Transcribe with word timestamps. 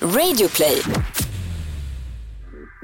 Radioplay. 0.00 0.82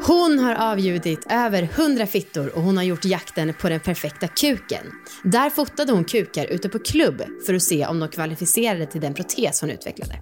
Hon 0.06 0.38
har 0.38 0.54
avgjudit 0.54 1.26
över 1.30 1.62
100 1.62 2.06
fittor 2.06 2.56
och 2.56 2.62
hon 2.62 2.76
har 2.76 2.84
gjort 2.84 3.04
jakten 3.04 3.54
på 3.60 3.68
den 3.68 3.80
perfekta 3.80 4.28
kuken. 4.28 4.86
Där 5.22 5.50
fotade 5.50 5.92
hon 5.92 6.04
kukar 6.04 6.46
ute 6.46 6.68
på 6.68 6.78
klubb 6.78 7.22
för 7.46 7.54
att 7.54 7.62
se 7.62 7.86
om 7.86 8.00
de 8.00 8.08
kvalificerade 8.08 8.86
till 8.86 9.00
den 9.00 9.14
protes 9.14 9.60
hon 9.60 9.70
utvecklade. 9.70 10.14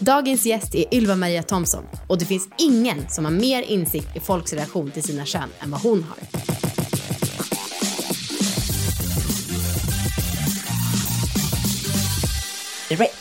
Dagens 0.00 0.46
gäst 0.46 0.74
är 0.74 0.94
Ylva 0.94 1.16
Maria 1.16 1.42
Thomsson 1.42 1.84
och 2.06 2.18
det 2.18 2.24
finns 2.24 2.48
ingen 2.58 3.08
som 3.08 3.24
har 3.24 3.32
mer 3.32 3.62
insikt 3.62 4.16
i 4.16 4.20
folks 4.20 4.52
relation 4.52 4.90
till 4.90 5.02
sina 5.02 5.24
kön 5.24 5.48
än 5.60 5.70
vad 5.70 5.80
hon 5.80 6.02
har. 6.02 6.18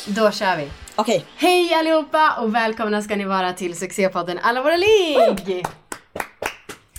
Då 0.06 0.32
kör 0.32 0.58
vi. 0.58 0.87
Okej. 1.00 1.26
Hej 1.36 1.74
allihopa 1.74 2.34
och 2.42 2.56
välkomna 2.56 3.02
ska 3.02 3.16
ni 3.16 3.26
vara 3.26 3.54
till 3.54 3.78
succépodden 3.78 4.40
Alla 4.42 4.62
våra 4.62 4.78
ligg! 4.78 5.66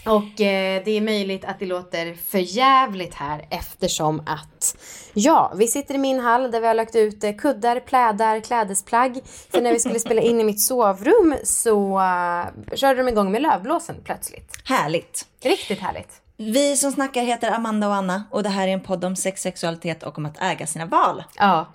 Och 0.06 0.40
eh, 0.40 0.82
det 0.84 0.90
är 0.90 1.00
möjligt 1.00 1.44
att 1.44 1.58
det 1.58 1.66
låter 1.66 2.14
för 2.14 2.38
jävligt 2.38 3.14
här 3.14 3.46
eftersom 3.50 4.22
att 4.26 4.76
ja, 5.14 5.52
vi 5.56 5.66
sitter 5.66 5.94
i 5.94 5.98
min 5.98 6.20
hall 6.20 6.50
där 6.50 6.60
vi 6.60 6.66
har 6.66 6.74
lagt 6.74 6.96
ut 6.96 7.24
eh, 7.24 7.32
kuddar, 7.32 7.80
plädar, 7.80 8.40
klädesplagg. 8.40 9.20
För 9.50 9.60
när 9.60 9.72
vi 9.72 9.80
skulle 9.80 9.98
spela 9.98 10.20
in 10.20 10.40
i 10.40 10.44
mitt 10.44 10.60
sovrum 10.60 11.34
så 11.44 11.98
eh, 11.98 12.76
körde 12.76 13.02
de 13.02 13.08
igång 13.08 13.32
med 13.32 13.42
lövblåsen 13.42 13.96
plötsligt. 14.04 14.52
Härligt. 14.64 15.26
Riktigt 15.42 15.80
härligt. 15.80 16.20
Vi 16.36 16.76
som 16.76 16.92
snackar 16.92 17.22
heter 17.22 17.50
Amanda 17.50 17.88
och 17.88 17.94
Anna 17.94 18.24
och 18.30 18.42
det 18.42 18.48
här 18.48 18.68
är 18.68 18.72
en 18.72 18.80
podd 18.80 19.04
om 19.04 19.16
sex, 19.16 19.42
sexualitet 19.42 20.02
och 20.02 20.18
om 20.18 20.26
att 20.26 20.42
äga 20.42 20.66
sina 20.66 20.86
val. 20.86 21.24
Ja. 21.36 21.66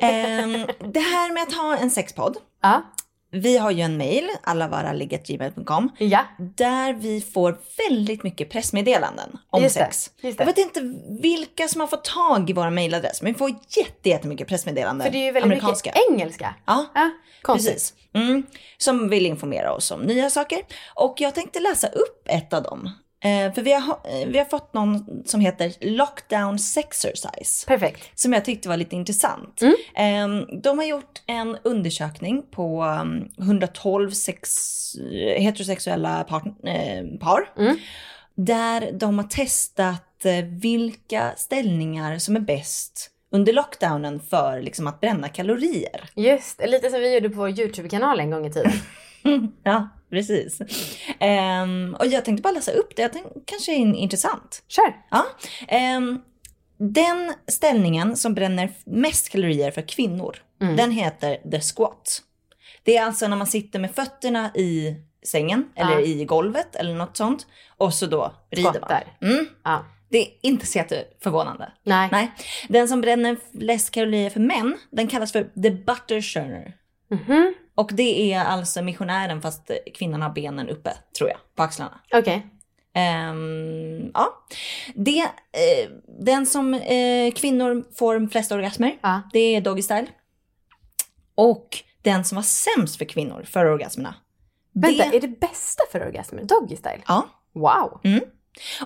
Ehm, 0.00 0.66
det 0.92 1.00
här 1.00 1.32
med 1.34 1.42
att 1.42 1.52
ha 1.54 1.76
en 1.76 1.90
sexpodd. 1.90 2.36
Ja. 2.62 2.82
Vi 3.32 3.58
har 3.58 3.70
ju 3.70 3.80
en 3.82 3.96
mail, 3.96 4.28
allavaraligg.gmail.com, 4.42 5.90
Ja. 5.98 6.24
där 6.38 6.92
vi 6.92 7.20
får 7.20 7.58
väldigt 7.88 8.22
mycket 8.22 8.50
pressmeddelanden 8.50 9.38
om 9.50 9.62
Just 9.62 9.74
det, 9.74 9.84
sex. 9.84 10.10
just 10.20 10.38
det. 10.38 10.42
Jag 10.44 10.46
vet 10.46 10.58
inte 10.58 10.80
vilka 11.20 11.68
som 11.68 11.80
har 11.80 11.88
fått 11.88 12.04
tag 12.04 12.50
i 12.50 12.52
vår 12.52 12.70
mailadress, 12.70 13.22
men 13.22 13.32
vi 13.32 13.38
får 13.38 13.50
jätte, 13.50 14.08
jättemycket 14.08 14.48
pressmeddelanden. 14.48 15.04
För 15.06 15.12
det 15.12 15.18
är 15.18 15.24
ju 15.24 15.32
väldigt 15.32 15.44
amerikanska. 15.52 15.90
mycket 15.96 16.10
engelska. 16.10 16.54
Ja, 16.66 16.86
Ja, 16.94 17.10
konstigt. 17.42 17.72
precis. 17.74 17.94
Mm, 18.14 18.42
som 18.78 19.08
vill 19.08 19.26
informera 19.26 19.72
oss 19.72 19.90
om 19.90 20.00
nya 20.00 20.30
saker. 20.30 20.58
Och 20.94 21.14
jag 21.20 21.34
tänkte 21.34 21.60
läsa 21.60 21.86
upp 21.88 22.22
ett 22.28 22.52
av 22.52 22.62
dem. 22.62 22.90
Eh, 23.22 23.52
för 23.52 23.62
vi 23.62 23.72
har, 23.72 23.98
eh, 24.04 24.28
vi 24.28 24.38
har 24.38 24.44
fått 24.44 24.74
någon 24.74 25.22
som 25.24 25.40
heter 25.40 25.72
Lockdown 25.80 26.58
Sexercise. 26.58 27.66
Perfekt. 27.66 28.20
Som 28.20 28.32
jag 28.32 28.44
tyckte 28.44 28.68
var 28.68 28.76
lite 28.76 28.96
intressant. 28.96 29.62
Mm. 29.62 29.74
Eh, 29.94 30.58
de 30.62 30.78
har 30.78 30.86
gjort 30.86 31.22
en 31.26 31.56
undersökning 31.64 32.42
på 32.50 32.84
um, 32.84 33.28
112 33.38 34.10
sex, 34.10 34.50
heterosexuella 35.36 36.24
part, 36.24 36.46
eh, 36.46 37.18
par. 37.20 37.52
Mm. 37.58 37.76
Där 38.34 38.92
de 38.92 39.18
har 39.18 39.26
testat 39.26 40.24
eh, 40.24 40.44
vilka 40.44 41.32
ställningar 41.36 42.18
som 42.18 42.36
är 42.36 42.40
bäst 42.40 43.10
under 43.32 43.52
lockdownen 43.52 44.20
för 44.20 44.62
liksom, 44.62 44.86
att 44.86 45.00
bränna 45.00 45.28
kalorier. 45.28 46.10
Just 46.14 46.60
lite 46.66 46.90
som 46.90 47.00
vi 47.00 47.14
gjorde 47.14 47.30
på 47.30 47.38
vår 47.38 47.60
YouTube-kanal 47.60 48.20
en 48.20 48.30
gång 48.30 48.46
i 48.46 48.52
tiden. 48.52 48.72
Ja, 49.62 49.88
precis. 50.10 50.60
Ehm, 51.20 51.96
och 51.98 52.06
jag 52.06 52.24
tänkte 52.24 52.42
bara 52.42 52.52
läsa 52.54 52.72
upp 52.72 52.96
det, 52.96 53.02
jag 53.02 53.12
tänkte, 53.12 53.30
kanske 53.44 53.72
är 53.72 53.76
intressant. 53.76 54.62
Kör! 54.68 54.96
Ja. 55.10 55.26
Ehm, 55.68 56.20
den 56.78 57.32
ställningen 57.48 58.16
som 58.16 58.34
bränner 58.34 58.70
mest 58.84 59.28
kalorier 59.28 59.70
för 59.70 59.82
kvinnor, 59.82 60.36
den 60.76 60.90
heter 60.90 61.50
the 61.50 61.60
squat. 61.60 62.22
Det 62.82 62.96
är 62.96 63.04
alltså 63.04 63.28
när 63.28 63.36
man 63.36 63.46
sitter 63.46 63.78
med 63.78 63.90
fötterna 63.94 64.50
i 64.54 64.94
sängen 65.26 65.68
eller 65.74 65.92
Ja. 65.92 66.00
i 66.00 66.24
golvet 66.24 66.76
eller 66.76 66.94
något 66.94 67.16
sånt 67.16 67.46
och 67.76 67.94
så 67.94 68.06
då 68.06 68.32
rider 68.50 68.70
Squattar. 68.72 69.16
man. 69.20 69.30
Mm. 69.30 69.46
Ja. 69.64 69.84
Det 70.08 70.18
är 70.18 70.28
inte 70.42 70.66
så 70.66 70.78
jätteförvånande. 70.78 71.72
Nej. 71.82 72.08
Nej. 72.12 72.32
Den 72.68 72.88
som 72.88 73.00
bränner 73.00 73.36
flest 73.58 73.90
kalorier 73.90 74.30
för 74.30 74.40
män, 74.40 74.78
den 74.90 75.08
kallas 75.08 75.32
för 75.32 75.42
the 75.62 75.70
butter 75.70 76.20
churner. 76.20 76.74
Mhm. 77.10 77.54
Och 77.80 77.90
det 77.92 78.32
är 78.32 78.44
alltså 78.44 78.82
missionären 78.82 79.42
fast 79.42 79.70
kvinnan 79.94 80.22
har 80.22 80.30
benen 80.30 80.68
uppe, 80.68 80.92
tror 81.18 81.30
jag, 81.30 81.38
på 81.54 81.62
axlarna. 81.62 82.00
Okej. 82.12 82.46
Ehm, 82.94 84.10
ja. 84.14 84.44
Det, 84.94 85.20
eh, 85.20 85.90
den 86.24 86.46
som 86.46 86.74
eh, 86.74 87.32
kvinnor 87.32 87.84
får 87.94 88.28
flest 88.28 88.52
orgasmer, 88.52 88.98
Ja. 89.02 89.22
det 89.32 89.38
är 89.38 89.60
doggy 89.60 89.82
style. 89.82 90.06
Och 91.34 91.68
den 92.02 92.24
som 92.24 92.36
var 92.36 92.42
sämst 92.42 92.98
för 92.98 93.04
kvinnor 93.04 93.42
för 93.42 93.66
orgasmerna. 93.66 94.14
Vänta, 94.74 95.10
det, 95.10 95.16
är 95.16 95.20
det 95.20 95.40
bästa 95.40 95.82
för 95.92 96.06
orgasmer 96.06 96.42
doggy 96.42 96.76
style? 96.76 97.02
Ja. 97.06 97.26
Wow. 97.54 98.00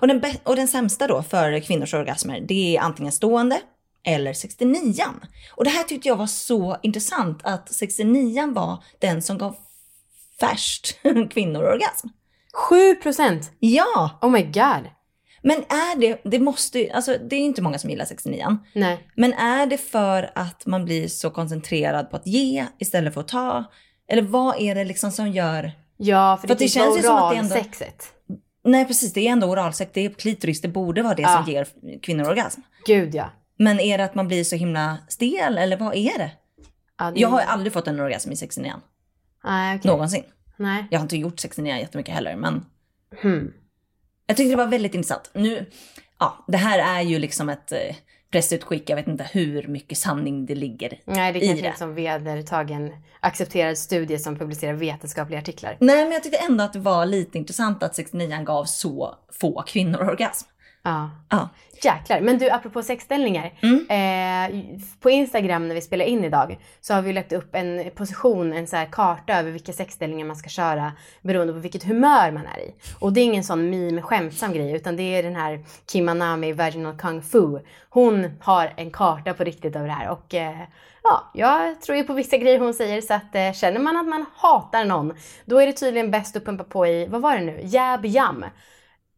Och 0.01 0.09
den, 0.09 0.23
och 0.45 0.57
den 0.57 0.69
sämsta 0.69 1.07
då 1.07 1.23
för 1.23 1.61
kvinnors 1.61 1.95
orgasmer, 1.95 2.41
det 2.41 2.77
är 2.77 2.81
antingen 2.81 3.13
stående 3.13 3.61
eller 4.05 4.33
69 4.33 5.03
Och 5.57 5.65
det 5.65 5.71
här 5.71 5.83
tyckte 5.85 6.09
jag 6.09 6.17
var 6.17 6.27
så 6.27 6.77
intressant 6.83 7.41
att 7.45 7.73
69 7.73 8.53
var 8.53 8.85
den 8.99 9.23
som 9.23 9.39
gav 9.39 9.57
färst 10.41 10.99
kvinnor 11.31 11.63
orgasm. 11.63 12.09
7 12.69 12.95
procent. 12.95 13.53
Ja, 13.59 14.19
Oh 14.23 14.31
my 14.31 14.43
god. 14.43 14.91
men 15.43 15.57
är 15.59 16.01
det, 16.01 16.21
det 16.25 16.39
måste 16.39 16.79
ju- 16.79 16.91
alltså 16.91 17.17
det 17.31 17.37
är 17.37 17.41
inte 17.41 17.63
många 17.63 17.79
som 17.79 17.91
gillar 17.91 18.05
69 18.05 18.59
Nej. 18.73 19.09
Men 19.17 19.33
är 19.33 19.67
det 19.67 19.79
för 19.79 20.31
att 20.35 20.67
man 20.67 20.85
blir 20.85 21.09
så 21.09 21.31
koncentrerad 21.31 22.11
på 22.11 22.17
att 22.17 22.27
ge 22.27 22.67
istället 22.79 23.15
för 23.15 23.21
att 23.21 23.29
ta? 23.29 23.65
Eller 24.09 24.23
vad 24.23 24.61
är 24.61 24.75
det 24.75 24.85
liksom 24.85 25.11
som 25.13 25.31
gör? 25.33 25.73
Ja, 25.97 26.37
för, 26.37 26.41
För 26.41 26.49
det, 26.49 26.55
det 26.55 26.59
typ 26.59 26.71
känns 26.73 26.99
ju 26.99 27.03
som 27.03 27.17
att 27.17 27.33
det 27.33 27.37
ändå- 27.39 27.55
oralsexet. 27.55 28.05
Nej 28.65 28.85
precis, 28.85 29.13
det 29.13 29.29
är 29.29 29.33
ändå 29.33 29.47
oralsex, 29.47 29.91
det 29.95 30.01
är 30.05 30.11
klitoris, 30.11 30.61
det 30.61 30.69
borde 30.69 31.03
vara 31.03 31.15
det 31.15 31.23
Ja. 31.23 31.43
som 31.45 31.53
ger 31.53 31.67
kvinnor 32.03 32.29
orgasm. 32.29 32.61
Gud 32.87 33.15
ja. 33.15 33.31
Men 33.59 33.81
är 33.81 33.99
det 33.99 34.05
att 34.05 34.15
man 34.15 34.29
blir 34.29 34.45
så 34.45 34.57
himla 34.57 34.99
stel 35.09 35.59
eller 35.59 35.77
vad 35.77 35.95
är 35.95 36.19
det? 36.19 36.31
ja 36.99 37.11
det- 37.11 37.21
Jag 37.21 37.29
har 37.29 37.41
aldrig 37.41 37.73
fått 37.73 37.89
en 37.89 38.01
orgasm 38.01 38.33
i 38.33 38.37
69 38.37 38.73
Nej, 39.45 39.77
okej. 39.79 39.91
någonsin. 39.91 40.25
Nej. 40.57 40.85
Jag 40.91 40.99
har 40.99 41.03
inte 41.05 41.17
gjort 41.17 41.41
69 41.41 41.77
jättemycket 41.77 42.15
heller 42.15 42.37
men 42.37 42.65
Hmm. 43.23 43.53
jag 44.27 44.37
tyckte 44.37 44.51
det 44.51 44.57
var 44.57 44.67
väldigt 44.67 44.95
intressant. 44.95 45.31
Nu, 45.35 45.67
ja, 46.19 46.45
det 46.49 46.57
här 46.57 46.99
är 46.99 47.03
ju 47.03 47.19
liksom 47.19 47.49
ett 47.49 47.73
eh, 47.73 47.97
pressutskick, 48.31 48.91
jag 48.91 48.97
vet 48.97 49.07
inte 49.09 49.29
hur 49.33 49.67
mycket 49.69 49.99
sanning 49.99 50.47
det 50.47 50.55
ligger 50.55 51.01
Nej, 51.05 51.33
det 51.33 51.39
i 51.45 51.47
kanske 51.49 51.63
det. 51.63 51.67
inte 51.69 51.79
som 51.79 51.95
vedertagen 51.95 52.93
accepterad 53.21 53.79
studie 53.79 54.19
som 54.19 54.37
publicerar 54.39 54.73
vetenskapliga 54.73 55.39
artiklar. 55.41 55.77
Nej 55.81 56.05
men 56.05 56.13
jag 56.13 56.23
tyckte 56.23 56.39
ändå 56.39 56.65
att 56.65 56.73
det 56.73 56.79
var 56.79 57.07
lite 57.07 57.39
intressant 57.39 57.83
att 57.83 57.95
69 57.95 58.43
gav 58.45 58.65
så 58.65 59.15
få 59.41 59.63
kvinnor 59.63 60.01
orgasm. 60.03 60.49
Ja. 60.85 61.11
Ja. 61.29 61.49
Jäklar. 61.83 62.21
Men 62.21 62.39
du, 62.39 62.51
apropå 62.51 62.83
sexställningar. 62.83 63.53
Eh, 63.89 64.65
på 65.01 65.11
Instagram 65.11 65.69
när 65.69 65.75
vi 65.75 65.81
spelar 65.81 66.05
in 66.05 66.25
idag 66.25 66.59
så 66.81 66.95
har 66.95 67.03
vi 67.03 67.13
lagt 67.13 67.33
upp 67.33 67.55
en 67.55 67.91
position, 67.95 68.53
en 68.53 68.67
så 68.67 68.85
karta 68.91 69.39
över 69.39 69.51
vilka 69.51 69.73
sexställningar 69.73 70.27
man 70.27 70.37
ska 70.37 70.49
köra 70.49 70.93
beroende 71.23 71.53
på 71.53 71.59
vilket 71.59 71.85
humör 71.85 72.31
man 72.31 72.47
är 72.47 72.61
i. 72.61 72.75
Och 72.99 73.13
det 73.13 73.21
är 73.21 73.25
ingen 73.25 73.45
sån 73.45 73.71
meme 73.71 74.03
skämtsam 74.03 74.53
grej 74.53 74.73
utan 74.73 74.97
det 74.97 75.03
är 75.03 75.23
den 75.23 75.37
här 75.37 75.65
Kim 75.87 76.09
Anami 76.09 76.53
Vaginal 76.53 76.97
Kung 76.97 77.23
Fu. 77.23 77.59
Hon 77.91 78.31
har 78.41 78.73
en 78.77 78.91
karta 78.91 79.35
på 79.35 79.45
riktigt 79.45 79.77
över 79.77 79.87
det 79.87 79.93
här 79.95 80.11
och 80.11 80.35
eh, 80.35 80.61
ja, 81.03 81.31
jag 81.35 81.81
tror 81.81 81.99
ju 81.99 82.05
på 82.05 82.13
vissa 82.13 82.37
grejer 82.37 82.59
hon 82.59 82.75
säger 82.75 83.01
så 83.01 83.15
att 83.15 83.35
eh, 83.35 83.53
känner 83.53 83.81
man 83.81 83.97
att 83.97 84.09
man 84.09 84.27
hatar 84.37 84.85
någon 84.85 85.13
då 85.45 85.59
är 85.59 85.67
det 85.67 85.73
tydligen 85.73 86.11
bäst 86.11 86.37
att 86.37 86.45
pumpa 86.45 86.65
på 86.65 86.87
i, 86.87 87.07
vad 87.07 87.21
var 87.21 87.37
det 87.37 87.45
nu, 87.45 87.61
jab 87.63 88.07
jam. 88.07 88.45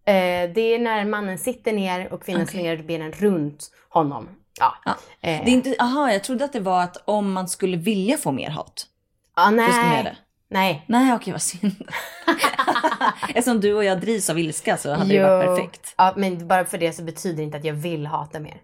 Eh, 0.07 0.51
det 0.55 0.61
är 0.75 0.79
när 0.79 1.05
mannen 1.05 1.39
sitter 1.39 1.73
ner 1.73 2.13
och 2.13 2.23
kvinnan 2.23 2.43
Okej. 2.43 2.53
slänger 2.53 2.77
benen 2.77 3.13
runt 3.13 3.71
honom. 3.89 4.29
Ja. 4.61 4.75
Ja. 4.85 4.91
Eh, 5.21 5.45
Det 5.45 5.51
är 5.51 5.55
inte, 5.55 5.75
aha, 5.81 6.13
jag 6.13 6.25
trodde 6.25 6.45
att 6.45 6.53
det 6.53 6.61
var 6.61 6.83
att 6.83 6.97
om 7.05 7.33
man 7.33 7.49
skulle 7.49 7.77
vilja 7.77 8.17
få 8.17 8.33
mer 8.33 8.51
hat, 8.51 8.87
ska 9.33 9.45
man 9.51 9.59
göra 9.59 9.73
nej. 9.73 10.05
det. 10.05 10.17
Nej. 10.51 10.85
Nej 10.87 11.15
okej 11.15 11.33
vad 11.33 11.43
synd. 11.43 11.75
Eftersom 13.29 13.61
du 13.61 13.75
och 13.75 13.85
jag 13.85 14.01
drivs 14.01 14.31
av 14.31 14.39
ilska 14.39 14.77
så 14.77 14.95
hade 14.95 15.15
det 15.15 15.23
varit 15.23 15.47
perfekt. 15.47 15.95
Ja, 15.99 16.13
men 16.17 16.49
bara 16.49 16.65
för 16.65 16.79
det 16.79 16.93
så 16.93 17.03
betyder 17.03 17.37
det 17.37 17.43
inte 17.43 17.57
att 17.59 17.65
jag 17.65 17.75
vill 17.75 18.07
hata 18.07 18.41
mer. 18.41 18.57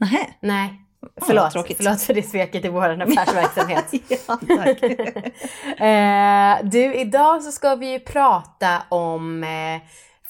Nähä. 0.00 0.26
Nej. 0.40 0.74
Ja, 1.00 1.08
Förlåt, 1.26 1.50
tråkigt. 1.52 1.76
förlåt 1.76 2.02
för 2.02 2.14
det 2.14 2.22
sveket 2.22 2.64
i 2.64 2.68
vår 2.68 3.02
affärsverksamhet. 3.02 3.84
ja, 4.08 4.38
tack. 4.56 4.82
eh, 5.80 6.70
du, 6.70 6.94
idag 6.94 7.42
så 7.42 7.52
ska 7.52 7.74
vi 7.74 7.92
ju 7.92 8.00
prata 8.00 8.82
om 8.88 9.44
eh, 9.44 9.48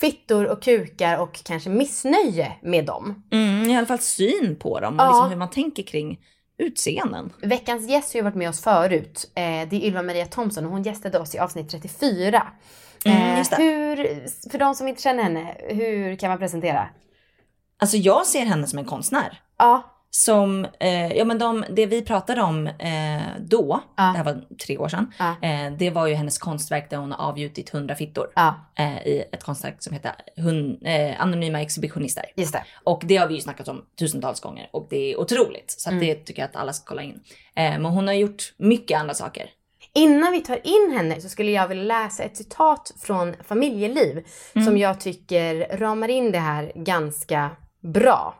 fittor 0.00 0.46
och 0.46 0.62
kukar 0.62 1.18
och 1.18 1.40
kanske 1.44 1.70
missnöje 1.70 2.52
med 2.62 2.84
dem. 2.86 3.22
Mm, 3.32 3.70
I 3.70 3.76
alla 3.76 3.86
fall 3.86 3.98
syn 3.98 4.56
på 4.60 4.80
dem 4.80 4.94
och 4.94 5.00
Ja. 5.00 5.08
liksom 5.08 5.30
hur 5.30 5.36
man 5.36 5.50
tänker 5.50 5.82
kring 5.82 6.20
utseenden. 6.58 7.32
Veckans 7.42 7.88
gäst 7.90 8.12
har 8.14 8.18
ju 8.18 8.24
varit 8.24 8.34
med 8.34 8.48
oss 8.48 8.60
förut. 8.60 9.30
Eh, 9.34 9.42
det 9.42 9.76
är 9.76 9.80
Ylva 9.84 10.02
Maria 10.02 10.26
Thomsson 10.26 10.64
och 10.64 10.70
hon 10.70 10.82
gästade 10.82 11.18
oss 11.18 11.34
i 11.34 11.38
avsnitt 11.38 11.70
34. 11.70 12.42
Mm, 13.04 13.18
Eh, 13.38 13.58
hur, 13.58 13.96
för 14.50 14.58
de 14.58 14.74
som 14.74 14.88
inte 14.88 15.02
känner 15.02 15.22
henne, 15.22 15.56
hur 15.68 16.16
kan 16.16 16.28
man 16.30 16.38
presentera? 16.38 16.88
Alltså 17.80 17.96
jag 17.96 18.26
ser 18.26 18.44
henne 18.44 18.66
som 18.66 18.78
en 18.78 18.84
konstnär. 18.84 19.40
Ja, 19.58 19.97
som, 20.10 20.66
eh, 20.81 21.12
ja 21.16 21.25
men 21.25 21.38
de, 21.38 21.64
det 21.70 21.87
vi 21.87 22.02
pratade 22.02 22.43
om 22.43 22.66
eh, 22.66 23.22
då, 23.40 23.81
Ja. 23.96 24.02
det 24.05 24.16
här 24.19 24.25
var 24.25 24.44
tre 24.66 24.78
år 24.78 24.88
sedan, 24.88 25.12
Ja. 25.19 25.34
eh, 25.49 25.72
det 25.78 25.90
var 25.90 26.06
ju 26.06 26.14
hennes 26.14 26.38
konstverk 26.38 26.90
där 26.90 26.96
hon 26.96 27.12
har 27.12 27.28
avgjutit 27.28 27.75
100 27.75 27.94
fittor. 27.94 28.26
Ja, 28.34 28.55
Eh, 28.78 29.06
I 29.06 29.25
ett 29.32 29.44
konstverk 29.44 29.76
som 29.78 29.93
heter 29.93 30.12
Hun, 30.37 30.82
eh, 30.87 31.20
Anonyma 31.22 31.60
exhibitionister. 31.62 32.25
just 32.37 32.52
det. 32.52 32.64
Och 32.84 33.02
det 33.05 33.16
har 33.16 33.26
vi 33.26 33.34
ju 33.34 33.40
snackat 33.40 33.69
om 33.69 33.84
tusentals 33.99 34.40
gånger 34.40 34.69
och 34.72 34.87
det 34.90 35.12
är 35.12 35.20
otroligt. 35.20 35.70
Så 35.78 35.90
Mm. 35.90 36.00
det 36.00 36.14
tycker 36.14 36.43
jag 36.43 36.49
att 36.49 36.56
alla 36.56 36.72
ska 36.72 36.84
kolla 36.88 37.02
in. 37.02 37.20
Eh, 37.56 37.70
men 37.78 37.84
hon 37.84 38.06
har 38.06 38.14
gjort 38.14 38.55
mycket 38.58 39.00
andra 39.00 39.14
saker. 39.14 39.50
Innan 39.94 40.32
vi 40.32 40.40
tar 40.40 40.66
in 40.66 40.93
henne 40.96 41.20
så 41.20 41.28
skulle 41.28 41.50
jag 41.50 41.69
vilja 41.69 41.84
läsa 41.84 42.22
ett 42.22 42.37
citat 42.37 42.93
från 43.00 43.34
Familjeliv 43.44 44.25
som 44.64 44.78
jag 44.78 45.00
tycker 45.00 45.76
ramar 45.78 46.08
in 46.08 46.32
det 46.32 46.38
här 46.38 46.72
ganska 46.75 47.50
bra. 47.82 48.34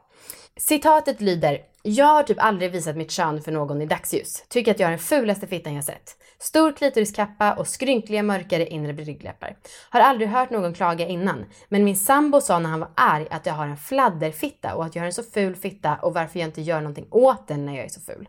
Citatet 0.61 1.21
lyder 1.21 1.59
Jag 1.83 2.07
har 2.07 2.23
typ 2.23 2.37
aldrig 2.41 2.73
visat 2.73 2.97
mitt 2.97 3.11
kön 3.11 3.43
för 3.43 3.53
någon 3.53 3.83
i 3.83 3.87
dagsljus. 3.87 4.45
Tycker 4.49 4.71
att 4.71 4.81
jag 4.81 4.87
har 4.87 4.91
den 4.91 4.99
fulaste 4.99 5.47
fittan 5.47 5.75
jag 5.75 5.85
sett. 5.85 6.17
Stor 6.39 6.73
klitoriskappa 6.73 7.55
och 7.55 7.69
skrynkliga 7.69 8.23
mörkare 8.23 8.67
inre 8.67 8.93
ryggläppar. 8.93 9.57
Har 9.91 10.01
aldrig 10.01 10.29
hört 10.29 10.51
någon 10.51 10.75
klaga 10.75 11.07
innan. 11.07 11.45
Men 11.69 11.85
min 11.85 11.97
sambo 11.97 12.41
sa 12.41 12.59
när 12.59 12.71
han 12.71 12.81
var 12.81 12.91
arg 12.95 13.27
att 13.31 13.47
jag 13.47 13.55
har 13.55 13.67
en 13.67 13.77
fladderfitta 13.77 14.75
och 14.75 14.85
att 14.85 14.95
jag 14.95 15.03
har 15.03 15.07
en 15.07 15.13
så 15.13 15.23
ful 15.23 15.57
fitta 15.57 15.97
och 15.97 16.15
varför 16.15 16.39
jag 16.39 16.49
inte 16.49 16.63
gör 16.63 16.81
någonting 16.81 17.09
åt 17.11 17.49
den 17.49 17.67
när 17.67 17.77
jag 17.77 17.85
är 17.85 17.89
så 17.89 18.01
ful. 18.01 18.29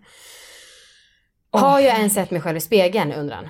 Har 1.51 1.79
jag 1.79 1.97
ens 1.97 2.13
sett 2.13 2.31
mig 2.31 2.41
själv 2.41 2.57
i 2.57 2.61
spegeln, 2.61 3.11
undrar 3.11 3.35
han. 3.35 3.49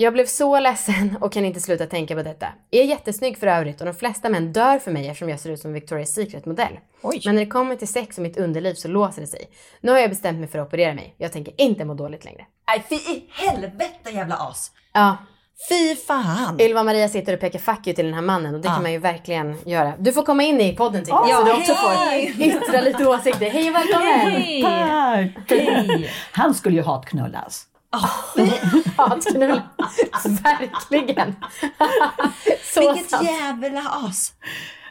Jag 0.00 0.12
blev 0.12 0.26
så 0.26 0.60
ledsen 0.60 1.16
och 1.20 1.32
kan 1.32 1.44
inte 1.44 1.60
sluta 1.60 1.86
tänka 1.86 2.14
på 2.16 2.22
detta. 2.22 2.46
Jag 2.70 2.82
är 2.82 2.86
jättesnygg 2.86 3.38
för 3.38 3.46
övrigt 3.46 3.80
och 3.80 3.86
de 3.86 3.94
flesta 3.94 4.28
män 4.28 4.52
dör 4.52 4.78
för 4.78 4.90
mig 4.90 5.08
eftersom 5.08 5.28
jag 5.28 5.40
ser 5.40 5.50
ut 5.50 5.60
som 5.60 5.76
Victoria's 5.76 6.04
Secret-modell. 6.04 6.78
Men 7.24 7.34
när 7.34 7.44
det 7.44 7.50
kommer 7.50 7.76
till 7.76 7.88
sex 7.88 8.16
och 8.18 8.22
mitt 8.22 8.36
underliv 8.36 8.74
så 8.74 8.88
låser 8.88 9.20
det 9.20 9.26
sig. 9.26 9.50
Nu 9.80 9.92
har 9.92 9.98
jag 9.98 10.10
bestämt 10.10 10.38
mig 10.38 10.48
för 10.48 10.58
att 10.58 10.66
operera 10.66 10.94
mig. 10.94 11.14
Jag 11.18 11.32
tänker 11.32 11.54
inte 11.56 11.84
må 11.84 11.94
dåligt 11.94 12.24
längre. 12.24 12.44
Nej 12.68 12.84
fy 12.88 12.94
i 12.94 13.24
helvete 13.32 14.10
jävla 14.10 14.36
as. 14.36 14.70
Ja, 14.92 15.16
Fy 15.68 15.96
fan. 15.96 16.60
Ylva 16.60 16.82
Maria 16.82 17.08
sitter 17.08 17.34
och 17.34 17.40
pekar 17.40 17.58
fuck 17.58 17.86
you 17.86 17.94
till 17.96 18.04
den 18.04 18.14
här 18.14 18.22
mannen 18.22 18.54
och 18.54 18.60
det 18.60 18.68
Ja. 18.68 18.74
kan 18.74 18.82
man 18.82 18.92
ju 18.92 18.98
verkligen 18.98 19.56
göra. 19.66 19.92
Du 19.98 20.12
får 20.12 20.22
komma 20.22 20.42
in 20.42 20.60
i 20.60 20.76
podden 20.76 21.04
tycker 21.04 21.18
jag, 21.18 21.30
Ja, 21.30 21.36
så 21.38 21.44
du 21.44 21.52
också 21.52 21.72
hej! 21.72 22.32
får 22.34 22.42
yttra 22.46 22.80
lite 22.80 23.06
åsikter. 23.06 23.50
Hej 23.50 23.68
och 23.70 23.74
välkommen! 23.76 24.20
Hej! 24.20 24.62
Tack! 24.62 25.50
Hej. 25.58 26.10
Han 26.32 26.54
skulle 26.54 26.76
ju 26.76 26.82
hatknullas. 26.82 27.66
Hatknull. 28.96 29.60
Verkligen. 30.42 31.34
så 32.74 32.80
Vilket 32.92 33.10
sant. 33.10 33.28
jävla 33.28 33.80
as. 33.90 34.32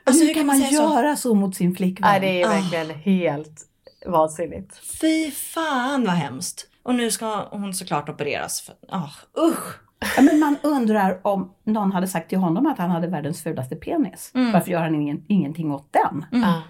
Alltså 0.04 0.26
hur 0.26 0.34
kan 0.34 0.46
man 0.46 0.60
så? 0.62 0.74
göra 0.74 1.16
så 1.16 1.34
mot 1.36 1.56
sin 1.56 1.76
flickvän? 1.76 2.10
Nej, 2.12 2.20
det 2.20 2.42
är 2.42 2.46
Ah. 2.46 2.50
verkligen 2.50 2.90
helt 3.00 3.62
vansinnigt. 4.06 4.82
Fy 5.02 5.32
fan 5.32 6.06
vad 6.06 6.16
hemskt. 6.16 6.66
Och 6.84 6.96
nu 6.96 7.12
ska 7.12 7.48
hon 7.52 7.74
såklart 7.74 8.10
opereras. 8.10 8.62
För, 8.62 8.76
ah, 8.90 9.10
usch. 9.40 9.80
Ja, 10.16 10.22
men 10.22 10.40
man 10.40 10.56
undrar 10.64 11.20
om 11.28 11.54
någon 11.64 11.92
hade 11.92 12.08
sagt 12.08 12.30
till 12.30 12.38
honom 12.38 12.66
att 12.68 12.78
han 12.78 12.90
hade 12.90 13.08
världens 13.08 13.44
fulaste 13.44 13.76
penis. 13.76 14.32
Mm. 14.36 14.52
Varför 14.52 14.72
gör 14.72 14.80
han 14.82 14.96
ingen, 14.96 15.24
ingenting 15.28 15.72
åt 15.72 15.94
den? 15.94 16.26
Ja. 16.42 16.62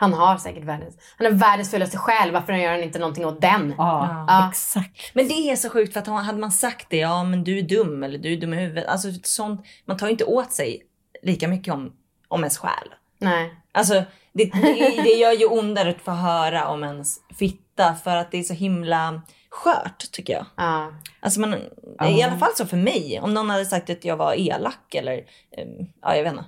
Han 0.00 0.12
har 0.14 0.36
säkert 0.36 0.64
världens, 0.64 0.96
han 1.16 1.26
har 1.26 1.32
världens 1.32 1.70
fulaste 1.70 1.96
själ, 1.98 2.30
varför 2.32 2.52
gör 2.52 2.70
han 2.70 2.82
inte 2.82 2.98
någonting 2.98 3.26
åt 3.26 3.40
den? 3.40 3.74
Ja, 3.78 4.24
Ja. 4.28 4.48
exakt. 4.50 5.10
Men 5.14 5.28
det 5.28 5.34
är 5.34 5.56
så 5.56 5.70
sjukt 5.70 5.92
för 5.92 6.00
att 6.00 6.06
hade 6.06 6.38
man 6.38 6.52
sagt 6.52 6.86
det, 6.90 6.96
ja 6.96 7.24
men 7.24 7.44
du 7.44 7.58
är 7.58 7.62
dum 7.62 8.02
eller 8.02 8.18
du 8.18 8.32
är 8.32 8.36
dum 8.36 8.54
i 8.54 8.56
huvudet. 8.56 8.86
Alltså 8.86 9.08
sånt, 9.22 9.66
man 9.84 9.96
tar 9.96 10.06
ju 10.06 10.10
inte 10.10 10.24
åt 10.24 10.52
sig 10.52 10.82
lika 11.22 11.48
mycket 11.48 11.74
om, 11.74 11.92
om 12.28 12.40
ens 12.40 12.58
själ. 12.58 12.94
Nej. 13.18 13.54
Alltså 13.72 13.94
det, 14.32 14.44
det, 14.44 15.02
det 15.02 15.14
gör 15.14 15.32
ju 15.32 15.46
ondare 15.46 15.90
att 15.90 16.00
få 16.00 16.10
höra 16.10 16.68
om 16.68 16.84
ens 16.84 17.16
fitta 17.38 17.94
för 17.94 18.16
att 18.16 18.30
det 18.30 18.38
är 18.38 18.42
så 18.42 18.54
himla 18.54 19.22
skört 19.50 20.10
tycker 20.12 20.32
jag. 20.32 20.46
Ja. 20.56 20.92
Alltså 21.20 21.40
man, 21.40 21.56
Ja. 21.98 22.08
i 22.08 22.22
alla 22.22 22.38
fall 22.38 22.50
så 22.56 22.66
för 22.66 22.76
mig. 22.76 23.20
Om 23.22 23.34
någon 23.34 23.50
hade 23.50 23.64
sagt 23.64 23.90
att 23.90 24.04
jag 24.04 24.16
var 24.16 24.34
elak 24.38 24.94
eller, 24.94 25.12
eh, 25.50 25.66
ja 26.02 26.16
jag 26.16 26.22
vet 26.22 26.32
inte. 26.32 26.44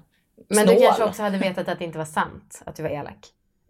Men 0.48 0.64
snål. 0.66 0.76
du 0.76 0.82
kanske 0.86 1.04
också 1.04 1.22
hade 1.22 1.38
vetat 1.38 1.68
att 1.68 1.78
det 1.78 1.84
inte 1.84 1.98
var 1.98 2.04
sant, 2.04 2.62
att 2.66 2.76
du 2.76 2.82
var 2.82 2.90
elak. 2.90 3.18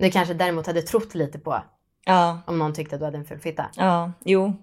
Du 0.01 0.11
kanske 0.11 0.35
däremot 0.35 0.67
hade 0.67 0.83
trott 0.83 1.15
lite 1.15 1.39
på 1.39 1.63
Ja, 2.05 2.41
om 2.47 2.59
någon 2.59 2.73
tyckte 2.75 2.95
att 2.95 3.01
du 3.01 3.05
hade 3.05 3.19
en 3.19 3.25
ful 3.25 3.39
fitta. 3.41 3.67
ja, 3.77 4.13
jo. 4.25 4.57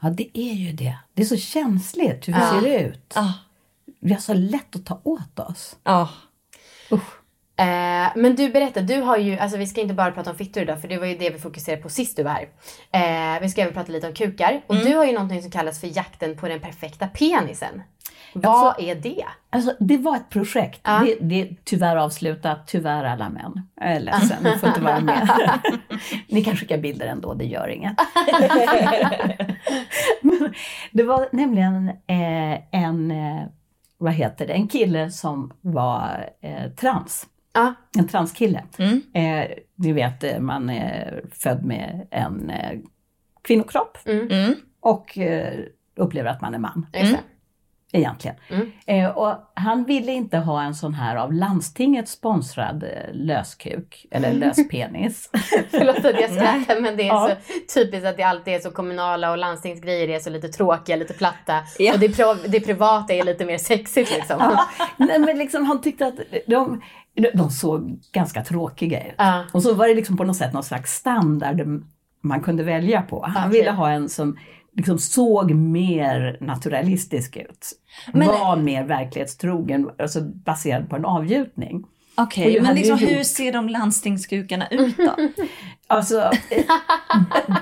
Ja, 0.00 0.10
det 0.10 0.38
är 0.38 0.52
ju 0.54 0.72
det. 0.72 0.98
Det 1.14 1.22
är 1.22 1.26
så 1.26 1.36
känsligt 1.36 2.28
hur 2.28 2.32
vi 2.32 2.38
Ja. 2.40 2.60
ser 2.62 2.78
ut. 2.88 3.12
Ja, 3.16 3.32
Vi 4.00 4.12
har 4.12 4.20
så 4.20 4.34
lätt 4.34 4.76
att 4.76 4.86
ta 4.86 5.00
åt 5.04 5.38
oss. 5.38 5.76
ja. 5.84 6.08
Usch. 6.92 7.02
Eh, 7.56 8.12
men 8.16 8.36
du 8.36 8.48
berätta, 8.50 8.80
du 8.80 9.00
har 9.00 9.16
ju, 9.16 9.38
alltså 9.38 9.58
vi 9.58 9.66
ska 9.66 9.80
inte 9.80 9.94
bara 9.94 10.12
prata 10.12 10.30
om 10.30 10.36
fittor 10.36 10.62
idag 10.62 10.80
för 10.80 10.88
det 10.88 10.98
var 10.98 11.06
ju 11.06 11.16
det 11.18 11.30
vi 11.30 11.38
fokuserade 11.38 11.82
på 11.82 11.88
sist 11.88 12.16
du 12.16 12.22
var 12.22 12.30
här. 12.30 12.48
Eh, 13.36 13.40
vi 13.42 13.48
ska 13.48 13.60
även 13.62 13.74
prata 13.74 13.92
lite 13.92 14.06
om 14.08 14.14
kukar 14.14 14.60
och 14.66 14.76
du 14.76 14.94
har 14.96 15.04
ju 15.04 15.12
någonting 15.12 15.42
som 15.42 15.50
kallas 15.50 15.80
för 15.80 15.96
jakten 15.96 16.36
på 16.36 16.48
den 16.48 16.60
perfekta 16.60 17.06
penisen. 17.08 17.82
Vad 18.32 18.46
Alltså- 18.66 18.82
är 18.82 18.94
det? 18.94 19.24
Alltså, 19.50 19.74
det 19.80 19.96
var 19.98 20.16
ett 20.16 20.28
projekt. 20.30 20.80
Ja. 20.84 21.02
Det, 21.06 21.16
det 21.20 21.40
är 21.42 21.56
tyvärr 21.64 21.96
avslutat, 21.96 22.66
tyvärr 22.66 23.04
alla 23.04 23.28
män. 23.28 23.68
Jag 23.80 23.92
är 23.92 24.00
ledsen, 24.00 24.42
ni 24.44 24.58
får 24.58 24.68
inte 24.68 24.80
vara 24.80 25.00
med. 25.00 25.28
ni 26.28 26.44
kan 26.44 26.56
skicka 26.56 26.78
bilder 26.78 27.06
ändå, 27.06 27.34
det 27.34 27.44
gör 27.44 27.68
inget. 27.68 27.96
Det 30.92 31.02
var 31.02 31.28
nämligen 31.32 31.88
eh, 31.88 32.82
en, 32.84 33.10
eh, 33.10 33.42
vad 33.98 34.12
heter 34.12 34.46
det, 34.46 34.52
en 34.52 34.68
kille 34.68 35.10
som 35.10 35.52
var 35.60 36.30
eh, 36.40 36.70
trans. 36.70 37.26
Ja. 37.52 37.74
En 37.98 38.08
transkille. 38.08 38.62
Mm. 38.78 39.02
Eh, 39.14 39.50
ni 39.74 39.92
vet, 39.92 40.24
eh, 40.24 40.38
man 40.40 40.70
är 40.70 41.22
född 41.32 41.64
med 41.64 42.06
en 42.10 42.50
eh, 42.50 42.78
kvinnokropp 43.42 43.98
Mm. 44.06 44.28
Mm. 44.30 44.54
och 44.80 45.18
eh, 45.18 45.58
upplever 45.96 46.30
att 46.30 46.40
man 46.40 46.54
är 46.54 46.58
man 46.58 46.86
det. 46.92 47.18
Egentligen. 47.92 48.36
Mm. 48.48 48.70
Eh, 48.86 49.10
och 49.10 49.34
han 49.54 49.84
ville 49.84 50.12
inte 50.12 50.38
ha 50.38 50.62
en 50.62 50.74
sån 50.74 50.94
här 50.94 51.16
av 51.16 51.32
landstinget 51.32 52.08
sponsrad 52.08 52.82
eh, 52.82 52.88
löskuk, 53.12 54.06
eller 54.10 54.32
löspenis. 54.32 55.30
Förlåt 55.70 55.96
att 55.96 56.20
jag 56.20 56.30
skrattar 56.30 56.80
men 56.80 56.96
det 56.96 57.02
är 57.02 57.06
Ja. 57.06 57.30
så 57.68 57.74
typiskt 57.80 58.06
att 58.06 58.16
det 58.16 58.22
alltid 58.22 58.54
är 58.54 58.58
så 58.58 58.70
kommunala 58.70 59.30
och 59.30 59.38
landstingsgrejer 59.38 60.08
är 60.08 60.18
så 60.18 60.30
lite 60.30 60.48
tråkiga, 60.48 60.96
lite 60.96 61.14
platta. 61.14 61.60
Ja. 61.78 61.92
Och 61.94 62.00
det, 62.00 62.16
det 62.48 62.60
privata 62.60 63.12
är 63.14 63.24
lite 63.24 63.44
mer 63.44 63.58
sexigt 63.58 64.10
liksom. 64.16 64.36
Ja, 64.40 64.64
Nej, 64.96 65.18
men 65.18 65.38
liksom, 65.38 65.64
han 65.64 65.80
tyckte 65.80 66.06
att 66.06 66.14
de, 66.46 66.82
de 67.34 67.50
såg 67.50 67.98
ganska 68.12 68.44
tråkiga 68.44 69.06
ut. 69.06 69.14
Ja. 69.18 69.44
Och 69.52 69.62
så 69.62 69.74
var 69.74 69.88
det 69.88 69.94
liksom 69.94 70.16
på 70.16 70.24
något 70.24 70.36
sätt 70.36 70.52
någon 70.52 70.62
slags 70.64 70.94
standard 70.94 71.60
man 72.20 72.40
kunde 72.40 72.62
välja 72.64 73.02
på. 73.02 73.24
Han 73.26 73.48
Okej. 73.48 73.58
ville 73.60 73.70
ha 73.70 73.90
en 73.90 74.08
som 74.08 74.38
liksom 74.78 74.98
såg 74.98 75.50
mer 75.54 76.38
naturalistisk 76.40 77.36
ut. 77.36 77.72
Men- 78.12 78.26
var 78.28 78.56
mer 78.56 78.84
verklighetstrogen, 78.84 79.90
alltså 79.98 80.20
baserad 80.20 80.90
på 80.90 80.96
en 80.96 81.04
avgjutning. 81.04 81.84
Och 82.16 82.22
Okej, 82.24 82.54
jag 82.54 82.62
men 82.62 82.74
liksom, 82.76 82.98
hur 82.98 83.16
gjort- 83.16 83.26
ser 83.26 83.52
de 83.52 83.68
landstingskukarna 83.68 84.68
ut 84.68 84.96
då? 84.96 85.14
Alltså, 85.90 86.18
eh, 86.20 86.64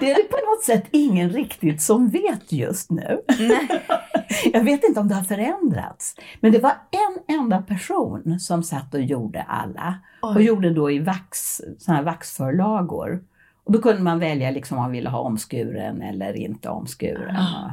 det 0.01 0.11
är 0.11 0.23
på 0.29 0.37
något 0.51 0.65
sätt 0.65 0.85
ingen 0.91 1.31
riktigt 1.31 1.83
som 1.83 2.09
vet 2.09 2.53
just 2.53 2.91
nu. 2.91 3.21
Jag 4.53 4.65
vet 4.65 4.85
inte 4.85 5.01
om 5.01 5.09
det 5.09 5.15
har 5.15 5.23
förändrats. 5.23 6.15
Men 6.41 6.53
det 6.53 6.59
var 6.59 6.73
en 6.91 7.37
enda 7.37 7.63
person 7.63 8.41
som 8.41 8.63
satt 8.63 8.95
och 8.95 9.01
gjorde 9.03 9.43
alla. 9.43 9.95
Och 10.23 10.37
Oj. 10.37 10.43
gjorde 10.45 10.71
då 10.71 10.91
i 10.91 10.99
vax, 10.99 11.61
såna 11.79 11.97
här 11.97 12.05
vaxförlagor. 12.05 13.21
Och 13.67 13.73
då 13.73 13.79
kunde 13.83 14.03
man 14.03 14.19
välja 14.19 14.51
liksom 14.51 14.77
om 14.79 14.83
man 14.83 14.93
ville 14.93 15.09
ha 15.09 15.19
omskuren 15.19 16.03
eller 16.03 16.37
inte 16.37 16.69
omskuren. 16.69 17.37
Ah, 17.37 17.71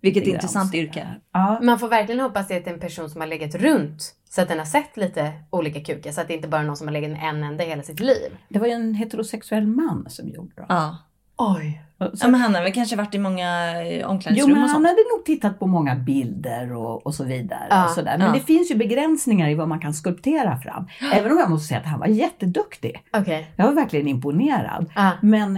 Vilket 0.00 0.26
intressant 0.26 0.74
yrke. 0.74 1.08
Ja, 1.32 1.58
Man 1.62 1.78
får 1.78 1.88
verkligen 1.88 2.20
hoppas 2.20 2.42
att 2.42 2.48
det 2.48 2.66
är 2.66 2.72
en 2.74 2.80
person 2.80 3.10
som 3.10 3.20
har 3.20 3.28
legat 3.28 3.54
runt 3.54 4.14
så 4.30 4.42
att 4.42 4.48
den 4.48 4.58
har 4.58 4.64
sett 4.66 4.96
lite 4.96 5.32
olika 5.50 5.80
kukar 5.80 6.12
så 6.12 6.20
att 6.20 6.28
det 6.28 6.34
inte 6.34 6.48
bara 6.48 6.60
är 6.60 6.64
någon 6.66 6.76
som 6.76 6.86
har 6.86 6.92
legat 6.92 7.10
med 7.10 7.28
en 7.28 7.44
enda 7.44 7.64
hela 7.64 7.82
sitt 7.82 8.00
liv. 8.00 8.36
det 8.48 8.58
var 8.58 8.66
ju 8.66 8.72
en 8.72 8.94
heterosexuell 8.94 9.66
man 9.66 10.06
som 10.10 10.28
gjorde 10.28 10.54
dem. 10.56 10.66
Ja. 10.68 10.98
Oj. 11.36 11.82
Så- 12.14 12.26
ja, 12.26 12.28
men 12.30 12.40
han 12.40 12.54
har 12.54 12.62
väl 12.62 12.72
kanske 12.72 12.96
varit 12.96 13.14
i 13.14 13.18
många 13.18 13.80
eh, 13.82 14.00
Jo, 14.00 14.06
omklädningsrum 14.06 14.52
men 14.52 14.62
och 14.62 14.68
han 14.68 14.76
sånt. 14.76 14.86
hade 14.86 14.96
nog 15.16 15.24
tittat 15.24 15.58
på 15.58 15.66
många 15.66 15.94
bilder 15.94 16.72
och, 16.76 17.06
och 17.06 17.14
så 17.14 17.24
vidare. 17.24 17.66
Ja, 17.70 17.84
och 17.84 17.90
sådär. 17.90 18.18
Men 18.18 18.26
ja. 18.26 18.32
det 18.32 18.40
finns 18.40 18.70
ju 18.70 18.74
begränsningar 18.74 19.48
i 19.48 19.54
vad 19.54 19.68
man 19.68 19.80
kan 19.80 19.94
skulptera 19.94 20.56
fram. 20.58 20.88
Även 21.14 21.32
om 21.32 21.38
jag 21.38 21.50
måste 21.50 21.68
säga 21.68 21.80
att 21.80 21.86
han 21.86 22.00
var 22.00 22.06
jätteduktig. 22.06 23.02
Okej. 23.12 23.52
Jag 23.56 23.64
var 23.66 23.72
verkligen 23.72 24.08
imponerad. 24.08 24.90
Ah. 24.94 25.10
Men 25.22 25.56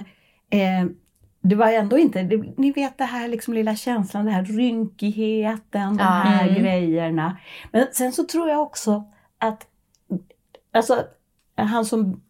eh, 0.50 0.84
det 1.40 1.54
var 1.54 1.72
ändå 1.72 1.98
inte, 1.98 2.22
det, 2.22 2.42
ni 2.56 2.72
vet 2.72 2.98
det 2.98 3.04
här 3.04 3.28
liksom 3.28 3.54
lilla 3.54 3.76
känslan, 3.76 4.24
den 4.24 4.34
här 4.34 4.44
rynkigheten, 4.44 5.96
de 5.96 6.04
Ja. 6.04 6.10
här 6.10 6.48
Mm. 6.48 6.62
grejerna. 6.62 7.36
Men 7.72 7.86
sen 7.92 8.12
så 8.12 8.24
tror 8.24 8.48
jag 8.48 8.62
också 8.62 9.04
att, 9.38 9.66
alltså 10.72 11.04
han 11.56 11.84
som 11.84 12.20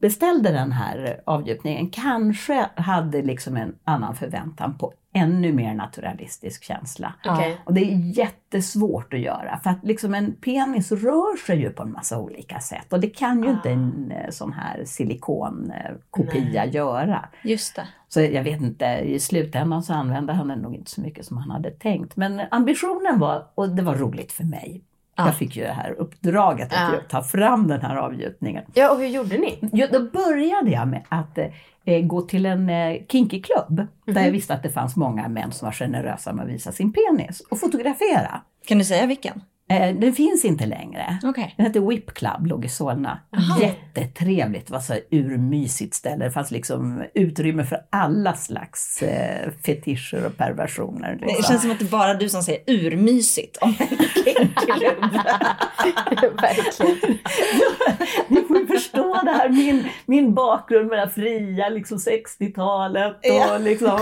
beställde 0.00 0.52
den 0.52 0.72
här 0.72 1.20
avgjutningen 1.26 1.90
kanske 1.90 2.66
hade 2.74 3.22
liksom 3.22 3.56
en 3.56 3.74
annan 3.84 4.14
förväntan 4.16 4.78
på 4.78 4.92
ännu 5.12 5.52
mer 5.52 5.74
naturalistisk 5.74 6.64
känsla. 6.64 7.14
Okej. 7.26 7.60
Och 7.64 7.74
det 7.74 7.80
är 7.80 8.18
jättesvårt 8.18 9.14
att 9.14 9.20
göra 9.20 9.60
för 9.62 9.70
att 9.70 9.84
liksom 9.84 10.14
en 10.14 10.32
penis 10.32 10.92
rör 10.92 11.36
sig 11.46 11.60
ju 11.60 11.70
på 11.70 11.82
en 11.82 11.92
massa 11.92 12.18
olika 12.18 12.60
sätt 12.60 12.92
och 12.92 13.00
det 13.00 13.08
kan 13.08 13.42
ju 13.42 13.48
Ah. 13.48 13.52
inte 13.52 13.70
en 13.70 14.12
eh, 14.12 14.30
sån 14.30 14.52
här 14.52 14.84
silikonkopia 14.84 16.66
göra. 16.66 17.28
Just 17.42 17.76
det. 17.76 17.88
Så 18.08 18.20
jag 18.20 18.42
vet 18.44 18.60
inte, 18.60 18.84
i 18.86 19.20
slutändan 19.20 19.82
så 19.82 19.92
använde 19.92 20.32
han 20.32 20.48
den 20.48 20.58
nog 20.58 20.74
inte 20.74 20.90
så 20.90 21.00
mycket 21.00 21.26
som 21.26 21.36
han 21.36 21.50
hade 21.50 21.70
tänkt. 21.70 22.16
Men 22.16 22.40
ambitionen 22.50 23.18
var, 23.18 23.46
och 23.54 23.68
det 23.68 23.82
var 23.82 23.94
roligt 23.94 24.32
för 24.32 24.44
mig, 24.44 24.82
Ja. 25.18 25.26
jag 25.26 25.34
fick 25.36 25.56
ju 25.56 25.62
det 25.62 25.72
här 25.72 25.94
uppdraget 25.98 26.72
att 26.72 26.92
Ja. 26.92 27.00
ta 27.08 27.22
fram 27.22 27.68
den 27.68 27.80
här 27.80 27.96
avgjutningen. 27.96 28.64
Ja, 28.74 28.90
och 28.90 28.98
hur 28.98 29.06
gjorde 29.06 29.38
ni? 29.38 29.58
Jo, 29.72 29.86
då 29.92 30.00
började 30.00 30.70
jag 30.70 30.88
med 30.88 31.02
att 31.08 31.38
eh, 31.84 32.00
gå 32.02 32.20
till 32.22 32.46
en 32.46 32.70
eh, 32.70 32.96
kinky-klubb 33.08 33.86
där 34.06 34.22
jag 34.24 34.32
visste 34.32 34.54
att 34.54 34.62
det 34.62 34.70
fanns 34.70 34.96
många 34.96 35.28
män 35.28 35.52
som 35.52 35.66
var 35.66 35.72
generösa 35.72 36.32
med 36.32 36.44
att 36.44 36.50
visa 36.50 36.72
sin 36.72 36.92
penis 36.92 37.40
och 37.50 37.60
fotografera. 37.60 38.40
Kan 38.66 38.78
du 38.78 38.84
säga 38.84 39.06
vilken? 39.06 39.40
Eh, 39.70 39.94
den 39.94 40.12
finns 40.12 40.44
inte 40.44 40.66
längre. 40.66 41.18
Okej. 41.24 41.54
Den 41.56 41.66
hette 41.66 41.80
Whip 41.80 42.14
Club, 42.14 42.46
låg 42.46 42.64
i 42.64 42.68
Solna. 42.68 43.18
Jättetrevligt, 43.60 44.66
det 44.66 44.72
var 44.72 44.80
så 44.80 44.94
urmysigt 45.10 45.94
ställe. 45.94 46.24
Det 46.24 46.30
fanns 46.30 46.50
liksom 46.50 47.04
utrymme 47.14 47.64
för 47.64 47.78
alla 47.90 48.34
slags 48.34 49.02
eh, 49.02 49.50
fetischer 49.66 50.26
och 50.26 50.36
perversioner. 50.36 51.16
Det 51.20 51.26
Liksom. 51.26 51.42
känns 51.44 51.62
som 51.62 51.70
att 51.70 51.78
det 51.78 51.84
är 51.84 51.88
bara 51.90 52.14
du 52.14 52.28
som 52.28 52.42
säger 52.42 52.60
urmysigt 52.66 53.56
om 53.56 53.74
en. 53.78 53.86
Verkligen. 56.40 57.18
Förstå 58.78 59.20
det 59.24 59.30
här, 59.30 59.48
min, 59.48 59.84
min 60.06 60.34
bakgrund 60.34 60.88
med 60.88 60.98
det 60.98 61.08
fria 61.10 61.68
liksom 61.68 61.98
60-talet 61.98 63.12
och 63.16 63.20
Ja. 63.22 63.58
liksom 63.58 63.98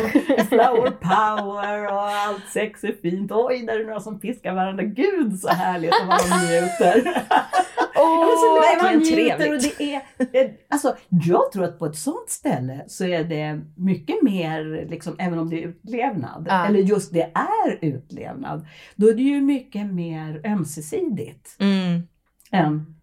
flower 0.49 0.91
power 0.91 1.93
och 1.93 2.01
allt 2.09 2.45
sex 2.53 2.85
är 2.85 2.93
fint. 3.03 3.33
Oj, 3.33 3.63
där 3.67 3.75
är 3.75 3.79
det 3.79 3.85
några 3.87 4.01
som 4.01 4.21
piskar 4.21 4.55
varandra. 4.55 4.83
Gud 4.85 5.39
så 5.41 5.49
härligt 5.49 5.93
vad 6.09 6.19
de 6.19 6.47
njuter. 6.47 7.23
Åh, 7.99 8.27
Ja, 8.77 8.83
man 8.83 8.97
njuter 8.99 9.15
trevligt. 9.37 9.65
Och 9.65 9.73
det 9.79 9.95
är, 9.95 10.01
eh, 10.45 10.51
alltså, 10.71 10.97
jag 11.09 11.53
tror 11.53 11.65
att 11.65 11.79
på 11.79 11.87
ett 11.87 11.97
sånt 11.97 12.29
ställe 12.31 12.85
så 12.87 13.05
är 13.05 13.25
det 13.25 13.61
mycket 13.77 14.23
mer, 14.23 14.87
liksom, 14.91 15.17
även 15.19 15.39
om 15.39 15.51
det 15.51 15.63
är 15.65 15.69
utlevnad, 15.69 16.47
Ja. 16.51 16.67
eller 16.67 16.79
just 16.81 17.13
det 17.13 17.31
är 17.35 17.79
utlevnad, 17.81 18.67
då 18.97 19.09
är 19.09 19.15
det 19.15 19.23
ju 19.23 19.41
mycket 19.41 19.87
mer 19.87 20.41
ömsesidigt 20.45 21.57
Mm. 21.61 22.03
än 22.53 22.97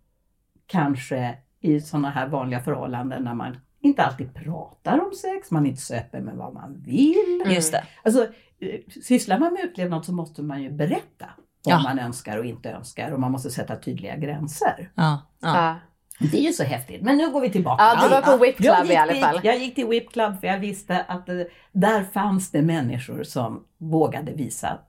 kanske 0.68 1.36
i 1.64 1.82
sådana 1.82 2.10
här 2.10 2.28
vanliga 2.28 2.60
förhållanden 2.60 3.24
när 3.24 3.34
man 3.34 3.58
inte 3.82 4.04
alltid 4.04 4.34
pratar 4.34 5.00
om 5.00 5.12
sex, 5.14 5.52
man 5.52 5.66
är 5.66 5.70
inte 5.70 5.82
så 5.82 5.96
öppen 5.96 6.24
med 6.24 6.36
vad 6.36 6.54
man 6.54 6.82
vill. 6.86 7.42
Mm. 7.44 7.54
Just 7.56 7.72
det. 7.72 7.84
Alltså, 8.04 8.24
eh, 8.60 8.80
sysslar 9.04 9.40
man 9.40 9.54
med 9.54 9.64
utlevnad 9.64 10.06
så 10.06 10.14
måste 10.14 10.42
man 10.42 10.62
ju 10.64 10.72
berätta 10.72 11.26
vad 11.66 11.74
Ja. 11.74 11.80
man 11.84 12.00
önskar 12.00 12.38
och 12.38 12.46
inte 12.46 12.70
önskar 12.72 13.12
och 13.12 13.20
man 13.20 13.32
måste 13.32 13.50
sätta 13.50 13.76
tydliga 13.76 14.16
gränser. 14.16 14.92
Ja. 14.96 15.22
ja. 15.42 15.76
Det 16.20 16.38
är 16.38 16.42
ju 16.42 16.54
så 16.54 16.64
häftigt. 16.64 17.02
Men 17.02 17.18
nu 17.18 17.32
går 17.32 17.42
vi 17.42 17.50
tillbaka. 17.50 17.84
Ja, 17.84 18.04
du 18.04 18.10
var 18.10 18.22
på 18.22 18.44
Whip 18.44 18.56
Jag 18.60 18.76
Club 18.76 18.86
gick 18.86 18.94
i 18.94 18.98
alla 18.98 19.16
fall. 19.16 19.40
Jag 19.44 19.58
gick 19.58 19.76
till 19.76 19.88
Whip 19.88 20.12
Club 20.12 20.40
för 20.40 20.48
jag 20.48 20.60
visste 20.60 21.02
att 21.08 21.30
eh, 21.30 21.36
där 21.72 22.04
fanns 22.04 22.52
det 22.52 22.62
människor 22.62 23.24
som 23.24 23.64
vågade 23.78 24.32
visa 24.34 24.80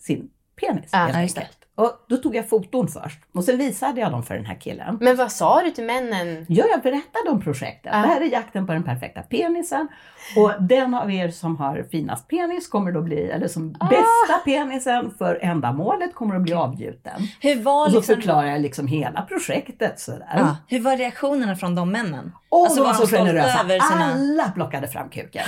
sin 0.00 0.30
penis. 0.60 0.90
Ja, 0.92 0.98
helt 0.98 1.38
enkelt. 1.38 1.58
Och 1.76 2.04
då 2.08 2.16
tog 2.16 2.36
jag 2.36 2.48
foton 2.48 2.88
först 2.88 3.18
och 3.34 3.44
sen 3.44 3.58
visade 3.58 4.00
jag 4.00 4.10
dem 4.12 4.22
för 4.22 4.34
den 4.34 4.44
här 4.46 4.60
killen. 4.60 4.98
Men 5.00 5.16
vad 5.16 5.32
sa 5.32 5.62
du 5.62 5.70
till 5.70 5.84
männen? 5.84 6.46
Ja, 6.48 6.64
jag 6.70 6.82
berättade 6.82 7.30
om 7.30 7.40
projektet. 7.40 7.92
Ja. 7.94 7.98
Det 7.98 8.06
här 8.08 8.20
är 8.20 8.24
jakten 8.24 8.66
på 8.66 8.72
den 8.72 8.82
perfekta 8.84 9.22
penisen. 9.22 9.88
Och 10.36 10.52
den 10.60 10.94
av 10.94 11.10
er 11.12 11.30
som 11.30 11.56
har 11.56 11.82
finast 11.90 12.28
penis 12.28 12.68
kommer 12.68 12.92
då 12.92 13.02
bli, 13.02 13.30
eller 13.30 13.48
som 13.48 13.74
Ah. 13.80 13.86
bästa 13.88 14.38
penisen 14.44 15.14
för 15.18 15.38
ändamålet 15.42 16.14
kommer 16.14 16.36
att 16.36 16.42
bli 16.42 16.52
avgjuten. 16.54 17.20
Hur 17.40 17.62
var 17.62 17.84
Och 17.86 17.90
så 17.92 17.96
liksom... 17.98 18.14
förklarar 18.16 18.46
jag 18.46 18.60
liksom 18.60 18.86
hela 18.86 19.22
projektet 19.22 20.00
sådär. 20.00 20.28
Ja. 20.36 20.56
Hur 20.68 20.80
var 20.80 20.96
reaktionerna 20.96 21.56
från 21.56 21.74
de 21.74 21.90
männen? 21.90 22.32
Och 22.48 22.60
Alltså, 22.60 22.82
de 22.82 22.86
var 22.86 22.94
så 22.94 23.06
generösa. 23.16 23.58
sina- 23.58 24.12
Alla 24.12 24.50
plockade 24.50 24.88
fram 24.88 25.08
kuken. 25.08 25.42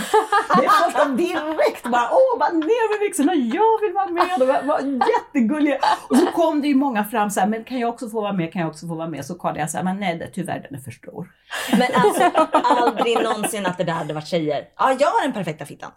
Det 0.59 0.65
är 0.65 0.69
först 0.85 0.97
de 0.99 1.17
direkt 1.17 1.83
bara, 1.83 2.09
åh, 2.13 2.39
bara 2.39 2.51
ner 2.53 2.93
med 2.93 3.01
byxorna, 3.09 3.35
jag 3.35 3.81
vill 3.81 3.93
vara 3.95 4.09
med. 4.09 4.39
De 4.39 4.47
var, 4.47 4.63
var 4.63 4.81
jättegulliga. 5.09 5.79
Och 6.17 6.23
så 6.23 6.33
kom 6.33 6.61
det 6.63 6.69
ju 6.69 6.75
många 6.75 7.05
fram 7.05 7.31
så 7.31 7.41
här, 7.41 7.47
men 7.47 7.65
kan 7.65 7.79
jag 7.79 7.91
också 7.91 8.09
få 8.09 8.21
vara 8.21 8.33
med, 8.33 8.53
kan 8.53 8.63
jag 8.63 8.71
också 8.71 8.87
få 8.89 8.95
vara 8.95 9.09
med? 9.09 9.25
Så 9.25 9.35
kollade 9.35 9.61
jag 9.61 9.71
så 9.71 9.77
här, 9.77 9.85
men 9.85 10.01
nej, 10.01 10.19
det, 10.19 10.31
tyvärr 10.35 10.61
den 10.61 10.79
är 10.79 10.83
för 10.83 10.91
stor. 10.91 11.33
Men 11.71 11.89
alltså 11.95 12.23
aldrig 12.53 13.23
någonsin 13.23 13.67
att 13.67 13.79
det 13.79 13.85
där 13.85 13.93
hade 13.93 14.15
varit 14.15 14.27
tjejer. 14.27 14.65
Ja, 14.79 14.97
jag 15.01 15.09
har 15.09 15.23
den 15.23 15.33
perfekta 15.33 15.65
fittan. 15.65 15.91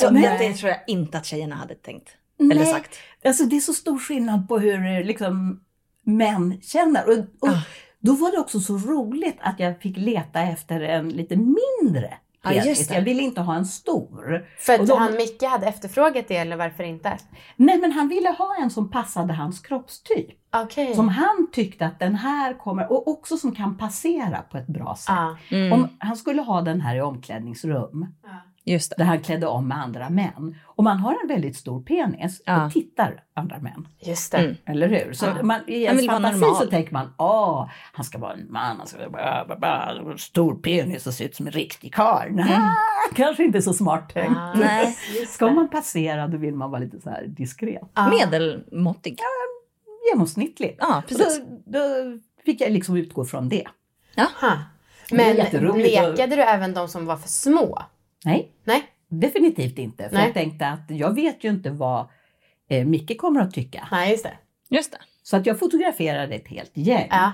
Så 0.00 0.10
Nej. 0.10 0.36
det, 0.38 0.54
tror 0.54 0.70
jag 0.70 0.80
inte 0.86 1.18
att 1.18 1.26
tjejerna 1.26 1.54
hade 1.54 1.74
tänkt. 1.74 2.08
Eller 2.40 2.54
Nej. 2.54 2.66
sagt. 2.66 2.96
Alltså 3.24 3.44
det 3.44 3.56
är 3.56 3.60
så 3.60 3.72
stor 3.74 3.98
skillnad 3.98 4.48
på 4.48 4.58
hur 4.58 5.04
liksom, 5.04 5.60
män 6.06 6.60
känner. 6.62 7.08
Och, 7.08 7.18
och 7.18 7.48
Ah. 7.48 7.62
då 8.00 8.12
var 8.12 8.30
det 8.32 8.38
också 8.38 8.60
så 8.60 8.76
roligt 8.78 9.36
att 9.40 9.60
jag 9.60 9.80
fick 9.80 9.96
leta 9.96 10.40
efter 10.40 10.80
en 10.80 11.08
lite 11.08 11.36
mindre 11.36 12.14
Ja, 12.42 12.52
just. 12.52 12.90
Jag 12.90 13.02
ville 13.02 13.22
inte 13.22 13.40
ha 13.40 13.54
en 13.54 13.66
stor. 13.66 14.46
För 14.58 14.72
att 14.72 14.80
Och 14.80 14.86
de- 14.86 14.98
han 14.98 15.16
Micke 15.16 15.42
hade 15.42 15.66
efterfrågat 15.66 16.28
det 16.28 16.36
eller 16.36 16.56
varför 16.56 16.84
inte? 16.84 17.18
Nej, 17.56 17.78
men 17.78 17.92
han 17.92 18.08
ville 18.08 18.28
ha 18.28 18.56
en 18.62 18.70
som 18.70 18.90
passade 18.90 19.32
hans 19.32 19.60
kroppstyp. 19.60 20.26
Okej. 20.56 20.94
Som 20.94 21.08
han 21.08 21.50
tyckte 21.52 21.86
att 21.86 21.98
den 21.98 22.14
här 22.14 22.58
kommer, 22.58 22.92
och 22.92 23.08
också 23.08 23.36
som 23.36 23.54
kan 23.54 23.78
passera 23.78 24.42
på 24.42 24.58
ett 24.58 24.66
bra 24.66 24.94
sätt. 24.96 25.14
Ja. 25.16 25.36
Mm. 25.56 25.72
Om 25.72 25.88
han 25.98 26.16
skulle 26.16 26.42
ha 26.42 26.60
den 26.62 26.80
här 26.80 26.96
i 26.96 27.00
omklädningsrum, 27.00 28.06
Just 28.64 28.90
det. 28.90 28.96
där 28.98 29.04
han 29.04 29.20
klädde 29.20 29.46
om 29.46 29.68
med 29.68 29.78
andra 29.78 30.10
män. 30.10 30.56
Om 30.64 30.84
man 30.84 30.98
har 30.98 31.16
en 31.22 31.28
väldigt 31.28 31.56
stor 31.56 31.82
penis, 31.82 32.42
Ja. 32.46 32.58
då 32.58 32.70
tittar 32.70 33.22
andra 33.34 33.58
män. 33.58 33.88
Just 34.00 34.32
det. 34.32 34.38
Mm. 34.38 34.56
Eller 34.66 34.88
hur? 34.88 35.12
Så 35.12 35.26
Ja. 35.26 35.42
man, 35.42 35.60
i 35.66 35.82
ens 35.82 36.06
fantasi 36.06 36.40
så 36.40 36.66
tänker 36.66 36.92
man, 36.92 37.14
åh, 37.18 37.68
han 37.92 38.04
ska 38.04 38.18
vara 38.18 38.32
en 38.32 38.52
man, 38.52 38.76
han 38.78 38.86
ska 38.86 39.08
vara 39.08 39.44
bara, 39.44 39.56
bara, 39.58 40.18
stor 40.18 40.54
penis 40.54 41.06
och 41.06 41.14
se 41.14 41.24
ut 41.24 41.36
som 41.36 41.46
en 41.46 41.52
riktig 41.52 41.94
karl. 41.94 42.30
Nej, 42.30 42.58
kanske 43.14 43.44
inte 43.44 43.62
så 43.62 43.72
smart 43.74 44.12
tänkt. 44.14 44.36
Ah, 44.38 44.54
Nej. 44.54 44.96
Ska 45.28 45.50
man 45.50 45.68
passera 45.68 46.26
då 46.28 46.36
vill 46.38 46.54
man 46.54 46.70
vara 46.70 46.80
lite 46.80 47.00
så 47.00 47.10
här 47.10 47.24
diskret. 47.26 47.82
Ah. 47.94 48.10
Medelmåttig. 48.10 49.18
Ja, 50.78 51.02
Så 51.08 51.08
precis. 51.08 51.40
då, 51.64 51.78
då 51.78 52.18
fick 52.44 52.60
jag 52.60 52.72
liksom 52.72 52.96
utgå 52.96 53.24
från 53.24 53.48
det. 53.48 53.66
Aha. 54.16 54.58
Men 55.12 55.36
lekade 55.36 56.36
du 56.36 56.42
även 56.42 56.74
de 56.74 56.88
som 56.88 57.06
var 57.06 57.16
för 57.16 57.28
små? 57.28 57.82
Nej, 58.24 58.52
Nej? 58.64 58.82
definitivt 59.08 59.78
inte. 59.78 60.08
För 60.08 60.16
Nej. 60.16 60.24
jag 60.24 60.34
tänkte 60.34 60.66
att 60.66 60.84
jag 60.90 61.14
vet 61.14 61.44
ju 61.44 61.48
inte 61.50 61.70
vad 61.70 62.06
eh, 62.68 62.86
Micke 62.86 63.18
kommer 63.20 63.40
att 63.40 63.54
tycka. 63.54 63.88
Nej, 63.90 64.10
just 64.10 64.24
det. 64.24 64.32
Just 64.68 64.92
det. 64.92 64.98
Så 65.22 65.36
att 65.36 65.46
jag 65.46 65.58
fotograferade 65.58 66.34
ett 66.34 66.48
helt 66.48 66.70
gäng. 66.74 67.08
Ja. 67.10 67.32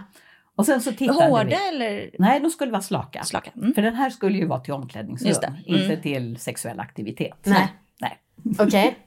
Och 0.56 0.66
sen 0.66 0.80
så 0.80 0.92
tittade 0.92 1.28
Hårda 1.28 1.44
vi. 1.44 1.54
eller 1.54 2.10
Nej, 2.18 2.40
de 2.40 2.50
skulle 2.50 2.72
vara 2.72 2.82
slaka. 2.82 3.24
slaka? 3.24 3.50
Mm. 3.56 3.74
För 3.74 3.82
den 3.82 3.94
här 3.94 4.10
skulle 4.10 4.38
ju 4.38 4.46
vara 4.46 4.60
till 4.60 4.72
omklädningsrum, 4.74 5.28
Just 5.28 5.40
det. 5.40 5.46
Mm. 5.66 5.80
inte 5.82 5.96
till 6.02 6.36
sexuell 6.36 6.80
aktivitet. 6.80 7.38
Nej. 7.44 7.68
Nej. 8.00 8.18
Okej. 8.58 8.98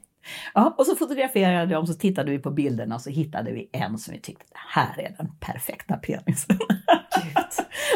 Ja, 0.53 0.75
och 0.77 0.85
så 0.85 0.95
fotograferade 0.95 1.53
jag 1.59 1.69
dem, 1.69 1.87
så 1.87 1.93
tittade 1.93 2.31
vi 2.31 2.39
på 2.39 2.51
bilderna 2.51 2.95
och 2.95 3.01
så 3.01 3.09
hittade 3.09 3.51
vi 3.51 3.69
en 3.71 3.97
som 3.97 4.13
vi 4.13 4.19
tyckte, 4.19 4.45
det 4.51 4.79
här 4.81 4.99
är 4.99 5.15
den 5.17 5.31
perfekta 5.39 5.97
penisen. 5.97 6.57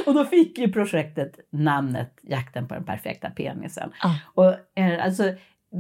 och 0.08 0.14
då 0.14 0.26
fick 0.26 0.58
ju 0.58 0.72
projektet 0.72 1.40
namnet 1.50 2.20
Jakten 2.22 2.68
på 2.68 2.74
den 2.74 2.84
perfekta 2.84 3.30
penisen. 3.30 3.92
Ah. 4.02 4.14
Och, 4.34 4.80
eh, 4.80 5.06
alltså, 5.06 5.24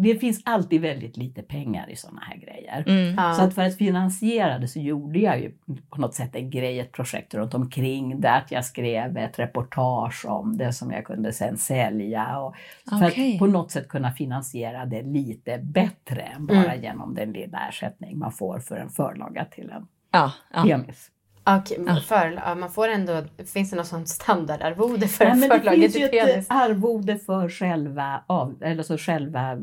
det 0.03 0.15
finns 0.15 0.41
alltid 0.45 0.81
väldigt 0.81 1.17
lite 1.17 1.41
pengar 1.41 1.89
i 1.89 1.95
sådana 1.95 2.21
här 2.21 2.37
grejer. 2.37 2.83
Mm. 2.87 3.33
Så 3.33 3.41
att 3.41 3.55
för 3.55 3.61
att 3.61 3.77
finansiera 3.77 4.59
det 4.59 4.67
så 4.67 4.79
gjorde 4.79 5.19
jag 5.19 5.39
ju 5.39 5.51
på 5.89 6.01
något 6.01 6.13
sätt 6.15 6.35
en 6.35 6.49
grej, 6.49 6.79
ett 6.79 6.91
projekt 6.91 7.33
runt 7.33 7.53
omkring 7.53 8.21
det. 8.21 8.31
Att 8.31 8.51
jag 8.51 8.65
skrev 8.65 9.17
ett 9.17 9.39
reportage 9.39 10.25
om 10.25 10.57
det 10.57 10.73
som 10.73 10.91
jag 10.91 11.05
kunde 11.05 11.33
sen 11.33 11.57
sälja. 11.57 12.39
Och 12.39 12.55
för 12.89 13.07
Okej. 13.07 13.33
att 13.33 13.39
på 13.39 13.45
något 13.47 13.71
sätt 13.71 13.87
kunna 13.87 14.11
finansiera 14.11 14.85
det 14.85 15.01
lite 15.01 15.57
bättre 15.57 16.21
än 16.21 16.45
bara 16.45 16.63
Mm. 16.73 16.81
genom 16.83 17.15
den 17.15 17.31
lilla 17.31 17.67
ersättning 17.67 18.17
man 18.17 18.31
får 18.31 18.59
för 18.59 18.77
en 18.77 18.89
förlaga 18.89 19.45
till 19.45 19.69
en 19.69 19.87
Ja, 20.11 20.31
ja. 20.53 20.63
penis. 20.63 21.09
Okej, 21.45 21.83
Ja. 21.87 21.95
för, 22.07 22.41
ja, 22.45 22.55
man 22.55 22.71
får 22.71 22.87
ändå, 22.87 23.23
finns 23.53 23.69
det 23.69 23.75
något 23.75 23.87
sånt 23.87 24.09
standardarvode 24.09 25.07
för 25.07 25.25
Nej, 25.25 25.35
men 25.37 25.49
det 25.49 25.59
förlaget 25.59 25.81
finns 25.81 25.95
ju 25.95 26.05
ett 26.05 26.11
penis? 26.27 26.49
eh, 26.49 26.57
arvode 26.57 27.17
för 27.19 27.49
själva, 27.49 28.23
av, 28.27 28.63
eller 28.63 28.83
så 28.83 28.97
själva 28.97 29.57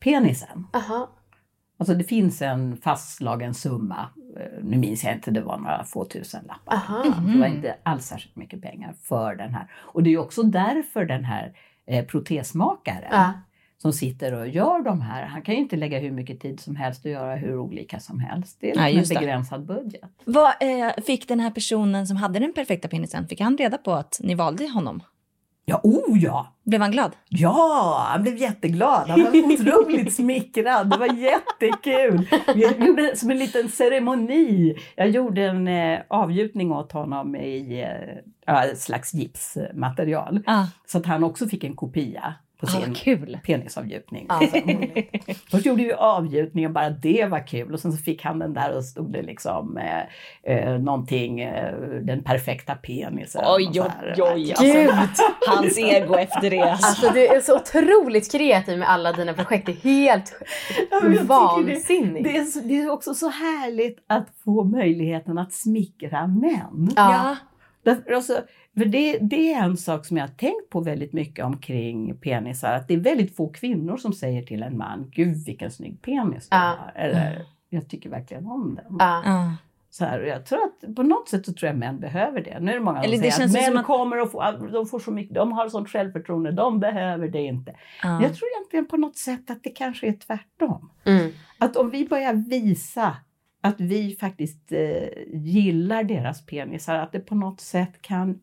penisen. 0.00 0.66
Aha. 0.72 1.10
Alltså 1.78 1.94
det 1.94 2.04
finns 2.04 2.42
en 2.42 2.76
fastslagen 2.76 3.54
summa, 3.54 4.06
eh, 4.40 4.62
nu 4.64 4.76
minns 4.76 5.04
jag 5.04 5.12
inte, 5.14 5.30
det 5.30 5.40
var 5.40 5.58
några 5.58 5.84
få 5.84 6.04
tusen 6.04 6.44
lappar. 6.48 6.74
Aha. 6.74 7.02
Det 7.32 7.38
var 7.40 7.46
inte 7.46 7.74
alls 7.82 8.06
särskilt 8.06 8.36
mycket 8.36 8.62
pengar 8.62 8.94
för 9.02 9.34
den 9.34 9.54
här. 9.54 9.70
Och 9.74 10.02
det 10.02 10.08
är 10.08 10.12
ju 10.12 10.18
också 10.18 10.42
därför 10.42 11.04
den 11.04 11.24
här 11.24 11.52
eh, 11.86 12.04
protesmakaren 12.04 13.08
Ja. 13.10 13.32
Som 13.78 13.92
sitter 13.92 14.34
och 14.34 14.48
gör 14.48 14.82
de 14.82 15.00
här, 15.00 15.26
han 15.26 15.42
kan 15.42 15.54
ju 15.54 15.60
inte 15.60 15.76
lägga 15.76 15.98
hur 15.98 16.10
mycket 16.10 16.40
tid 16.40 16.60
som 16.60 16.76
helst 16.76 17.04
och 17.04 17.10
göra 17.10 17.36
hur 17.36 17.58
olika 17.58 18.00
som 18.00 18.20
helst. 18.20 18.56
Det 18.60 18.70
är 18.70 18.76
Nej, 18.76 18.94
liksom 18.94 19.16
en 19.16 19.20
begränsad 19.20 19.66
budget. 19.66 20.10
Vad 20.24 20.52
eh, 20.60 21.04
fick 21.06 21.28
den 21.28 21.40
här 21.40 21.50
personen 21.50 22.06
som 22.06 22.16
hade 22.16 22.38
den 22.38 22.52
perfekta 22.52 22.88
penisen, 22.88 23.28
fick 23.28 23.40
han 23.40 23.58
reda 23.58 23.78
på 23.78 23.92
att 23.92 24.20
ni 24.22 24.34
valde 24.34 24.68
honom? 24.68 25.02
Ja, 25.68 25.80
oh 25.82 26.18
ja! 26.18 26.56
Blev 26.64 26.80
han 26.80 26.90
glad? 26.90 27.12
Ja, 27.28 28.06
han 28.08 28.22
blev 28.22 28.36
jätteglad. 28.36 29.08
Han 29.08 29.22
var 29.22 29.30
otroligt 29.30 30.14
smickrad. 30.14 30.90
Det 30.90 30.96
var 30.96 31.06
jättekul. 31.06 32.28
Jag 32.54 32.86
gjorde 32.86 33.16
som 33.16 33.30
en 33.30 33.38
liten 33.38 33.68
ceremoni. 33.68 34.74
Jag 34.96 35.08
gjorde 35.08 35.42
en 35.42 35.68
eh, 35.68 36.00
avgjutning 36.08 36.72
åt 36.72 36.92
honom 36.92 37.36
i 37.36 37.82
eh, 38.46 38.56
ett 38.64 38.78
slags 38.78 39.14
gipsmaterial. 39.14 40.42
Ah. 40.46 40.64
Så 40.86 40.98
att 40.98 41.06
han 41.06 41.24
också 41.24 41.48
fick 41.48 41.64
en 41.64 41.76
kopia 41.76 42.34
på 42.60 42.66
sin 42.66 42.82
Ah, 42.90 42.94
kul. 42.94 43.38
penisavgjutning. 43.46 44.26
Ja, 44.28 44.40
så 44.50 44.56
roligt. 44.56 45.10
Först 45.50 45.66
gjorde 45.66 45.82
vi 45.82 45.92
avgjutningen, 45.92 46.72
bara 46.72 46.90
det 46.90 47.26
var 47.30 47.46
kul. 47.46 47.72
Och 47.74 47.80
sen 47.80 47.92
så 47.92 47.98
fick 48.02 48.22
han 48.24 48.38
den 48.38 48.54
där 48.54 48.76
och 48.76 48.84
stod 48.84 49.12
det 49.12 49.22
liksom 49.22 49.76
eh, 49.78 50.54
eh, 50.56 50.78
någonting, 50.80 51.40
eh, 51.40 51.74
den 52.02 52.22
perfekta 52.24 52.74
penisen. 52.74 53.42
Oj, 53.46 53.70
oj, 53.74 53.82
oj. 54.22 54.50
Alltså, 54.52 54.64
Gud, 54.64 54.90
hans 55.48 55.78
ego 55.78 56.14
efter 56.14 56.50
det. 56.50 56.60
Alltså. 56.60 56.86
Alltså 56.86 57.10
du 57.14 57.26
är 57.26 57.40
så 57.40 57.56
otroligt 57.56 58.32
kreativ 58.32 58.78
med 58.78 58.90
alla 58.90 59.12
dina 59.12 59.32
projekt. 59.34 59.66
Det 59.66 59.72
är 59.72 59.76
helt 59.82 60.32
Ja, 60.90 61.00
vansinnigt. 61.24 62.24
Det, 62.24 62.32
det, 62.32 62.38
är 62.38 62.44
så, 62.44 62.60
det 62.60 62.78
är 62.82 62.90
också 62.90 63.14
så 63.14 63.28
härligt 63.28 64.04
att 64.06 64.28
få 64.44 64.64
möjligheten 64.64 65.38
att 65.38 65.52
smickra 65.52 66.26
män. 66.26 66.90
Ja. 66.96 67.36
Därför, 67.84 68.12
alltså, 68.12 68.40
för 68.78 68.84
det, 68.84 69.18
det 69.18 69.52
är 69.52 69.62
en 69.64 69.76
sak 69.76 70.06
som 70.06 70.16
jag 70.16 70.24
har 70.24 70.34
tänkt 70.34 70.70
på 70.70 70.80
väldigt 70.80 71.12
mycket 71.12 71.44
omkring 71.44 72.16
penisar. 72.16 72.72
Att 72.72 72.88
det 72.88 72.94
är 72.94 72.98
väldigt 72.98 73.36
få 73.36 73.48
kvinnor 73.48 73.96
som 73.96 74.12
säger 74.12 74.42
till 74.42 74.62
en 74.62 74.76
man, 74.78 75.10
gud 75.12 75.44
vilken 75.46 75.70
snygg 75.70 76.02
penis 76.02 76.48
du 76.48 76.56
Ja. 76.56 76.62
har. 76.78 76.92
Eller, 77.02 77.44
jag 77.68 77.88
tycker 77.88 78.10
verkligen 78.10 78.46
om 78.46 78.74
den. 78.74 78.96
Ja. 78.98 79.52
Så 79.90 80.04
här, 80.04 80.20
och 80.22 80.28
jag 80.28 80.46
tror 80.46 80.58
att 80.64 80.96
på 80.96 81.02
något 81.02 81.28
sätt 81.28 81.46
så 81.46 81.52
tror 81.52 81.66
jag 81.68 81.76
män 81.78 82.00
behöver 82.00 82.40
det. 82.40 82.60
Nu 82.60 82.70
är 82.70 82.74
det 82.74 82.84
många 82.84 83.02
Eller 83.02 83.16
som 83.16 83.22
det 83.22 83.30
säger 83.32 83.66
att 83.66 83.72
män 83.72 83.78
att- 83.80 83.86
kommer 83.86 84.22
och 84.22 84.30
får, 84.30 84.72
de 84.72 84.86
får 84.86 84.98
så 84.98 85.10
mycket, 85.10 85.34
de 85.34 85.52
har 85.52 85.68
sånt 85.68 85.88
självförtroende, 85.88 86.52
de 86.52 86.80
behöver 86.80 87.28
det 87.28 87.42
inte. 87.42 87.70
Ja. 88.02 88.08
Men 88.08 88.22
jag 88.22 88.34
tror 88.34 88.48
egentligen 88.56 88.86
på 88.86 88.96
något 88.96 89.16
sätt 89.16 89.50
att 89.50 89.62
det 89.62 89.70
kanske 89.70 90.08
är 90.08 90.12
tvärtom. 90.12 90.90
Mm. 91.04 91.30
Att 91.58 91.76
om 91.76 91.90
vi 91.90 92.06
börjar 92.08 92.32
visa 92.34 93.16
att 93.60 93.80
vi 93.80 94.16
faktiskt 94.20 94.72
eh, 94.72 94.78
gillar 95.32 96.04
deras 96.04 96.46
penisar, 96.46 96.94
att 96.94 97.12
det 97.12 97.20
på 97.20 97.34
något 97.34 97.60
sätt 97.60 98.02
kan... 98.02 98.40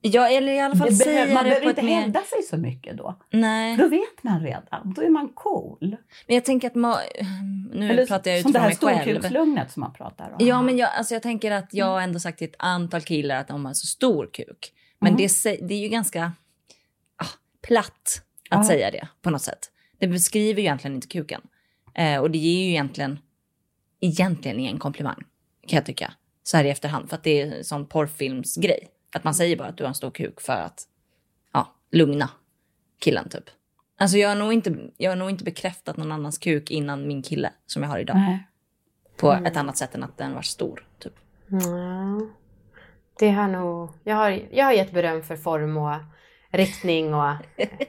Ja, 0.00 0.28
eller 0.28 0.52
i 0.52 0.60
alla 0.60 0.76
fall 0.76 0.88
Det 0.90 1.04
behöver, 1.04 1.34
man 1.34 1.44
det 1.44 1.50
behöver 1.50 1.68
inte 1.70 1.82
mer... 1.82 2.00
hävda 2.00 2.22
sig 2.22 2.42
så 2.42 2.56
mycket 2.56 2.96
då. 2.96 3.18
Nej, 3.30 3.76
Då 3.76 3.88
vet 3.88 4.22
man 4.22 4.40
redan, 4.42 4.92
då 4.96 5.02
är 5.02 5.08
man 5.08 5.28
cool. 5.28 5.96
men 6.26 6.34
jag 6.34 6.44
tänker 6.44 6.68
att 6.68 6.74
ma... 6.74 6.96
nu 7.74 7.90
Eller 7.90 8.06
pratar 8.06 8.30
jag 8.30 8.42
som 8.42 8.52
det 8.52 8.58
utifrån 8.68 8.88
här 8.90 8.96
mig 8.96 9.04
själv. 9.04 9.16
storkukslugnet 9.20 9.72
som 9.72 9.80
man 9.80 9.92
pratar 9.92 10.30
om. 10.38 10.46
Ja, 10.46 10.62
men 10.62 10.76
jag, 10.76 10.90
alltså 10.94 11.14
jag 11.14 11.22
tänker 11.22 11.50
att 11.50 11.74
jag 11.74 11.86
har 11.86 12.00
ändå 12.00 12.20
sagt 12.20 12.38
till 12.38 12.48
ett 12.48 12.54
antal 12.58 13.00
killar 13.00 13.36
att 13.36 13.48
de 13.48 13.64
har 13.66 13.72
så 13.74 13.86
stor 13.86 14.30
kuk. 14.32 14.72
Men 15.00 15.12
Mm. 15.14 15.16
det, 15.44 15.56
det 15.68 15.74
är 15.74 15.78
ju 15.78 15.88
ganska 15.88 16.32
ah, 17.16 17.26
platt 17.66 18.22
att 18.50 18.58
Ja. 18.58 18.64
säga 18.64 18.90
det 18.90 19.08
på 19.22 19.30
något 19.30 19.42
sätt. 19.42 19.70
Det 19.98 20.06
beskriver 20.08 20.60
ju 20.60 20.66
egentligen 20.66 20.94
inte 20.94 21.06
kuken. 21.08 21.40
Eh, 21.94 22.20
och 22.20 22.30
det 22.30 22.38
ger 22.38 22.64
ju 22.64 22.70
egentligen, 22.70 23.18
egentligen 24.00 24.60
ingen 24.60 24.78
komplimang 24.78 25.22
kan 25.66 25.76
jag 25.76 25.86
tycka. 25.86 26.12
Så 26.42 26.56
här 26.56 26.64
i 26.64 26.70
efterhand. 26.70 27.08
För 27.08 27.16
att 27.16 27.24
det 27.24 27.40
är 27.40 27.56
en 27.58 27.64
sån 27.64 27.86
porrfilmsgrej. 27.86 28.88
Att 29.12 29.24
man 29.24 29.34
säger 29.34 29.56
bara 29.56 29.68
att 29.68 29.76
du 29.76 29.84
har 29.84 29.88
en 29.88 29.94
stor 29.94 30.10
kuk 30.10 30.40
för 30.40 30.52
att 30.52 30.82
ja, 31.52 31.74
lugna 31.92 32.30
killen 32.98 33.28
typ. 33.28 33.44
Alltså 34.00 34.16
jag 34.16 34.28
har, 34.28 34.36
nog 34.36 34.52
inte, 34.52 34.76
jag 34.96 35.10
har 35.10 35.16
nog 35.16 35.30
inte 35.30 35.44
bekräftat 35.44 35.96
någon 35.96 36.12
annans 36.12 36.38
kuk 36.38 36.70
innan 36.70 37.08
min 37.08 37.22
kille 37.22 37.52
som 37.66 37.82
jag 37.82 37.90
har 37.90 37.98
idag. 37.98 38.16
Nej. 38.16 38.48
På 39.16 39.32
ett 39.32 39.56
annat 39.56 39.76
sätt 39.76 39.94
än 39.94 40.02
att 40.02 40.18
den 40.18 40.34
var 40.34 40.42
stor. 40.42 40.86
Typ. 40.98 41.12
Mm. 41.50 42.30
Det 43.18 43.30
har 43.30 43.48
nog... 43.48 43.90
Jag 44.04 44.16
har, 44.16 44.40
jag 44.50 44.64
har 44.64 44.72
gett 44.72 44.92
beröm 44.92 45.22
för 45.22 45.36
form 45.36 45.76
och 45.76 45.96
riktning 46.50 47.14
och 47.14 47.34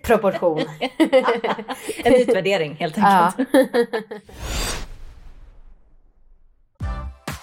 proportion. 0.04 0.62
En 2.04 2.14
utvärdering 2.14 2.76
helt 2.76 2.98
ja. 2.98 3.34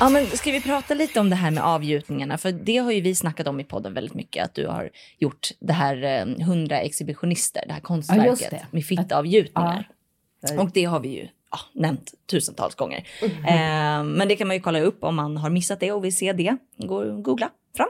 Ja, 0.00 0.08
men 0.08 0.26
ska 0.26 0.50
vi 0.50 0.60
prata 0.60 0.94
lite 0.94 1.20
om 1.20 1.30
det 1.30 1.36
här 1.36 1.50
med 1.50 1.64
avgjutningarna? 1.64 2.38
För 2.38 2.52
det 2.52 2.76
har 2.76 2.92
ju 2.92 3.00
vi 3.00 3.14
snackat 3.14 3.46
om 3.46 3.60
i 3.60 3.64
podden 3.64 3.94
väldigt 3.94 4.14
mycket. 4.14 4.44
Att 4.44 4.54
du 4.54 4.66
har 4.66 4.90
gjort 5.18 5.48
det 5.60 5.72
här 5.72 6.02
eh, 6.02 6.42
100 6.42 6.80
exhibitionister, 6.80 7.62
det 7.66 7.72
här 7.72 7.80
konstverket 7.80 8.50
det. 8.50 8.66
med 8.70 8.84
fittavgjutningar. 8.84 9.88
Ja. 10.40 10.62
Och 10.62 10.70
det 10.70 10.84
har 10.84 11.00
vi 11.00 11.08
ju 11.08 11.28
ja, 11.50 11.58
nämnt 11.72 12.14
tusentals 12.30 12.74
gånger. 12.74 13.08
Eh, 13.22 14.04
men 14.04 14.28
det 14.28 14.36
kan 14.36 14.46
man 14.46 14.56
ju 14.56 14.62
kolla 14.62 14.80
upp 14.80 15.04
om 15.04 15.16
man 15.16 15.36
har 15.36 15.50
missat 15.50 15.80
det 15.80 15.92
och 15.92 16.04
vill 16.04 16.16
se 16.16 16.32
det. 16.32 16.56
Gå 16.76 17.16
googla 17.16 17.50
fram. 17.76 17.88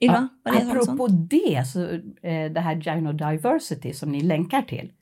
Ylva 0.00 0.28
Ja, 0.44 0.52
apropå 0.52 1.08
det, 1.08 1.66
så, 1.66 1.84
eh, 2.28 2.52
det 2.52 2.60
här 2.60 2.74
Gynodiversity 2.74 3.92
som 3.92 4.12
ni 4.12 4.20
länkar 4.20 4.62
till. 4.62 4.92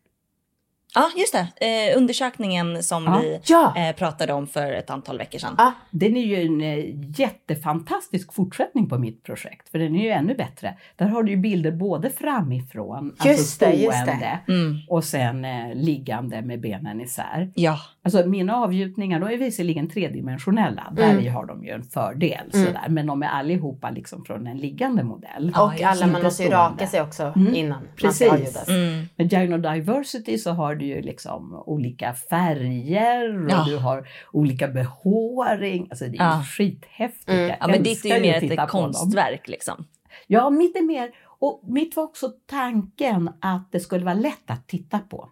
Ja, 0.94 1.11
just 1.16 1.33
det. 1.33 1.66
Eh, 1.92 1.98
undersökningen 1.98 2.83
som 2.83 3.05
Ja. 3.05 3.18
vi 3.22 3.40
Ja. 3.46 3.74
eh, 3.76 3.96
pratade 3.96 4.33
om 4.33 4.46
för 4.46 4.72
ett 4.72 4.90
antal 4.90 5.18
veckor 5.18 5.38
sedan. 5.38 5.55
Ja. 5.59 5.72
Den 5.90 6.16
är 6.16 6.24
ju 6.24 6.42
en 6.46 6.61
eh, 6.61 6.85
jättefantastisk 7.20 8.33
fortsättning 8.33 8.88
på 8.88 8.98
mitt 8.98 9.22
projekt, 9.22 9.68
för 9.68 9.79
den 9.79 9.96
är 9.96 10.03
ju 10.03 10.09
ännu 10.11 10.35
bättre. 10.35 10.76
Där 10.96 11.07
har 11.07 11.22
du 11.22 11.31
ju 11.31 11.37
bilder 11.37 11.70
både 11.72 12.11
framifrån, 12.11 13.11
alltså 13.11 13.29
Just 13.29 13.61
det, 13.61 13.72
just 13.72 13.90
det. 13.90 14.03
stående, 14.03 14.38
Mm. 14.48 14.76
och 14.88 15.05
sen 15.05 15.44
eh, 15.44 15.74
liggande 15.74 16.42
med 16.42 16.61
benen 16.61 17.00
isär. 17.00 17.50
Ja. 17.55 17.79
Alltså 18.16 18.29
mina 18.31 18.57
avgjutningar, 18.57 19.20
de 19.20 19.29
är 19.35 19.37
visserligen 19.38 19.88
tredimensionella, 19.88 20.92
där 20.96 21.11
Mm. 21.12 21.33
har 21.35 21.46
de 21.46 21.64
ju 21.64 21.70
en 21.70 21.83
fördel, 21.83 22.51
Mm. 22.55 22.66
sådär. 22.66 22.87
men 22.88 23.07
de 23.07 23.23
är 23.23 23.27
allihopa 23.29 23.90
liksom 23.90 24.25
från 24.25 24.46
en 24.46 24.57
liggande 24.59 25.03
modell. 25.05 25.55
Och 25.61 25.73
just 25.73 25.85
alla, 25.85 26.07
man 26.12 26.23
måste 26.23 26.42
ju 26.42 26.51
raka 26.51 26.87
sig 26.87 27.01
också 27.03 27.33
Mm. 27.37 27.55
innan 27.55 27.70
man 27.79 27.88
Precis. 27.96 28.16
ska 28.27 28.31
avljudas. 28.35 28.68
Mm. 28.68 29.05
Med 29.16 29.33
Gynodiversity 29.33 30.38
så 30.38 30.51
har 30.51 30.75
du 30.75 30.85
ju 30.87 31.03
liksom 31.03 31.62
olika 31.66 32.14
färger 32.14 33.44
och 33.44 33.51
Ja. 33.51 33.64
du 33.68 33.77
har 33.77 34.09
olika 34.33 34.68
behåring. 34.68 35.87
Alltså 35.90 36.05
det 36.05 36.18
är 36.18 36.25
Ja. 36.25 36.42
skithäftigt. 36.42 37.29
Mm. 37.29 37.40
Jag 37.49 37.57
Ja, 37.61 37.66
men 37.66 37.83
ditt 37.83 38.05
är 38.05 38.14
ju 38.16 38.20
mer 38.23 38.35
att 38.35 38.40
titta 38.40 38.62
ett 38.64 38.70
konstverk 38.70 39.49
liksom. 39.49 39.87
Ja, 40.27 40.51
mitt 40.51 40.77
är 40.77 40.83
mer, 40.83 41.11
och 41.38 41.62
mitt 41.66 41.96
var 41.96 42.05
också 42.05 42.29
tanken 42.46 43.31
att 43.40 43.73
det 43.73 43.81
skulle 43.81 44.05
vara 44.05 44.14
lätt 44.14 44.51
att 44.51 44.68
titta 44.68 44.99
på. 44.99 45.29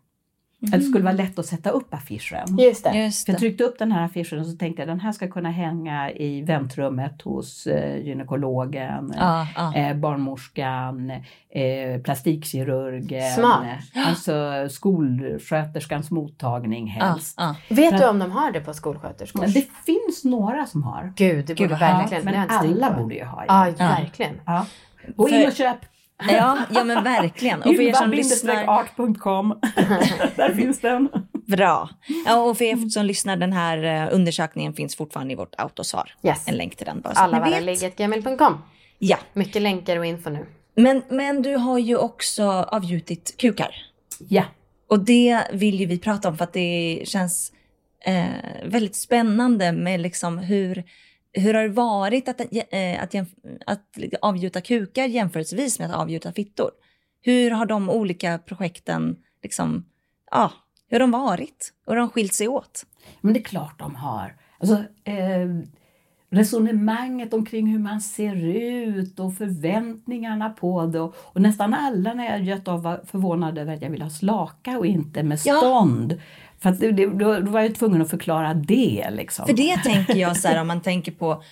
Att 0.63 0.71
det 0.73 0.81
skulle 0.81 1.05
vara 1.05 1.15
lätt 1.15 1.39
att 1.39 1.47
sätta 1.47 1.71
upp 1.71 1.95
affischen. 1.95 2.59
Just 2.59 2.85
det. 2.85 2.99
Just 3.05 3.25
För 3.27 3.33
jag 3.33 3.37
det. 3.37 3.41
tryckte 3.41 3.65
upp 3.65 3.79
den 3.79 3.93
här 3.93 4.05
affischen 4.05 4.39
och 4.41 4.47
så 4.47 4.57
tänkte 4.57 4.83
jag 4.83 4.89
den 4.89 5.01
här 5.01 5.13
ska 5.13 5.29
kunna 5.29 5.51
hänga 5.51 6.11
i 6.11 6.43
väntrummet 6.43 7.23
hos 7.23 7.67
eh, 7.67 7.97
gynekologen, 8.07 9.13
Ja, 9.17 9.47
ja. 9.57 9.75
eh, 9.75 9.97
barnmorskan, 9.97 11.11
eh, 11.51 12.01
plastikkirurgen, 12.05 13.31
Smart. 13.33 13.67
alltså 13.95 14.67
skolsköterskans 14.71 16.11
mottagning 16.11 16.97
Ja, 17.01 17.05
helst. 17.07 17.35
ja. 17.39 17.57
Vet 17.69 17.99
du 17.99 18.09
om 18.09 18.19
de 18.19 18.31
har 18.33 18.53
det 18.53 18.61
på 18.61 18.75
skolsköterskor? 18.75 19.47
Det 19.47 19.67
finns 19.87 20.25
några 20.25 20.67
som 20.67 20.83
har. 20.83 21.13
Gud, 21.17 21.47
det 21.47 21.55
borde 21.55 21.69
vad 21.71 21.79
verkligen. 21.81 22.25
men 22.25 22.35
det 22.49 22.55
alla 22.55 22.93
borde 22.97 23.15
ju 23.15 23.25
ha. 23.25 23.45
Ja, 23.49 23.69
Ja. 23.69 23.75
verkligen. 23.79 24.41
Ja. 24.47 24.67
Gå 25.17 25.29
in 25.29 25.35
För- 25.41 25.47
och 25.47 25.53
köp 25.53 25.77
Ja, 26.29 26.59
ja 26.71 26.85
men 26.85 27.05
verkligen. 27.05 27.59
Och 27.63 27.75
för 27.77 27.81
er 27.83 27.93
som 27.93 28.11
lyssnar, 28.11 28.53
ylva-art.com. 28.63 29.59
Där 30.37 30.55
finns 30.55 30.81
den. 30.81 31.09
bra. 31.47 31.89
Ja, 32.27 32.37
och 32.43 32.59
för 32.59 32.65
er 32.65 32.89
som 32.89 33.05
lyssnar, 33.07 33.37
den 33.37 33.53
här 33.53 33.85
eh, 33.85 34.15
undersökningen 34.15 34.73
finns 34.75 34.97
fortfarande 34.97 35.33
i 35.33 35.37
vårt 35.37 35.55
autosvar. 35.59 36.15
Yes. 36.23 36.49
En 36.49 36.57
länk 36.57 36.77
till 36.77 36.87
den 36.87 37.01
bara 37.01 37.15
så 37.15 37.21
att 37.21 37.31
ni 37.33 37.39
vet. 37.51 37.55
Ja, 38.99 39.17
Mycket 39.33 39.63
länkar 39.63 39.97
och 39.99 40.07
info 40.07 40.31
nu. 40.31 40.47
men, 40.75 41.03
men 41.09 41.43
du 41.43 41.57
har 41.57 41.79
ju 41.79 41.97
också 41.97 42.43
avgjutit 42.51 43.35
kukar. 43.39 43.75
Ja. 44.29 44.45
Och 44.89 44.99
det 45.05 45.43
vill 45.53 45.81
ju 45.81 45.87
vi 45.87 45.99
prata 45.99 46.29
om 46.29 46.37
för 46.37 46.45
att 46.45 46.53
det 46.53 47.03
känns 47.05 47.53
eh, 48.05 48.25
väldigt 48.65 48.97
spännande 48.97 49.73
med 49.73 50.01
liksom 50.01 50.39
hur, 50.39 50.85
hur 51.33 51.55
har 51.55 51.63
det 51.63 51.69
varit 51.69 52.29
att, 52.29 52.41
eh, 52.41 53.03
att, 53.03 53.15
jämf- 53.15 53.59
att 53.67 53.99
avgjuta 54.23 54.61
kukar 54.61 55.05
jämförelsevis 55.05 55.79
med 55.79 55.91
att 55.91 55.97
avgjuta 55.97 56.33
fittor? 56.33 56.71
Hur 57.23 57.51
har 57.51 57.67
de 57.67 57.91
olika 57.91 58.39
projekten 58.39 59.17
liksom, 59.43 59.85
ja, 60.31 60.53
hur 60.89 61.01
har 61.01 61.07
de 61.07 61.11
varit? 61.11 61.73
Och 61.87 61.93
hur 61.93 62.01
har 62.01 62.07
de 62.07 62.11
skilt 62.13 62.35
sig 62.35 62.49
åt? 62.49 62.87
Men 63.21 63.33
det 63.33 63.41
är 63.41 63.45
klart 63.45 63.79
de 63.79 63.95
har. 63.95 64.37
Alltså, 64.59 64.75
eh, 65.05 65.49
resonemanget 66.31 67.35
omkring 67.35 67.67
hur 67.67 67.79
man 67.79 68.01
ser 68.01 68.37
ut 68.45 69.21
och 69.21 69.35
förväntningarna 69.35 70.51
på 70.51 70.87
det. 70.87 71.01
Och, 71.01 71.15
och 71.19 71.41
nästan 71.43 71.75
alla 71.75 72.15
när 72.15 72.25
jag 72.25 72.43
gött 72.43 72.69
av 72.69 72.83
var 72.83 73.01
förvånade 73.07 73.61
över 73.61 73.75
att 73.75 73.83
jag 73.83 73.91
ville 73.91 74.05
ha 74.05 74.11
slaka 74.11 74.79
och 74.79 74.87
inte 74.87 75.23
med 75.23 75.39
Ja. 75.45 75.61
För 76.61 76.71
att 76.71 76.81
det, 76.81 76.93
det, 76.93 77.07
då, 77.07 77.41
då 77.41 77.51
var 77.51 77.61
jag 77.61 77.75
tvungen 77.75 78.03
att 78.03 78.11
förklara 78.11 78.55
det 78.55 79.09
liksom. 79.11 79.47
För 79.47 79.53
det 79.53 79.77
tänker 79.77 80.15
jag 80.17 80.37
så 80.37 80.49
här 80.49 80.61
om 80.61 80.67
man 80.67 80.81
tänker 80.81 81.13
på 81.13 81.43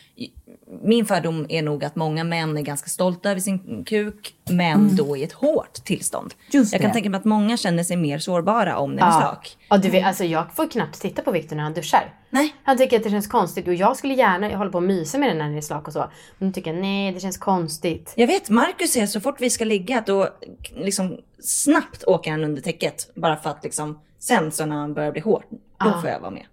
min 0.82 1.06
fördom 1.06 1.46
är 1.48 1.62
nog 1.62 1.84
att 1.84 1.96
många 1.96 2.24
män 2.24 2.56
är 2.58 2.62
ganska 2.62 2.88
stolta 2.88 3.30
över 3.30 3.40
sin 3.40 3.84
kuk, 3.84 4.34
men 4.50 4.96
då 4.96 5.16
i 5.16 5.22
ett 5.22 5.32
hårt 5.32 5.74
tillstånd. 5.74 6.34
Mm. 6.34 6.46
Just 6.50 6.72
jag 6.72 6.80
kan 6.80 6.90
det. 6.90 6.94
tänka 6.94 7.10
mig 7.10 7.18
att 7.18 7.24
många 7.24 7.56
känner 7.56 7.82
sig 7.82 7.96
mer 7.96 8.18
sårbara 8.18 8.78
om 8.78 8.90
den 8.96 8.98
är 9.04 9.06
Ja. 9.06 9.20
slak. 9.20 9.56
Ja, 9.68 9.76
du 9.78 9.88
vet, 9.88 10.06
alltså, 10.06 10.24
jag 10.24 10.52
får 10.54 10.70
knappt 10.70 11.00
titta 11.00 11.22
på 11.22 11.30
Victor 11.30 11.56
när 11.56 11.62
han 11.62 11.74
duschar. 11.74 12.14
Nej. 12.30 12.54
Han 12.62 12.78
tycker 12.78 12.96
att 12.96 13.04
det 13.04 13.10
känns 13.10 13.26
konstigt 13.26 13.68
och 13.68 13.74
jag 13.74 13.96
skulle 13.96 14.14
gärna 14.14 14.56
hålla 14.56 14.70
på 14.70 14.78
och 14.78 14.84
mysa 14.84 15.18
med 15.18 15.28
den 15.30 15.38
när 15.38 15.44
den 15.44 15.56
är 15.56 15.60
slak 15.60 15.86
och 15.86 15.92
så. 15.92 16.10
Men 16.38 16.48
då 16.48 16.52
tycker 16.54 16.72
jag 16.74 16.80
nej, 16.82 17.12
det 17.12 17.20
känns 17.20 17.38
konstigt. 17.38 18.12
Jag 18.16 18.26
vet, 18.26 18.50
Marcus 18.50 18.96
är 18.96 19.06
så 19.06 19.20
fort 19.20 19.40
vi 19.40 19.50
ska 19.50 19.64
ligga 19.64 20.02
då 20.06 20.28
liksom 20.76 21.16
snabbt 21.42 22.04
åker 22.04 22.30
han 22.30 22.44
under 22.44 22.62
täcket. 22.62 23.10
Bara 23.14 23.36
för 23.36 23.50
att 23.50 23.64
liksom, 23.64 23.98
sen 24.18 24.52
så 24.52 24.66
när 24.66 24.76
han 24.76 24.94
börjar 24.94 25.12
bli 25.12 25.20
hård, 25.20 25.44
då 25.50 25.58
Ah. 25.90 26.00
får 26.00 26.10
jag 26.10 26.20
vara 26.20 26.30
med. 26.30 26.46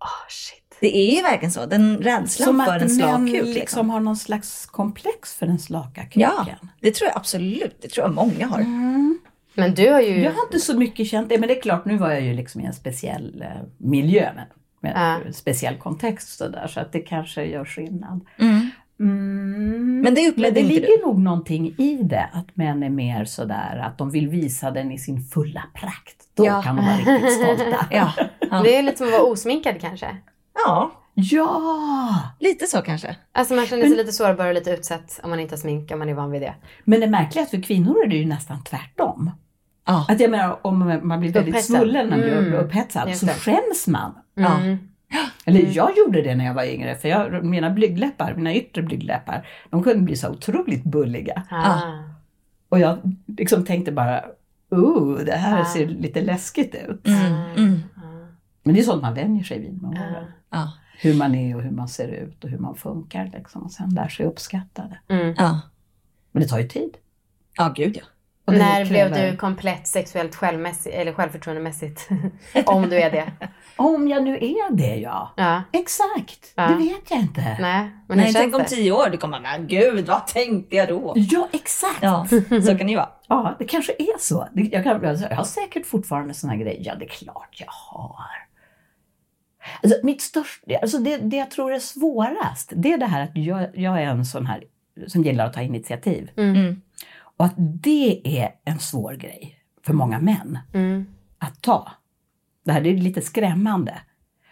Åh 0.00 0.28
shit. 0.28 0.58
Det 0.80 0.96
är 0.96 1.16
ju 1.16 1.22
verkligen 1.22 1.52
så, 1.52 1.66
den 1.66 1.98
rädslan 1.98 2.46
Som 2.46 2.64
för 2.66 2.76
att 2.76 2.82
en 2.82 2.90
slak 2.90 3.18
kuk. 3.18 3.32
liksom. 3.32 3.52
Liksom. 3.54 3.90
har 3.90 4.00
någon 4.00 4.16
slags 4.16 4.66
komplex 4.66 5.34
för 5.34 5.46
den 5.46 5.58
slaka 5.58 6.02
kuken. 6.04 6.20
Ja, 6.20 6.46
det 6.80 6.90
tror 6.94 7.08
jag 7.08 7.16
absolut. 7.16 7.76
Det 7.82 7.88
tror 7.88 8.06
jag 8.06 8.14
många 8.14 8.46
har. 8.46 8.58
Mm. 8.60 9.18
Men 9.54 9.74
du 9.74 9.90
har 9.92 10.00
ju... 10.00 10.20
Jag 10.22 10.32
har 10.32 10.42
inte 10.44 10.58
så 10.58 10.78
mycket 10.78 11.06
känt 11.08 11.28
det, 11.28 11.38
men 11.38 11.48
det 11.48 11.58
är 11.58 11.62
klart 11.62 11.84
nu 11.84 11.96
var 11.98 12.10
jag 12.10 12.20
ju 12.20 12.34
liksom 12.34 12.60
i 12.60 12.64
en 12.64 12.72
speciell 12.74 13.42
eh, 13.42 13.62
miljö 13.78 14.32
med, 14.34 14.46
med 14.80 15.22
en 15.26 15.32
speciell 15.34 15.76
kontext 15.78 16.36
så 16.38 16.48
där, 16.48 16.66
så 16.66 16.80
att 16.80 16.92
det 16.92 17.00
kanske 17.00 17.44
gör 17.44 17.64
skillnad. 17.64 18.20
Mm. 18.38 18.70
Mm. 19.02 20.00
Men 20.00 20.14
det 20.14 20.36
Men 20.36 20.54
det 20.54 20.62
ligger 20.62 20.86
du? 21.00 21.06
nog 21.06 21.20
någonting 21.20 21.74
i 21.78 22.00
det, 22.02 22.28
att 22.32 22.56
män 22.56 22.82
är 22.82 22.90
mer 22.90 23.24
sådär 23.24 23.82
att 23.86 23.98
de 23.98 24.10
vill 24.10 24.28
visa 24.28 24.70
den 24.70 24.92
i 24.92 24.98
sin 24.98 25.20
fulla 25.20 25.62
prakt. 25.74 26.16
Då 26.34 26.46
Ja. 26.46 26.62
kan 26.62 26.76
de 26.76 26.84
vara 26.84 26.96
riktigt 26.96 27.32
stolta. 27.32 27.86
Ja. 27.90 28.12
Ja. 28.50 28.62
Det 28.62 28.76
är 28.76 28.82
lite 28.82 28.96
som 28.98 29.06
att 29.06 29.12
vara 29.12 29.22
osminkad 29.22 29.80
kanske. 29.80 30.16
ja, 30.66 30.90
ja! 31.14 32.18
lite 32.40 32.66
så 32.66 32.82
kanske. 32.82 33.16
Alltså 33.32 33.54
man 33.54 33.66
känner 33.66 33.86
sig 33.86 33.96
lite 33.96 34.12
sårbar 34.12 34.46
och 34.46 34.54
lite 34.54 34.70
utsatt 34.70 35.20
om 35.22 35.30
man 35.30 35.40
inte 35.40 35.52
har 35.54 35.58
smink, 35.58 35.90
om 35.90 35.98
man 35.98 36.08
är 36.08 36.14
van 36.14 36.30
vid 36.30 36.42
det. 36.42 36.54
Men 36.84 37.00
det 37.00 37.06
märkliga 37.06 37.42
är 37.42 37.44
att 37.44 37.50
för 37.50 37.62
kvinnor 37.62 38.04
är 38.04 38.08
det 38.08 38.16
ju 38.16 38.26
nästan 38.26 38.64
tvärtom. 38.64 39.30
Ja. 39.86 40.06
Att 40.08 40.20
jag 40.20 40.30
menar 40.30 40.58
om 40.66 40.78
man 41.02 41.20
blir 41.20 41.32
väldigt 41.32 41.54
Upphetsad. 41.54 41.76
svullen 41.76 42.08
när 42.08 42.16
man 42.18 42.28
Mm. 42.28 42.44
blir 42.44 42.54
upphetsad 42.60 43.08
Just 43.08 43.20
så 43.20 43.26
det. 43.26 43.32
skäms 43.32 43.86
man. 43.86 44.14
Ja. 44.34 44.58
Mm. 45.46 45.56
Eller 45.64 45.76
jag 45.76 45.90
gjorde 45.98 46.22
det 46.22 46.34
när 46.34 46.44
jag 46.44 46.54
var 46.54 46.64
yngre 46.64 46.94
för 46.94 47.08
jag, 47.08 47.44
mina 47.44 47.70
blygdläppar, 47.70 48.34
mina 48.34 48.54
yttre 48.54 48.82
blygdläppar, 48.82 49.46
de 49.70 49.82
kunde 49.82 50.02
bli 50.02 50.16
så 50.16 50.30
otroligt 50.30 50.84
bulliga. 50.84 51.42
Ah. 51.50 51.80
Och 52.68 52.78
jag 52.78 52.98
liksom 53.26 53.64
tänkte 53.64 53.92
bara, 53.92 54.24
oh, 54.70 55.18
det 55.18 55.32
här 55.32 55.60
Ah. 55.60 55.64
ser 55.64 55.86
lite 55.86 56.20
läskigt 56.20 56.74
ut. 56.74 57.06
Mm. 57.06 57.32
Mm. 57.56 57.80
Men 58.62 58.74
det 58.74 58.80
är 58.80 58.84
sånt 58.84 59.02
man 59.02 59.14
vänjer 59.14 59.44
sig 59.44 59.60
vid 59.60 59.82
med 59.82 59.90
åren. 59.90 60.24
Ja. 60.50 60.72
Hur 60.98 61.14
man 61.14 61.34
är 61.34 61.56
och 61.56 61.62
hur 61.62 61.70
man 61.70 61.88
ser 61.88 62.08
ut 62.08 62.44
och 62.44 62.50
hur 62.50 62.58
man 62.58 62.74
funkar 62.76 63.30
liksom. 63.32 63.62
Och 63.62 63.72
sen 63.72 63.90
lär 63.90 64.08
sig 64.08 64.26
uppskatta 64.26 64.82
det. 64.82 65.14
Mm. 65.14 65.34
Men 66.32 66.42
det 66.42 66.48
tar 66.48 66.58
ju 66.58 66.68
tid. 66.68 66.96
ja, 67.58 67.72
gud 67.76 67.96
ja. 67.96 68.04
Och 68.52 68.58
det 68.58 68.64
När 68.64 68.84
blev 68.84 69.12
du 69.12 69.36
komplett 69.36 69.86
sexuellt 69.86 70.34
självmässigt, 70.34 70.94
eller 70.94 71.12
självförtroendemässigt? 71.12 72.08
om 72.66 72.88
du 72.88 72.96
är 72.96 73.10
det. 73.10 73.32
Om 73.76 74.08
jag 74.08 74.22
nu 74.22 74.34
är 74.36 74.72
det 74.76 74.96
ja. 74.96 75.32
Ja. 75.36 75.62
Exakt, 75.72 76.52
Ja. 76.54 76.68
det 76.68 76.74
vet 76.76 77.10
jag 77.10 77.20
inte. 77.20 77.40
Nej, 77.60 77.90
men 78.08 78.16
Nej, 78.18 78.32
tänk 78.32 78.36
känns 78.36 78.54
om 78.54 78.60
det? 78.62 78.68
tio 78.68 78.92
år, 78.92 79.08
du 79.10 79.18
kommer 79.18 79.40
men 79.40 79.66
gud, 79.66 80.06
vad 80.06 80.26
tänkte 80.26 80.76
jag 80.76 80.88
då? 80.88 81.12
Ja, 81.16 81.48
exakt. 81.52 81.98
Ja, 82.02 82.26
så 82.62 82.66
kan 82.66 82.86
det 82.86 82.90
ju 82.90 82.96
vara. 82.96 83.08
Ja, 83.28 83.56
det 83.58 83.64
kanske 83.64 83.92
är 83.92 84.18
så. 84.18 84.48
Det- 84.52 84.62
Jag, 84.62 84.84
kan, 84.84 85.02
jag 85.02 85.36
har 85.36 85.44
säkert 85.44 85.86
fortfarande 85.86 86.34
såna 86.34 86.56
grejer. 86.56 86.82
Ja, 86.86 86.94
det 86.94 87.04
är 87.04 87.08
klart 87.08 87.48
jag 87.60 87.66
har. 87.70 88.16
Alltså, 89.82 89.98
mitt 90.02 90.20
största, 90.22 90.76
alltså 90.82 90.98
det, 90.98 91.16
det 91.16 91.36
jag 91.36 91.50
tror 91.50 91.72
är 91.72 91.78
svårast, 91.78 92.72
det 92.76 92.92
är 92.92 92.98
det 92.98 93.06
här 93.06 93.22
att 93.22 93.30
jag, 93.36 93.68
jag 93.78 94.02
är 94.02 94.06
en 94.06 94.24
sån 94.24 94.46
här 94.46 94.64
som 95.06 95.22
gillar 95.24 95.46
att 95.46 95.52
ta 95.52 95.62
initiativ. 95.62 96.30
Mm. 96.36 96.82
Och 97.36 97.44
att 97.44 97.54
det 97.56 98.20
är 98.40 98.50
en 98.64 98.78
svår 98.78 99.14
grej 99.14 99.56
för 99.86 99.92
många 99.92 100.18
män 100.18 100.58
Mm. 100.74 101.06
att 101.38 101.62
ta. 101.62 101.90
Det 102.64 102.72
här 102.72 102.86
är 102.86 102.96
lite 102.96 103.20
skrämmande. 103.22 103.94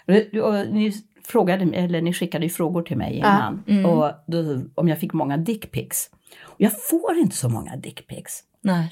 Och 0.07 0.13
det- 0.13 0.41
och 0.43 0.75
ni, 0.75 0.93
frågade, 1.25 1.65
eller 1.77 2.03
ni 2.03 2.13
skickade 2.13 2.45
ju 2.45 2.51
frågor 2.51 2.83
till 2.83 2.97
mig 2.97 3.15
innan. 3.17 3.63
Mm. 3.67 3.87
Och 3.87 4.11
då, 4.27 4.63
om 4.75 4.89
jag 4.89 4.99
fick 5.01 5.13
många 5.13 5.37
dickpics. 5.37 6.11
Jag 6.57 6.73
får 6.83 7.17
inte 7.19 7.37
så 7.37 7.49
många 7.49 7.77
dickpics. 7.77 8.43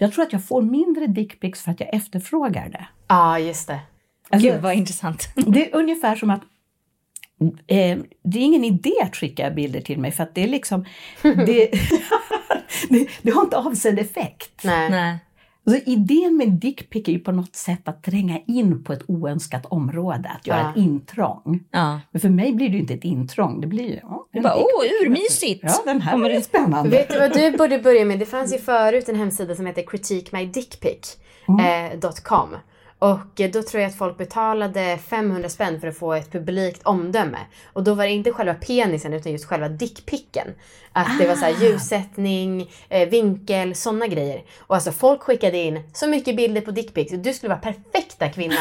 Jag 0.01 0.13
tror 0.13 0.25
att 0.25 0.33
jag 0.33 0.45
får 0.45 0.63
mindre 0.63 1.07
dickpics 1.07 1.63
för 1.63 1.71
att 1.71 1.81
jag 1.81 1.95
efterfrågar 1.95 2.69
det. 2.69 2.89
Ja, 3.09 3.39
just 3.39 3.69
det. 3.69 3.81
Alltså, 4.31 4.49
Gud 4.49 4.61
vad 4.63 4.75
intressant. 4.75 5.29
det 5.47 5.71
är 5.71 5.77
ungefär 5.77 6.17
som 6.17 6.31
att 6.31 6.41
eh, 7.67 7.99
det 8.23 8.39
är 8.39 8.43
ingen 8.43 8.65
idé 8.65 8.93
att 9.03 9.17
skicka 9.17 9.51
bilder 9.51 9.81
till 9.81 9.99
mig 9.99 10.11
för 10.13 10.23
att 10.23 10.35
det 10.35 10.45
är 10.45 10.49
liksom, 10.49 10.85
det, 11.23 11.71
det, 12.89 13.09
det 13.23 13.31
har 13.31 13.43
inte 13.43 13.57
avsedd 13.57 13.99
effekt. 13.99 14.61
Nej. 14.65 14.91
Nej. 14.91 15.19
Alltså, 15.67 15.91
idén 15.91 16.37
med 16.37 16.49
dickpic 16.49 17.09
är 17.09 17.13
ju 17.13 17.19
på 17.19 17.33
något 17.33 17.57
sätt 17.57 17.89
att 17.89 18.03
tränga 18.03 18.39
in 18.47 18.85
på 18.85 18.93
ett 18.93 19.03
oönskat 19.09 19.67
område, 19.67 20.29
att 20.41 20.47
göra 20.47 20.59
Ja. 20.61 20.71
ett 20.71 20.77
intrång. 20.77 21.65
Ja. 21.71 22.01
Men 22.11 22.21
för 22.21 22.29
mig 22.29 22.53
blir 22.53 22.69
det 22.69 22.75
ju 22.75 22.81
inte 22.81 22.95
ett 22.95 23.05
intrång, 23.05 23.61
det 23.61 23.67
blir 23.67 23.85
ju... 23.89 23.99
Ja, 24.03 24.27
en 24.33 24.43
Bara, 24.43 24.57
åh, 24.57 24.85
urmysigt. 25.03 25.61
Ja, 25.65 25.83
den 25.85 26.01
här 26.01 26.13
Kommer 26.13 26.31
ju 26.31 26.41
spännande. 26.41 26.91
Vet 26.91 27.09
du 27.09 27.19
vad 27.19 27.33
du 27.33 27.57
borde 27.57 27.79
börja 27.79 28.05
med? 28.05 28.19
Det 28.19 28.27
fanns 28.27 28.55
ju 28.55 28.59
förut 28.59 29.09
en 29.09 29.17
hemsida 29.17 29.55
som 29.55 29.67
heter 29.67 29.83
criticmydickpic.com. 29.83 31.55
Och 31.55 31.61
eh, 31.61 32.59
då 33.53 33.63
tror 33.63 33.83
jag 33.83 33.89
att 33.89 33.99
folk 33.99 34.19
betalade 34.19 34.99
500 35.09 35.49
spänn 35.49 35.81
för 35.81 35.89
att 35.89 35.99
få 35.99 36.13
ett 36.13 36.33
publikt 36.33 36.81
omdöme. 36.83 37.39
Och 37.73 37.83
då 37.85 37.95
var 37.95 38.05
det 38.05 38.11
inte 38.11 38.33
själva 38.33 38.55
penisen 38.55 39.13
utan 39.13 39.33
just 39.33 39.45
själva 39.45 39.69
dickpicken. 39.69 40.47
Att 40.93 41.19
det 41.19 41.27
var 41.29 41.35
så 41.35 41.45
här 41.45 41.55
ljussättning, 41.63 42.71
eh, 42.89 43.09
vinkel, 43.09 43.75
sådana 43.75 44.07
grejer. 44.07 44.43
Och 44.61 44.75
alltså 44.75 44.93
folk 44.93 45.23
skickade 45.23 45.59
in 45.59 45.81
så 45.93 46.07
mycket 46.07 46.37
bilder 46.37 46.61
på 46.61 46.71
dickpics. 46.71 47.13
Du 47.13 47.33
skulle 47.35 47.49
vara 47.49 47.59
perfekta 47.61 48.29
kvinnan 48.29 48.59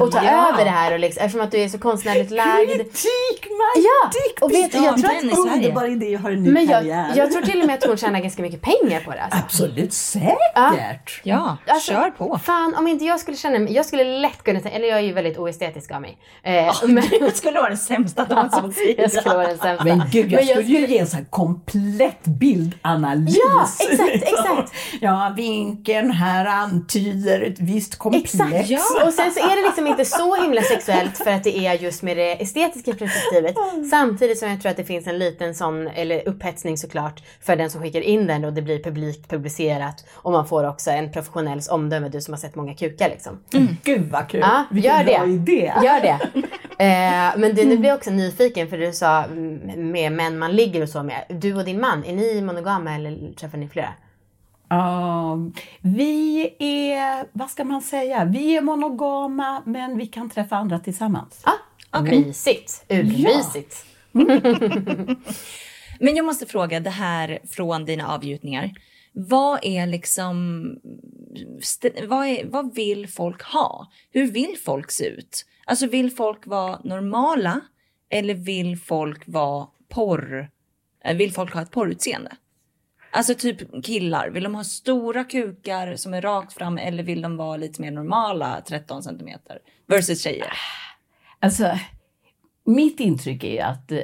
och 0.00 0.12
ta 0.12 0.18
Ja. 0.24 0.52
över 0.52 0.64
det 0.64 0.70
här 0.70 0.92
och 0.92 0.98
liksom, 0.98 1.24
eftersom 1.24 1.40
att 1.46 1.50
du 1.50 1.58
är 1.58 1.68
så 1.68 1.78
konstnärligt 1.78 2.30
lagd. 2.30 2.70
Kritik 2.70 3.44
my 3.44 3.82
Ja, 3.82 4.10
dickpic! 4.12 4.42
och 4.42 4.52
vet 4.52 4.74
jag 4.74 4.82
tror 4.82 4.88
att- 4.94 5.00
Sverige. 5.20 5.54
Underbar 5.56 5.84
idé, 5.90 6.06
jag 6.10 6.20
har 6.20 6.30
en 6.30 6.42
ny 6.42 6.50
Men 6.50 6.66
jag, 6.66 6.86
jag 7.16 7.32
tror 7.32 7.42
till 7.42 7.60
och 7.60 7.66
med 7.66 7.78
att 7.78 7.84
hon 7.86 7.96
tjänar 7.96 8.20
ganska 8.20 8.42
mycket 8.42 8.60
pengar 8.60 9.00
på 9.00 9.10
det. 9.10 9.22
Alltså. 9.22 9.38
Absolut 9.44 9.92
säkert! 9.92 11.20
Ja, 11.22 11.56
Alltså, 11.66 11.92
kör 11.92 12.10
på. 12.10 12.38
Fan, 12.44 12.74
om 12.74 12.88
inte 12.88 13.04
jag 13.04 13.20
skulle 13.20 13.36
känna 13.36 13.58
mig, 13.58 13.72
jag 13.80 13.86
skulle 13.86 14.04
lätt 14.04 14.42
kunna 14.42 14.60
tänka, 14.60 14.76
eller 14.76 14.88
jag 14.88 14.98
är 14.98 15.02
ju 15.02 15.12
väldigt 15.12 15.38
oestetisk 15.38 15.90
av 15.90 16.00
mig. 16.00 16.18
Eh, 16.42 16.74
men, 16.86 17.04
Du 17.20 17.30
skulle 17.34 17.58
vara 17.58 17.68
den 17.68 17.78
sämsta 17.78 18.24
sidan. 18.74 18.94
jag 18.98 19.12
skulle 19.12 19.34
vara 19.34 19.46
den 19.46 19.58
sämsta. 19.58 19.84
Men 19.84 20.02
gud, 20.12 20.32
jag 20.32 20.46
Men 20.46 20.48
skulle 20.48 20.78
ju 20.78 20.86
ge 20.86 20.98
en 20.98 21.06
sån 21.06 21.18
här 21.18 21.26
komplett 21.30 22.24
bildanalys. 22.24 23.36
Ja, 23.36 23.66
exakt, 23.90 24.14
exakt. 24.22 24.72
ja, 25.00 25.32
vinkeln 25.36 26.10
här 26.10 26.46
antyder 26.46 27.40
ett 27.40 27.60
visst 27.60 27.98
komplex. 27.98 28.34
Exakt! 28.34 28.68
Ja. 28.68 28.80
Och 29.06 29.12
sen 29.12 29.32
så 29.32 29.40
är 29.40 29.56
det 29.56 29.62
liksom 29.62 29.86
inte 29.86 30.04
så 30.04 30.34
himla 30.42 30.62
sexuellt 30.62 31.16
för 31.16 31.30
att 31.30 31.44
det 31.44 31.58
är 31.66 31.74
just 31.74 32.02
med 32.02 32.16
det 32.16 32.42
estetiska 32.42 32.94
perspektivet. 32.94 33.54
Samtidigt 33.90 34.38
som 34.38 34.48
jag 34.50 34.60
tror 34.62 34.70
att 34.70 34.76
det 34.76 34.84
finns 34.84 35.06
en 35.06 35.18
liten 35.18 35.54
sån, 35.54 35.88
eller 35.88 36.28
upphetsning 36.28 36.78
såklart, 36.78 37.22
för 37.40 37.56
den 37.56 37.70
som 37.70 37.82
skickar 37.82 38.00
in 38.00 38.26
den 38.26 38.44
och 38.44 38.52
det 38.52 38.62
blir 38.62 38.82
publikt 38.82 39.30
publicerat. 39.30 40.04
Och 40.14 40.32
man 40.32 40.46
får 40.46 40.68
också 40.68 40.90
en 40.90 41.12
professionells 41.12 41.68
omdöme, 41.68 42.08
du 42.08 42.20
som 42.20 42.34
har 42.34 42.38
sett 42.38 42.54
många 42.54 42.74
kukar 42.74 43.08
liksom. 43.08 43.38
Gud 43.84 44.10
vad 44.10 44.28
kul! 44.28 44.40
Ja, 44.40 44.64
Vilken 44.70 44.92
gör 44.92 45.04
bra 45.04 45.24
det. 45.26 45.30
idé! 45.32 45.72
Gör 45.84 46.00
det. 46.00 46.18
Eh, 46.80 47.32
men 47.36 47.54
du, 47.54 47.64
nu 47.64 47.76
blir 47.78 47.88
jag 47.88 47.96
också 47.96 48.10
nyfiken 48.10 48.68
för 48.68 48.78
du 48.78 48.92
sa 48.92 49.24
mm, 49.24 49.90
med 49.90 50.12
män 50.12 50.38
man 50.38 50.52
ligger 50.52 50.82
och 50.82 50.88
så 50.88 51.02
med. 51.02 51.24
Du 51.28 51.54
och 51.54 51.64
din 51.64 51.80
man, 51.80 52.04
är 52.04 52.12
ni 52.12 52.42
monogama 52.42 52.94
eller 52.94 53.32
träffar 53.32 53.58
ni 53.58 53.68
flera? 53.68 53.88
Ja, 54.68 55.38
vi 55.80 56.40
är, 56.58 57.26
vad 57.32 57.50
ska 57.50 57.64
man 57.64 57.82
säga, 57.82 58.24
vi 58.24 58.56
är 58.56 58.60
monogama 58.60 59.62
men 59.66 59.98
vi 59.98 60.06
kan 60.06 60.30
träffa 60.30 60.56
andra 60.56 60.78
tillsammans. 60.78 61.42
Ah, 61.90 62.00
Mysigt. 62.02 62.84
Urmysigt. 62.88 63.84
Men 66.00 66.16
jag 66.16 66.26
måste 66.26 66.46
fråga, 66.46 66.80
det 66.80 66.90
här 66.90 67.38
från 67.50 67.84
dina 67.84 68.14
avgjutningar. 68.14 68.70
Vad 69.28 69.58
är 69.62 69.86
liksom, 69.86 70.64
vad, 72.08 72.26
är, 72.26 72.44
vad 72.44 72.74
vill 72.74 73.08
folk 73.08 73.42
ha? 73.42 73.90
Hur 74.10 74.30
vill 74.30 74.56
folk 74.64 74.90
se 74.90 75.06
ut? 75.06 75.46
Alltså 75.64 75.86
vill 75.86 76.10
folk 76.10 76.46
vara 76.46 76.80
normala 76.84 77.60
eller 78.10 78.34
vill 78.34 78.78
folk 78.78 79.22
vara 79.26 79.66
porr? 79.88 80.50
Eh, 81.04 81.16
vill 81.16 81.32
folk 81.32 81.54
ha 81.54 81.62
ett 81.62 81.70
porrutseende? 81.70 82.36
Alltså 83.12 83.34
typ 83.34 83.84
killar, 83.84 84.30
vill 84.30 84.42
de 84.42 84.54
ha 84.54 84.64
stora 84.64 85.24
kukar 85.24 85.96
som 85.96 86.14
är 86.14 86.20
rakt 86.20 86.52
fram 86.52 86.78
eller 86.78 87.02
vill 87.02 87.22
de 87.22 87.36
vara 87.36 87.56
lite 87.56 87.80
mer 87.80 87.90
normala 87.90 88.62
13 88.66 89.02
centimeter? 89.02 89.58
Versus 89.86 90.22
tjejer. 90.22 90.52
Alltså, 91.38 91.78
mitt 92.64 93.00
intryck 93.00 93.44
är 93.44 93.64
att 93.64 93.92
eh, 93.92 94.00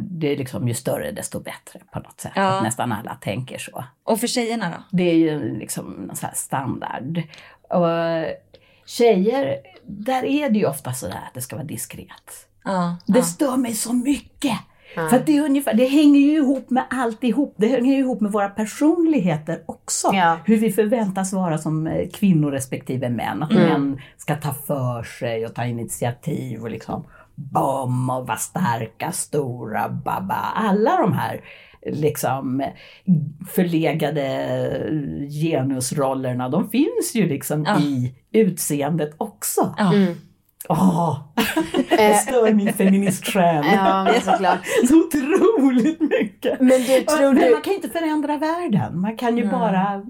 det, 0.00 0.32
är 0.32 0.36
liksom 0.36 0.68
ju 0.68 0.74
större 0.74 1.12
desto 1.12 1.40
bättre 1.40 1.80
på 1.92 1.98
något 1.98 2.20
sätt. 2.20 2.32
Ja. 2.36 2.56
Att 2.56 2.62
nästan 2.62 2.92
alla 2.92 3.14
tänker 3.14 3.58
så. 3.58 3.84
Och 4.04 4.20
för 4.20 4.26
tjejerna 4.26 4.70
då? 4.70 4.96
Det 4.96 5.10
är 5.10 5.14
ju 5.14 5.58
liksom 5.58 6.10
en 6.10 6.16
sån 6.16 6.30
standard. 6.34 7.22
Och 7.70 7.88
tjejer, 8.86 9.56
där 9.86 10.24
är 10.24 10.50
det 10.50 10.58
ju 10.58 10.66
ofta 10.66 10.92
sådär 10.92 11.20
att 11.28 11.34
det 11.34 11.40
ska 11.40 11.56
vara 11.56 11.66
diskret. 11.66 12.48
Ja, 12.64 12.96
Det 13.06 13.18
ja. 13.18 13.24
stör 13.24 13.56
mig 13.56 13.74
så 13.74 13.92
mycket. 13.92 14.58
För 14.94 15.22
det, 15.26 15.36
är 15.36 15.42
ungefär, 15.44 15.74
det 15.74 15.86
hänger 15.86 16.20
ju 16.20 16.36
ihop 16.36 16.70
med 16.70 16.84
alltihop. 16.90 17.54
Det 17.56 17.66
hänger 17.66 17.92
ju 17.92 17.98
ihop 17.98 18.20
med 18.20 18.32
våra 18.32 18.48
personligheter 18.48 19.62
också. 19.66 20.10
Ja. 20.12 20.38
Hur 20.44 20.56
vi 20.56 20.72
förväntas 20.72 21.32
vara 21.32 21.58
som 21.58 21.86
eh, 21.86 22.08
kvinnor 22.08 22.50
respektive 22.50 23.08
män. 23.08 23.42
Att 23.42 23.50
Mm. 23.50 23.64
män 23.64 24.00
ska 24.16 24.36
ta 24.36 24.54
för 24.54 25.02
sig 25.02 25.46
och 25.46 25.54
ta 25.54 25.64
initiativ 25.64 26.62
och 26.62 26.70
liksom 26.70 27.04
bom 27.34 28.10
och 28.10 28.26
vara 28.26 28.36
starka, 28.36 29.12
stora, 29.12 29.88
baba. 29.88 30.52
Alla 30.54 30.96
de 30.96 31.12
här 31.12 31.40
liksom 31.86 32.60
eh, 32.60 32.68
förlegade 33.48 34.26
genusrollerna, 35.42 36.48
de 36.48 36.70
finns 36.70 37.12
ju 37.14 37.28
liksom 37.28 37.64
Ja. 37.64 37.80
i 37.80 38.14
utseendet 38.32 39.14
också. 39.18 39.74
Ja. 39.78 39.94
Mm. 39.94 40.14
Åh, 40.68 41.18
det 41.90 42.14
stör 42.14 42.52
min 42.52 42.72
feministsjäl. 42.72 43.64
Ja, 43.74 44.04
men 44.04 44.20
såklart. 44.20 44.58
Så 44.88 44.96
otroligt 45.06 46.00
mycket. 46.00 46.60
Men 46.60 46.80
du, 46.80 47.00
tror 47.00 47.32
Men 47.34 47.42
du... 47.42 47.50
man 47.50 47.62
kan 47.62 47.70
ju 47.72 47.76
inte 47.76 47.88
förändra 47.88 48.36
världen. 48.38 49.00
Man 49.00 49.16
kan 49.16 49.36
ju 49.36 49.42
Nej. 49.42 49.52
bara 49.52 50.02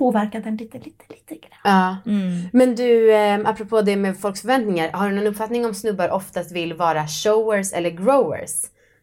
påverka 0.00 0.40
den 0.40 0.56
lite, 0.56 0.78
lite, 0.78 1.04
lite 1.08 1.34
grann. 1.34 1.60
Ja. 1.64 1.96
Mm. 2.12 2.48
Men 2.52 2.74
du, 2.74 3.14
eh, 3.14 3.38
apropå 3.44 3.82
det 3.82 3.96
med 3.96 4.18
folks 4.18 4.40
förväntningar. 4.40 4.90
Har 4.92 5.10
du 5.10 5.16
någon 5.16 5.26
uppfattning 5.26 5.66
om 5.66 5.74
snubbar 5.74 6.10
oftast 6.10 6.52
vill 6.52 6.74
vara 6.74 7.06
showers 7.06 7.72
eller 7.72 7.90
growers? 7.90 8.50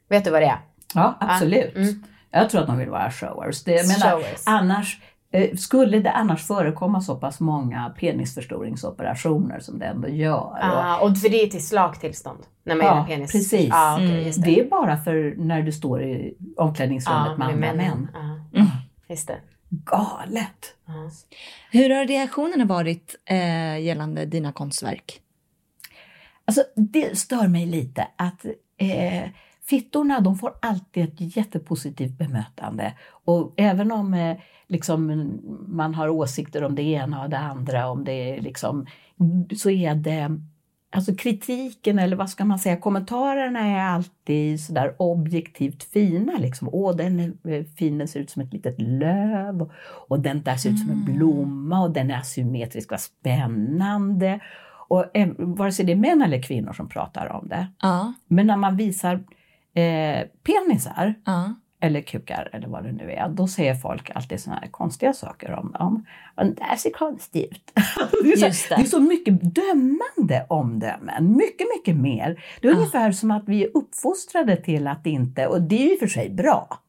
Vet 0.10 0.23
du 0.25 0.31
vad 0.31 0.41
det 0.41 0.45
är? 0.45 0.60
Ja, 0.93 1.17
absolut. 1.19 1.75
Mm. 1.75 2.03
Jag 2.31 2.49
tror 2.49 2.62
att 2.62 2.67
de 2.67 2.77
vill 2.77 2.89
vara 2.89 3.12
showers. 3.12 3.63
Det, 3.63 3.71
jag 3.71 3.88
menar, 3.88 4.12
Showers. 4.12 4.43
annars, 4.45 4.97
eh, 5.31 5.55
skulle 5.55 5.99
det 5.99 6.12
annars 6.12 6.47
förekomma 6.47 7.01
så 7.01 7.15
pass 7.15 7.39
många 7.39 7.89
penisförstoringsoperationer 7.99 9.60
som 9.60 9.79
det 9.79 9.86
ändå 9.86 10.07
gör. 10.10 10.57
Ah, 10.62 10.97
och 11.01 11.17
för 11.17 11.29
det 11.29 11.43
är 11.43 11.47
till 11.47 11.65
slaktillstånd? 11.67 12.39
När 12.63 12.75
man 12.75 12.86
Ja, 12.86 13.05
penis? 13.10 13.31
precis. 13.31 13.69
Ah, 13.73 13.93
okej, 13.95 14.10
Mm. 14.12 14.25
just 14.27 14.43
det. 14.43 14.49
det 14.51 14.60
är 14.60 14.69
bara 14.69 14.97
för 14.97 15.33
när 15.38 15.62
du 15.62 15.71
står 15.71 16.01
i 16.03 16.33
omklädningsrummet 16.57 17.38
med 17.38 17.47
andra 17.47 17.73
män. 17.73 18.07
Ja, 18.51 18.65
just 19.10 19.27
det. 19.27 19.36
Galet! 19.69 20.75
Ja. 20.86 21.12
Hur 21.71 21.89
har 21.89 22.08
reaktionerna 22.08 22.65
varit 22.65 23.15
eh, 23.25 23.80
gällande 23.80 24.25
dina 24.25 24.51
konstverk? 24.51 25.21
Alltså 26.45 26.63
det 26.75 27.17
stör 27.17 27.47
mig 27.47 27.65
lite 27.65 28.08
att 28.15 28.45
eh, 28.77 29.30
fittorna 29.69 30.19
de 30.19 30.38
får 30.38 30.53
alltid 30.62 31.03
ett 31.03 31.38
jättepositivt 31.38 32.17
bemötande. 32.17 32.93
Och 33.10 33.53
även 33.58 33.91
om 33.91 34.13
eh, 34.13 34.38
liksom, 34.67 35.32
man 35.67 35.95
har 35.95 36.10
åsikter 36.10 36.63
om 36.63 36.75
det 36.75 36.84
ena 36.84 37.23
och 37.23 37.30
det 37.30 37.39
andra, 37.39 37.89
om 37.89 38.03
det 38.03 38.41
liksom, 38.41 38.88
så 39.58 39.69
är 39.69 39.95
det 39.95 40.41
Alltså 40.91 41.15
kritiken 41.15 42.00
eller 42.00 42.15
vad 42.15 42.30
ska 42.30 42.45
man 42.45 42.60
säga, 42.60 42.78
kommentarerna 42.78 43.60
är 43.60 43.80
alltid 43.80 44.60
sådär 44.60 44.95
objektivt 44.97 45.84
fina. 45.84 46.38
Liksom. 46.38 46.69
Åh, 46.71 46.95
den 46.95 47.19
är 47.19 47.52
eh, 47.52 47.63
fin, 47.63 47.97
den 47.97 48.08
ser 48.08 48.19
ut 48.19 48.30
som 48.30 48.41
ett 48.41 48.54
litet 48.54 48.82
löv. 48.82 49.71
Och 50.08 50.19
den 50.19 50.41
där 50.41 50.56
ser 50.56 50.69
ut 50.69 50.80
som 50.80 50.89
en 50.89 51.06
blomma 51.06 51.82
och 51.82 51.91
den 51.91 52.12
är 52.12 52.17
asymmetrisk, 52.17 52.91
vad 52.91 53.00
spännande. 53.00 54.39
Och 54.88 55.17
eh, 55.17 55.30
vare 55.38 55.71
sig 55.71 55.86
det 55.86 55.91
är 55.91 55.95
män 55.95 56.21
eller 56.21 56.41
kvinnor 56.41 56.73
som 56.73 56.89
pratar 56.89 57.32
om 57.32 57.47
det. 57.47 57.67
Ja, 57.82 58.13
Men 58.28 58.47
när 58.47 58.58
man 58.58 58.78
visar 58.78 59.13
eh, 59.73 60.28
penisar 60.43 61.13
ja. 61.26 61.56
Eller 61.79 62.01
kukar 62.01 62.49
eller 62.53 62.67
vad 62.67 62.83
det 62.83 62.91
nu 62.91 63.11
är, 63.11 63.29
då 63.29 63.47
säger 63.47 63.75
folk 63.75 64.11
alltid 64.15 64.39
såna 64.39 64.55
här 64.55 64.67
konstiga 64.67 65.13
saker 65.13 65.51
om 65.51 65.71
dem. 65.71 66.05
Och 66.35 66.45
Den 66.45 66.55
där 66.55 66.75
ser 66.75 66.91
konstig 66.91 67.43
ut. 67.43 67.71
det, 68.23 68.31
är 68.31 68.51
så, 68.51 68.69
det. 68.69 68.75
det 68.75 68.81
är 68.81 68.85
så 68.85 68.99
mycket 68.99 69.55
dömande 69.55 70.45
omdömen, 70.49 71.37
mycket, 71.37 71.67
mycket 71.77 71.95
mer. 71.95 72.43
Det 72.61 72.67
är 72.67 72.71
ungefär 72.71 73.11
som 73.11 73.31
att 73.31 73.43
vi 73.47 73.63
är 73.63 73.69
uppfostrade 73.73 74.55
till 74.55 74.87
att 74.87 75.05
inte, 75.05 75.47
och 75.47 75.61
det 75.61 75.75
är 75.75 75.85
ju 75.85 75.93
i 75.93 75.95
och 75.95 75.99
för 75.99 76.07
sig 76.07 76.29
bra. 76.29 76.79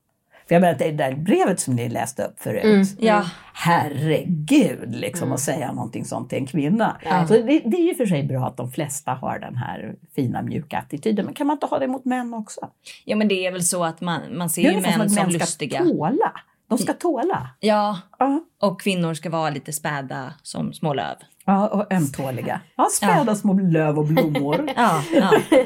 För 0.49 0.55
jag 0.55 0.61
menar, 0.61 0.79
det 0.79 0.91
där 0.91 1.15
brevet 1.15 1.61
som 1.61 1.75
ni 1.75 1.89
läste 1.89 2.23
upp 2.25 2.41
förut, 2.41 2.65
Mm. 2.65 2.85
Ja. 2.99 3.25
herregud, 3.55 4.95
liksom 4.95 5.33
att 5.33 5.41
säga 5.41 5.73
någonting 5.73 6.05
sånt 6.05 6.29
till 6.29 6.39
en 6.39 6.47
kvinna. 6.47 6.97
Ja. 7.05 7.27
Så 7.27 7.33
det, 7.35 7.43
det 7.43 7.77
är 7.77 7.89
ju 7.89 7.95
för 7.95 8.07
sig 8.07 8.23
bra 8.25 8.47
att 8.47 8.57
de 8.57 8.71
flesta 8.73 9.13
har 9.13 9.39
den 9.39 9.57
här 9.57 9.95
fina 10.15 10.43
mjuka 10.43 10.79
attityden, 10.79 11.25
men 11.25 11.35
kan 11.35 11.47
man 11.47 11.55
inte 11.55 11.67
ha 11.67 11.79
det 11.79 11.87
mot 11.89 12.05
män 12.05 12.35
också? 12.35 12.61
ja, 13.05 13.17
men 13.17 13.29
det 13.29 13.47
är 13.47 13.53
väl 13.53 13.63
så 13.63 13.85
att 13.85 14.01
man, 14.01 14.21
man 14.39 14.51
ser 14.51 14.63
ju 14.63 14.81
män 14.81 15.11
som 15.11 15.27
att 15.27 15.33
lustiga. 15.33 15.79
ska 15.81 15.89
tåla. 15.89 16.33
De 16.69 16.79
ska 16.79 16.93
tåla. 16.93 17.51
Ja, 17.61 17.99
Ja, 18.19 18.41
och 18.61 18.81
kvinnor 18.81 19.15
ska 19.15 19.31
vara 19.31 19.51
lite 19.51 19.73
späda 19.73 20.33
som 20.43 20.73
små 20.73 20.95
löv. 20.95 21.17
Ja 21.49 21.69
och 21.69 21.93
ömtåliga. 21.93 22.61
Ja, 22.77 22.89
späda 22.93 23.35
små 23.35 23.53
löv 23.53 23.99
och 23.99 24.05
blommor. 24.05 24.71
Ja, 24.77 25.03
ja. 25.13 25.33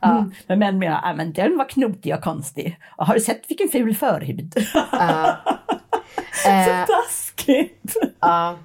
Mm. 0.00 0.32
Men 0.46 0.58
män 0.58 0.78
menar, 0.78 1.00
ah, 1.02 1.14
men 1.14 1.32
den 1.32 1.58
var 1.58 1.68
knotig 1.68 2.14
och 2.14 2.20
konstig. 2.20 2.78
Och 2.96 3.06
har 3.06 3.14
du 3.14 3.20
sett 3.20 3.50
vilken 3.50 3.68
ful 3.68 3.94
förhud? 3.94 4.54
Ja. 4.92 5.36
så 6.32 6.50
Eh, 6.50 6.86
taskigt! 6.86 7.96
ja. 8.20 8.56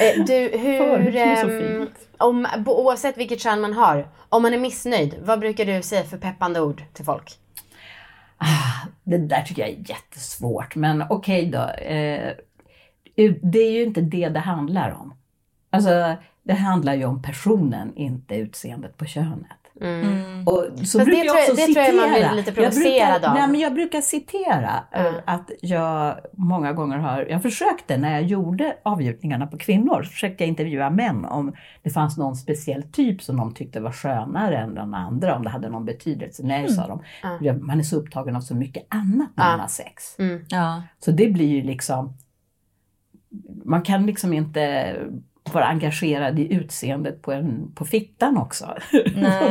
Eh, 0.00 0.24
du, 0.24 0.58
hur... 0.58 1.16
Ehm, 1.16 1.88
om, 2.18 2.46
oavsett 2.66 3.18
vilket 3.18 3.40
kön 3.40 3.60
man 3.60 3.72
har, 3.72 4.08
om 4.28 4.42
man 4.42 4.54
är 4.54 4.58
missnöjd, 4.58 5.14
vad 5.24 5.40
brukar 5.40 5.64
du 5.64 5.82
säga 5.82 6.04
för 6.04 6.18
peppande 6.18 6.60
ord 6.60 6.82
till 6.92 7.04
folk? 7.04 7.38
Det 9.04 9.18
där 9.18 9.42
tycker 9.42 9.62
jag 9.62 9.70
är 9.70 9.90
jättesvårt, 9.90 10.74
men 10.74 11.04
okej 11.10 11.46
då. 11.46 11.68
Eh, 11.68 12.32
det 13.42 13.58
är 13.58 13.72
ju 13.72 13.82
inte 13.82 14.00
det 14.00 14.28
det 14.28 14.40
handlar 14.40 14.90
om. 14.90 15.14
Alltså, 15.76 16.14
det 16.42 16.54
handlar 16.54 16.94
ju 16.94 17.04
om 17.04 17.22
personen, 17.22 17.96
inte 17.96 18.34
utseendet 18.34 18.96
på 18.96 19.04
könet. 19.04 19.46
Mm. 19.80 20.44
Och 20.48 20.66
så 20.86 20.98
det 20.98 21.04
brukar 21.04 21.24
jag 21.24 21.26
tror 21.26 21.38
jag- 21.38 21.50
också 21.50 21.66
det 21.66 21.74
tror 21.74 21.84
jag 21.86 21.94
man 21.96 22.08
blir 22.08 22.14
citera. 22.18 22.32
lite 22.32 22.48
Jag 22.50 22.54
provocerad 22.54 23.12
brukar, 23.20 23.28
av. 23.30 23.34
Nej, 23.34 23.48
men 23.48 23.60
jag 23.60 23.74
brukar 23.74 24.00
citera 24.00 24.70
eh, 24.92 25.06
Mm. 25.06 25.20
att 25.26 25.50
jag 25.62 26.16
många 26.32 26.72
gånger 26.72 26.98
har, 26.98 27.26
jag 27.30 27.42
försökte 27.42 27.96
när 27.96 28.12
jag 28.12 28.22
gjorde 28.22 28.76
avgjutningarna 28.82 29.46
på 29.46 29.58
kvinnor, 29.58 30.02
så 30.02 30.10
försökte 30.10 30.44
jag 30.44 30.48
intervjua 30.48 30.90
män 30.90 31.24
om 31.24 31.52
det 31.82 31.90
fanns 31.90 32.18
någon 32.18 32.36
speciell 32.36 32.82
typ 32.82 33.22
som 33.22 33.36
de 33.36 33.54
tyckte 33.54 33.80
var 33.80 33.92
skönare 33.92 34.58
än 34.58 34.74
den 34.74 34.94
andra, 34.94 35.36
om 35.36 35.42
det 35.44 35.50
hade 35.50 35.68
någon 35.68 35.84
betydelse. 35.84 36.42
Nej, 36.46 36.68
sa 36.68 36.86
de. 36.86 37.02
Ja. 37.40 37.52
Man 37.52 37.78
är 37.78 37.82
så 37.84 37.96
upptagen 37.96 38.36
av 38.36 38.40
så 38.40 38.54
mycket 38.54 38.86
annat 38.88 39.28
när 39.36 39.44
man 39.50 39.60
har 39.60 39.68
sex. 39.68 40.18
Mm. 40.18 40.44
ja. 40.48 40.82
Så 40.98 41.10
det 41.10 41.28
blir 41.28 41.48
ju 41.48 41.62
liksom, 41.62 42.16
man 43.64 43.82
kan 43.82 44.06
liksom 44.06 44.32
inte 44.32 44.94
vara 45.54 45.64
engagerad 45.64 46.38
i 46.38 46.54
utseendet 46.54 47.22
på, 47.22 47.32
en, 47.32 47.72
på 47.74 47.84
fittan 47.84 48.36
också. 48.36 48.74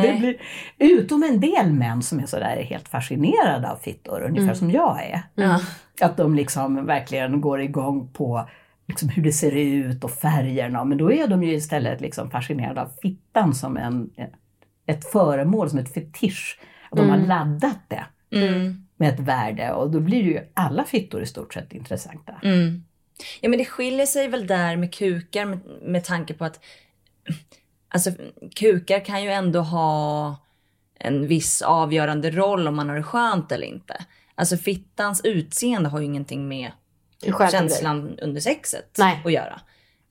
Det 0.01 0.15
blir, 0.19 0.35
utom 0.77 1.23
en 1.23 1.39
del 1.39 1.71
män 1.71 2.01
som 2.01 2.19
är 2.19 2.25
sådär 2.25 2.63
helt 2.69 2.87
fascinerade 2.87 3.71
av 3.71 3.75
fittor, 3.77 4.21
ungefär 4.21 4.43
Mm. 4.43 4.55
som 4.55 4.71
jag 4.71 5.03
är. 5.03 5.21
ja. 5.35 5.59
Att 6.01 6.17
de 6.17 6.35
liksom 6.35 6.85
verkligen 6.85 7.41
går 7.41 7.61
igång 7.61 8.07
på 8.13 8.49
liksom 8.87 9.09
hur 9.09 9.23
det 9.23 9.31
ser 9.31 9.51
ut 9.55 10.03
och 10.03 10.11
färgerna. 10.11 10.83
Men 10.85 10.97
då 10.97 11.11
är 11.11 11.27
de 11.27 11.43
ju 11.43 11.53
istället 11.53 12.01
liksom 12.01 12.29
fascinerade 12.31 12.81
av 12.81 12.89
fittan 13.01 13.53
som 13.53 13.77
en, 13.77 14.09
ett 14.85 15.11
föremål, 15.11 15.69
som 15.69 15.79
ett 15.79 15.93
fetisch. 15.93 16.59
Att 16.91 16.97
de 16.97 17.09
har 17.09 17.17
Mm. 17.17 17.29
laddat 17.29 17.77
det 17.87 18.03
Mm. 18.37 18.85
med 18.97 19.13
ett 19.13 19.19
värde 19.19 19.71
och 19.73 19.91
då 19.91 19.99
blir 19.99 20.21
ju 20.23 20.39
alla 20.53 20.83
fittor 20.83 21.21
i 21.21 21.25
stort 21.25 21.53
sett 21.53 21.73
intressanta. 21.73 22.33
Mm. 22.43 22.83
Ja 23.41 23.49
men 23.49 23.59
det 23.59 23.65
skiljer 23.65 24.05
sig 24.05 24.27
väl 24.27 24.47
där 24.47 24.75
med 24.75 24.93
kukar 24.93 25.45
med, 25.45 25.59
med 25.81 26.03
tanke 26.03 26.33
på 26.33 26.45
att 26.45 26.59
alltså 27.89 28.11
kukar 28.55 29.05
kan 29.05 29.23
ju 29.23 29.29
ändå 29.29 29.59
ha 29.59 30.37
en 30.99 31.27
viss 31.27 31.61
avgörande 31.61 32.31
roll 32.31 32.67
om 32.67 32.75
man 32.75 32.89
har 32.89 32.95
det 32.95 33.03
skönt 33.03 33.51
eller 33.51 33.67
inte. 33.67 34.05
Alltså 34.35 34.57
fittans 34.57 35.21
utseende 35.23 35.89
har 35.89 35.99
ju 35.99 36.05
ingenting 36.05 36.47
med 36.47 36.71
känslan 37.51 38.19
under 38.19 38.41
sexet 38.41 38.95
Nej. 38.97 39.21
att 39.25 39.31
göra. 39.31 39.61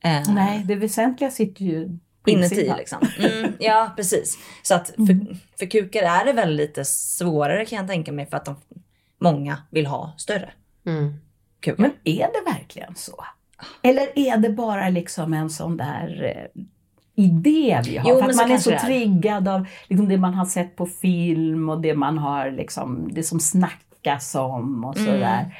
Eh, 0.03 0.33
Nej, 0.33 0.63
det 0.65 0.75
väsentliga 0.75 1.31
sitter 1.31 1.65
ju 1.65 1.99
Inuti 2.25 2.73
liksom. 2.77 3.07
Mm, 3.19 3.53
ja 3.59 3.93
precis. 3.95 4.37
Så 4.63 4.75
att 4.75 4.87
för, 4.87 5.37
för 5.59 5.65
kukar 5.65 6.03
är 6.03 6.25
det 6.25 6.33
väl 6.33 6.55
lite 6.55 6.85
svårare 6.85 7.65
kan 7.65 7.77
jag 7.77 7.87
tänka 7.87 8.11
mig 8.11 8.25
för 8.25 8.37
att 8.37 8.45
de, 8.45 8.55
många 9.17 9.57
vill 9.69 9.85
ha 9.85 10.13
större 10.17 10.53
Mm. 10.87 11.13
Kukar. 11.65 11.81
Men 11.81 11.91
är 12.03 12.27
det 12.27 12.51
verkligen 12.51 12.95
så? 12.95 13.25
Eller 13.81 14.19
är 14.19 14.37
det 14.37 14.49
bara 14.49 14.89
liksom 14.89 15.33
en 15.33 15.49
sån 15.49 15.77
där 15.77 16.23
eh, 16.23 16.61
idé 17.25 17.81
vi 17.85 17.97
har? 17.97 18.09
Jo, 18.09 18.19
för 18.21 18.29
att 18.29 18.35
man 18.35 18.51
är 18.51 18.57
så 18.57 18.71
är. 18.71 18.77
triggad 18.79 19.47
av 19.47 19.67
liksom, 19.87 20.09
det 20.09 20.17
man 20.17 20.33
har 20.33 20.45
sett 20.45 20.75
på 20.75 20.85
film 20.85 21.69
och 21.69 21.81
det 21.81 21.95
man 21.95 22.17
har 22.17 22.51
liksom, 22.51 23.09
det 23.13 23.23
som 23.23 23.39
snackas 23.39 24.35
om 24.35 24.85
och 24.85 24.97
Mm. 24.97 25.11
sådär. 25.11 25.57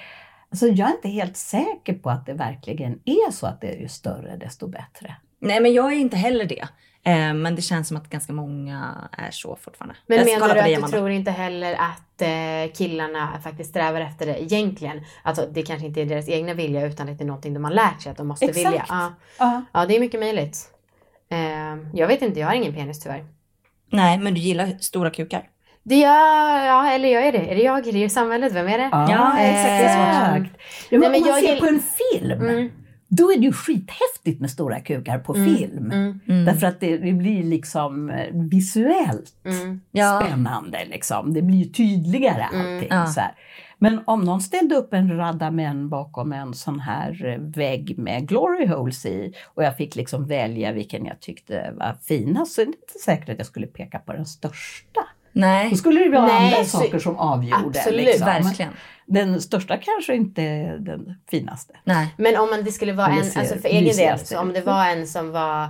Alltså, 0.49 0.67
jag 0.67 0.89
är 0.89 0.93
inte 0.93 1.09
helt 1.09 1.37
säker 1.37 1.93
på 1.93 2.09
att 2.09 2.25
det 2.25 2.33
verkligen 2.33 2.99
är 3.05 3.31
så 3.31 3.47
att 3.47 3.61
det 3.61 3.67
är 3.67 3.79
ju 3.81 3.87
större 3.87 4.37
desto 4.37 4.67
bättre. 4.67 5.15
Nej 5.39 5.59
men 5.59 5.73
jag 5.73 5.93
är 5.93 5.97
inte 5.97 6.17
heller 6.17 6.45
det. 6.45 6.67
Eh, 7.05 7.33
men 7.33 7.55
det 7.55 7.61
känns 7.61 7.87
som 7.87 7.97
att 7.97 8.09
ganska 8.09 8.33
många 8.33 9.09
är 9.17 9.31
så 9.31 9.55
fortfarande. 9.61 9.95
Men 10.07 10.17
Jag 10.17 10.25
menar 10.25 10.53
du 10.53 10.59
att 10.59 10.65
du 10.67 10.73
Amanda. 10.75 10.97
tror 10.97 11.09
inte 11.09 11.31
heller 11.31 11.73
att 11.73 12.21
eh, 12.21 12.73
killarna 12.73 13.29
faktiskt 13.43 13.69
strävar 13.69 14.01
efter 14.01 14.25
det 14.25 14.43
egentligen? 14.43 15.01
Alltså 15.23 15.47
det 15.51 15.61
kanske 15.63 15.87
inte 15.87 16.01
är 16.01 16.05
deras 16.05 16.29
egna 16.29 16.53
vilja 16.53 16.85
utan 16.87 17.09
att 17.09 17.17
det 17.17 17.23
är 17.23 17.25
någonting 17.25 17.53
de 17.53 17.63
har 17.63 17.71
lärt 17.71 18.01
sig 18.01 18.11
att 18.11 18.17
de 18.17 18.27
måste 18.27 18.45
Exakt. 18.45 18.57
vilja. 18.67 18.85
Ja. 18.89 19.13
Ja. 19.39 19.61
ja, 19.73 19.85
det 19.85 19.95
är 19.95 19.99
mycket 19.99 20.19
möjligt. 20.19 20.57
Eh, 21.31 21.39
jag 21.93 22.07
vet 22.07 22.21
inte, 22.21 22.39
jag 22.39 22.47
har 22.47 22.53
ingen 22.53 22.73
penis 22.73 22.99
tyvärr. 22.99 23.25
Nej, 23.91 24.17
men 24.17 24.33
du 24.33 24.39
gillar 24.41 24.77
stora 24.79 25.09
kukar. 25.09 25.49
Det 25.83 25.95
gör, 25.95 26.65
ja 26.65 26.89
eller 26.91 27.09
jag 27.09 27.27
är 27.27 27.31
det. 27.31 27.51
Är 27.51 27.55
det 27.55 27.61
jag? 27.61 27.87
Är 27.87 27.91
det 27.93 28.09
samhället? 28.09 28.53
Vem 28.53 28.67
är 28.67 28.77
det? 28.77 28.89
Ja, 28.91 29.37
exakt, 29.39 29.67
det 29.67 29.85
är 29.85 30.33
svårt. 30.35 30.47
Ja, 30.89 30.99
men 30.99 30.99
Nej, 30.99 30.99
men 30.99 31.05
om 31.15 31.21
man 31.21 31.29
jag 31.29 31.39
ser 31.43 31.53
gill- 31.55 31.59
på 31.59 31.65
en 31.67 31.79
film, 31.79 32.41
Mm. 32.41 32.71
Då 33.07 33.31
är 33.31 33.37
det 33.37 33.45
ju 33.45 33.53
skithäftigt 33.53 34.41
med 34.41 34.49
stora 34.49 34.79
kukar 34.79 35.19
på 35.19 35.33
film. 35.33 35.91
Mm. 35.91 36.45
Därför 36.45 36.67
att 36.67 36.79
det, 36.79 36.97
det 36.97 37.13
blir 37.13 37.43
liksom 37.43 38.09
eh, 38.09 38.27
visuellt 38.33 39.31
Mm. 39.45 39.81
Ja. 39.91 40.21
spännande. 40.25 40.85
Liksom. 40.85 41.33
Det 41.33 41.41
blir 41.41 41.57
ju 41.57 41.65
tydligare 41.65 42.43
allting. 42.43 42.87
Ja. 42.89 43.05
Så 43.05 43.19
här. 43.19 43.31
Men 43.77 44.01
om 44.05 44.21
någon 44.21 44.41
ställde 44.41 44.75
upp 44.75 44.93
en 44.93 45.17
radda 45.17 45.51
män 45.51 45.89
bakom 45.89 46.31
en 46.33 46.53
sån 46.53 46.79
här 46.79 47.25
eh, 47.25 47.39
vägg 47.39 47.97
med 47.97 48.27
glory 48.27 48.67
holes 48.67 49.05
i 49.05 49.33
och 49.45 49.63
jag 49.63 49.77
fick 49.77 49.95
liksom 49.95 50.27
välja 50.27 50.71
vilken 50.71 51.05
jag 51.05 51.19
tyckte 51.19 51.73
var 51.75 51.97
finast 52.01 52.53
så 52.53 52.61
är 52.61 52.65
det 52.65 52.71
inte 52.71 52.99
säkert 53.05 53.29
att 53.29 53.37
jag 53.37 53.47
skulle 53.47 53.67
peka 53.67 53.99
på 53.99 54.13
den 54.13 54.25
största. 54.25 55.01
Nej, 55.37 55.69
Då 55.69 55.75
skulle 55.75 55.99
det 56.03 56.09
vara 56.09 56.25
Nej, 56.25 56.53
andra 56.53 56.65
så- 56.65 56.77
saker 56.77 56.99
som 56.99 57.17
avgjorde. 57.17 57.79
Absolut, 57.79 58.05
liksom. 58.05 58.25
verkligen. 58.25 58.71
Den 59.05 59.41
största 59.41 59.77
kanske 59.77 60.15
inte 60.15 60.41
är 60.41 60.77
den 60.77 61.15
finaste. 61.29 61.73
Nej. 61.83 62.13
Men 62.17 62.37
om 62.37 62.49
man, 62.49 62.63
det 62.63 62.71
skulle 62.71 62.93
vara 62.93 63.07
en, 63.07 63.17
alltså 63.17 63.55
för 63.57 63.67
egen 63.69 63.95
del, 63.95 64.19
så 64.19 64.39
om 64.39 64.53
det 64.53 64.61
var 64.61 64.85
en 64.85 65.07
som 65.07 65.31
var 65.31 65.69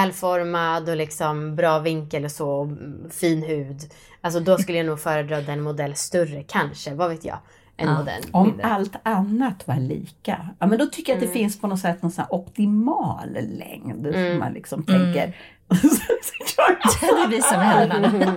välformad 0.00 0.88
och 0.88 0.96
liksom 0.96 1.56
bra 1.56 1.78
vinkel 1.78 2.24
och 2.24 2.30
så, 2.30 2.48
och 2.50 2.68
fin 3.12 3.42
hud. 3.42 3.80
Alltså 4.20 4.40
då 4.40 4.58
skulle 4.58 4.78
jag 4.78 4.86
nog 4.86 5.00
föredra 5.00 5.40
den 5.40 5.60
modell 5.60 5.94
större, 5.94 6.42
kanske, 6.42 6.94
vad 6.94 7.10
vet 7.10 7.24
jag, 7.24 7.38
än 7.76 7.88
Ja. 7.88 7.98
modell 7.98 8.22
Om 8.32 8.46
mindre. 8.46 8.66
allt 8.66 8.92
annat 9.02 9.66
var 9.68 9.76
lika, 9.76 10.48
ja, 10.58 10.66
men 10.66 10.78
då 10.78 10.86
tycker 10.86 11.12
jag 11.12 11.22
att 11.22 11.28
det 11.28 11.32
finns 11.38 11.60
på 11.60 11.66
något 11.66 11.80
sätt 11.80 12.02
någon 12.02 12.12
sån 12.12 12.22
här 12.24 12.34
optimal 12.34 13.28
längd. 13.32 14.08
Som 14.14 14.38
man 14.38 14.52
liksom 14.52 14.82
tänker. 14.84 15.36
Det 15.70 17.26
visar 17.36 17.56
med 17.58 17.66
händerna. 17.66 18.36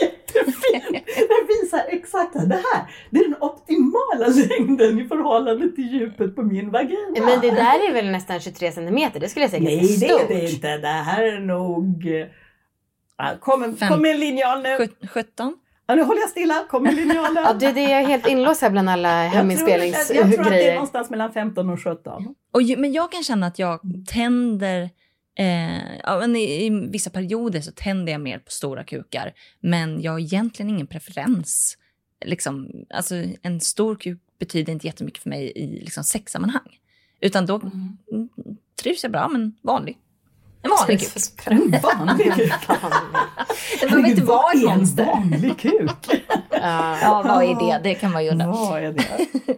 Jättefin! 0.00 0.92
Den 1.16 1.46
visar 1.48 1.84
exakt 1.88 2.32
det 2.32 2.54
här. 2.72 2.84
Det 3.10 3.18
är 3.18 3.24
den 3.28 3.42
optimala 3.42 4.26
längden 4.48 5.00
i 5.00 5.08
förhållande 5.08 5.68
till 5.72 5.92
djupet 5.92 6.36
på 6.36 6.42
min 6.42 6.70
vagina. 6.70 7.26
Men 7.26 7.40
det 7.40 7.50
där 7.50 7.88
är 7.88 7.92
väl 7.92 8.10
nästan 8.10 8.40
23 8.40 8.72
centimeter, 8.72 9.20
det 9.20 9.28
skulle 9.28 9.44
jag 9.44 9.50
säga 9.50 9.62
Nej, 9.62 9.96
det 10.00 10.08
är 10.08 10.28
det 10.28 10.50
inte. 10.50 10.78
Det 10.78 10.88
här 10.88 11.22
är 11.22 11.40
nog... 11.40 12.06
Kom, 13.40 13.62
en, 13.62 13.76
kom 13.76 14.02
med 14.02 14.10
en 14.10 14.20
linjal 14.20 14.62
nu. 14.62 14.76
Sjut- 14.78 15.08
17? 15.08 15.56
Ja, 15.86 15.94
nu 15.94 16.02
håller 16.02 16.20
jag 16.20 16.30
stilla. 16.30 16.64
Kom 16.70 16.82
med 16.82 16.94
linjalen. 16.94 17.36
Ja, 17.44 17.52
det, 17.52 17.72
det 17.72 17.80
är 17.80 18.00
jag 18.00 18.08
helt 18.08 18.26
inlåst 18.28 18.62
här 18.62 18.70
bland 18.70 18.90
alla 18.90 19.24
jag, 19.24 19.32
tror, 19.32 19.50
jag 19.50 19.58
tror 19.58 19.68
att 19.68 19.68
det 19.68 19.74
är 19.76 19.82
heminspelningsgrejer. 20.18 20.74
någonstans 20.74 21.10
mellan 21.10 21.32
15 21.32 21.70
och 21.70 21.82
17. 21.82 22.34
Och, 22.52 22.62
men 22.78 22.92
jag 22.92 23.12
kan 23.12 23.22
känna 23.22 23.46
att 23.46 23.58
jag 23.58 23.80
tänder, 24.12 24.90
eh, 25.38 25.96
ja, 26.02 26.18
men 26.20 26.36
i, 26.36 26.66
i 26.66 26.70
vissa 26.70 27.10
perioder 27.10 27.60
så 27.60 27.72
tänder 27.72 28.12
jag 28.12 28.20
mer 28.20 28.38
på 28.38 28.50
stora 28.50 28.84
kukar. 28.84 29.32
Men 29.60 30.02
jag 30.02 30.12
har 30.12 30.18
egentligen 30.18 30.70
ingen 30.70 30.86
preferens. 30.86 31.78
Liksom, 32.24 32.70
alltså, 32.90 33.14
en 33.42 33.60
stor 33.60 33.96
kuk 33.96 34.18
betyder 34.38 34.72
inte 34.72 34.86
jättemycket 34.86 35.22
för 35.22 35.30
mig 35.30 35.52
i 35.54 35.66
liksom, 35.66 36.04
sexsammanhang. 36.04 36.78
Utan 37.20 37.46
då 37.46 37.60
mm, 37.60 37.98
trivs 38.82 39.02
jag 39.02 39.12
bra 39.12 39.28
med 39.28 39.40
en 39.40 39.54
vanlig. 39.62 39.98
En 40.62 40.70
vanlig 40.70 41.00
kuk. 41.00 41.46
En 41.46 41.70
vanlig 41.82 42.34
kuk. 42.34 42.52
Det 43.80 43.86
behöver 43.86 44.08
inte 44.08 44.22
vara 44.22 44.52
en 44.52 44.64
monster. 44.64 45.04
vanlig 45.06 45.58
kuk? 45.58 45.90
Ja. 46.50 46.98
Ja, 47.02 47.22
vad 47.26 47.44
är 47.44 47.72
det? 47.72 47.80
Det 47.82 47.94
kan 47.94 48.12
man 48.12 48.24
ju 48.24 48.30
undra. 48.30 48.46
Vad 48.46 48.82
är 48.82 48.92
det? 48.92 49.04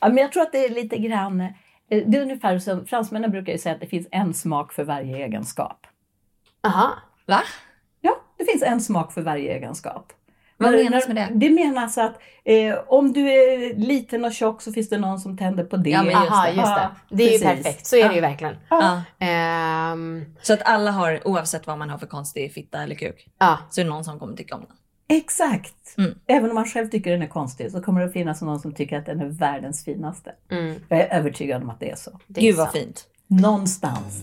ja, 0.00 0.08
men 0.08 0.16
jag 0.16 0.32
tror 0.32 0.42
att 0.42 0.52
det 0.52 0.64
är 0.64 0.70
lite 0.70 0.98
grann... 0.98 1.48
eh, 1.92 2.02
Det 2.06 2.18
är 2.18 2.22
ungefär 2.22 2.58
som 2.58 2.86
fransmännen 2.86 3.30
brukar 3.30 3.52
ju 3.52 3.58
säga 3.58 3.74
att 3.74 3.80
det 3.80 3.86
finns 3.86 4.06
en 4.10 4.34
smak 4.34 4.72
för 4.72 4.84
varje 4.84 5.16
egenskap. 5.26 5.86
Aha. 6.66 6.92
Va? 7.26 7.40
Ja, 8.00 8.16
det 8.38 8.44
finns 8.44 8.62
en 8.62 8.80
smak 8.80 9.12
för 9.12 9.22
varje 9.22 9.56
egenskap. 9.56 10.12
Vad 10.56 10.72
menas 10.72 11.06
med 11.08 11.16
det? 11.16 11.28
Det 11.34 11.50
menas 11.50 11.98
att 11.98 12.18
eh, 12.44 12.74
om 12.86 13.12
du 13.12 13.20
är 13.32 13.74
liten 13.74 14.24
och 14.24 14.32
tjock 14.32 14.62
så 14.62 14.72
finns 14.72 14.88
det 14.88 14.98
någon 14.98 15.20
som 15.20 15.38
tänder 15.38 15.64
på 15.64 15.76
det. 15.76 15.90
Ja, 15.90 16.02
men 16.02 16.10
just 16.12 16.30
Aha, 16.32 16.46
just 16.48 16.56
det. 16.56 16.62
Ja, 16.62 16.90
Det 17.08 17.22
är 17.22 17.32
ju 17.32 17.38
precis. 17.38 17.64
perfekt, 17.64 17.86
så 17.86 17.96
är 17.96 18.00
det 18.02 18.06
Ja. 18.08 18.14
ju 18.14 18.20
verkligen. 18.20 18.56
Ja. 18.68 19.02
Ehm, 19.18 20.24
Så 20.42 20.52
att 20.52 20.62
alla 20.62 20.90
har, 20.90 21.28
oavsett 21.28 21.66
vad 21.66 21.78
man 21.78 21.90
har 21.90 21.98
för 21.98 22.06
konstig 22.06 22.52
fitta 22.52 22.82
eller 22.82 22.94
kuk, 22.94 23.28
ja. 23.38 23.58
så 23.70 23.80
är 23.80 23.84
det 23.84 23.90
någon 23.90 24.04
som 24.04 24.18
kommer 24.18 24.36
tycka 24.36 24.54
om 24.54 24.60
den. 24.60 24.76
Exakt! 25.16 25.74
Mm. 25.98 26.14
Även 26.26 26.48
om 26.50 26.54
man 26.54 26.64
själv 26.64 26.90
tycker 26.90 27.10
den 27.10 27.22
är 27.22 27.26
konstig 27.26 27.70
så 27.72 27.80
kommer 27.82 28.00
det 28.00 28.06
att 28.06 28.12
finnas 28.12 28.42
någon 28.42 28.60
som 28.60 28.74
tycker 28.74 28.98
att 28.98 29.06
den 29.06 29.20
är 29.20 29.26
världens 29.26 29.84
finaste. 29.84 30.32
Mm, 30.50 30.74
Jag 30.88 30.98
är 31.00 31.18
övertygad 31.18 31.62
om 31.62 31.70
att 31.70 31.80
det 31.80 31.90
är 31.90 31.96
så. 31.96 32.20
det 32.26 32.40
är 32.40 32.42
Gud 32.44 32.56
vad 32.56 32.66
sant. 32.66 32.76
fint. 32.78 33.06
Någonstans. 33.26 34.22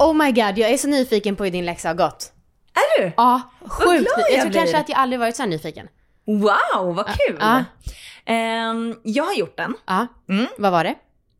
Oh 0.00 0.14
my 0.14 0.32
god, 0.32 0.58
jag 0.58 0.70
är 0.70 0.76
så 0.76 0.88
nyfiken 0.88 1.36
på 1.36 1.44
hur 1.44 1.50
din 1.50 1.64
läxa 1.64 1.88
har 1.88 1.94
gått. 1.94 2.32
Är 2.74 3.02
du? 3.02 3.12
Ja, 3.16 3.40
sjukt. 3.60 3.88
glad 3.88 4.04
Jag, 4.18 4.32
jag 4.32 4.40
tror 4.40 4.50
blir. 4.50 4.60
kanske 4.60 4.78
att 4.78 4.88
jag 4.88 4.98
aldrig 4.98 5.20
varit 5.20 5.36
så 5.36 5.42
här 5.42 5.50
nyfiken. 5.50 5.88
Wow, 6.26 6.94
vad 6.94 7.06
kul! 7.06 7.36
Ja. 7.40 7.64
Ehm, 8.26 8.94
jag 9.02 9.24
har 9.24 9.34
gjort 9.34 9.56
den. 9.56 9.74
Ja, 9.86 10.06
Mm. 10.28 10.46
vad 10.58 10.72
var 10.72 10.84
det? 10.84 10.94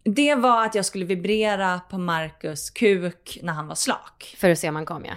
Det 0.04 0.34
var 0.34 0.64
att 0.64 0.74
jag 0.74 0.84
skulle 0.84 1.04
vibrera 1.04 1.80
på 1.90 1.98
Marcus 1.98 2.70
kuk 2.70 3.38
när 3.42 3.52
han 3.52 3.66
var 3.68 3.74
slak. 3.74 4.34
För 4.38 4.50
att 4.50 4.58
se 4.58 4.68
om 4.68 4.76
han 4.76 4.86
kom 4.86 5.04
ja. 5.04 5.12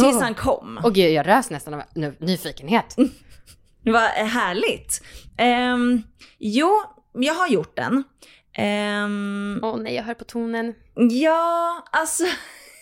Tills 0.00 0.20
han 0.20 0.34
kom. 0.34 0.80
Och 0.84 0.94
gud, 0.94 1.12
jag 1.12 1.26
rös 1.26 1.50
nästan 1.50 1.74
av 1.74 1.82
nyfikenhet. 2.18 2.96
Eh, 3.86 4.26
härligt. 4.26 5.02
Um, 5.74 6.02
jo, 6.38 6.82
jag 7.12 7.34
har 7.34 7.48
gjort 7.48 7.76
den. 7.76 8.04
Ehm, 8.56 9.60
Åh 9.62 9.76
nej, 9.76 9.94
jag 9.94 10.02
hör 10.02 10.14
på 10.14 10.24
tonen. 10.24 10.74
ja, 11.10 11.84
alltså. 11.92 12.24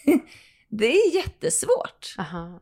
det 0.68 0.86
är 0.86 1.14
jättesvårt. 1.14 2.14
Aha. 2.18 2.60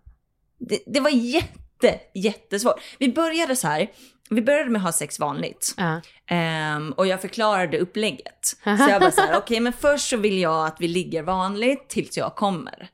Det, 0.59 0.79
det 0.87 1.01
var 1.01 1.11
jätte, 1.11 2.01
jättesvårt. 2.15 2.81
Vi 2.99 3.13
började 3.13 3.57
så 3.57 3.69
här. 3.69 3.91
Vi 4.31 4.43
började 4.43 4.71
med 4.71 4.79
att 4.79 4.85
ha 4.85 4.93
sex 4.93 5.21
vanligt. 5.21 5.75
Ja. 5.77 6.01
Ehm, 6.27 6.93
och 6.93 7.07
jag 7.07 7.21
förklarade 7.21 7.79
upplägget. 7.79 8.47
Så 8.65 8.87
jag 8.91 9.01
bara 9.01 9.11
så 9.11 9.21
här, 9.21 9.39
okej 9.39 9.61
men 9.61 9.73
först 9.73 10.09
så 10.09 10.17
vill 10.17 10.39
jag 10.39 10.67
att 10.67 10.77
vi 10.81 10.89
ligger 10.89 11.23
vanligt 11.23 11.89
tills 11.89 12.17
jag 12.17 12.35
kommer. 12.37 12.89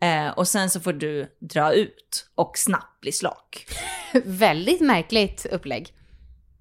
Eh, 0.00 0.28
och 0.28 0.48
sen 0.48 0.70
så 0.70 0.80
får 0.80 0.92
du 0.92 1.26
dra 1.40 1.72
ut 1.72 2.26
och 2.34 2.58
snabbt 2.58 3.00
bli 3.00 3.12
slak. 3.12 3.66
Väldigt 4.24 4.80
märkligt 4.80 5.46
upplägg. 5.46 5.92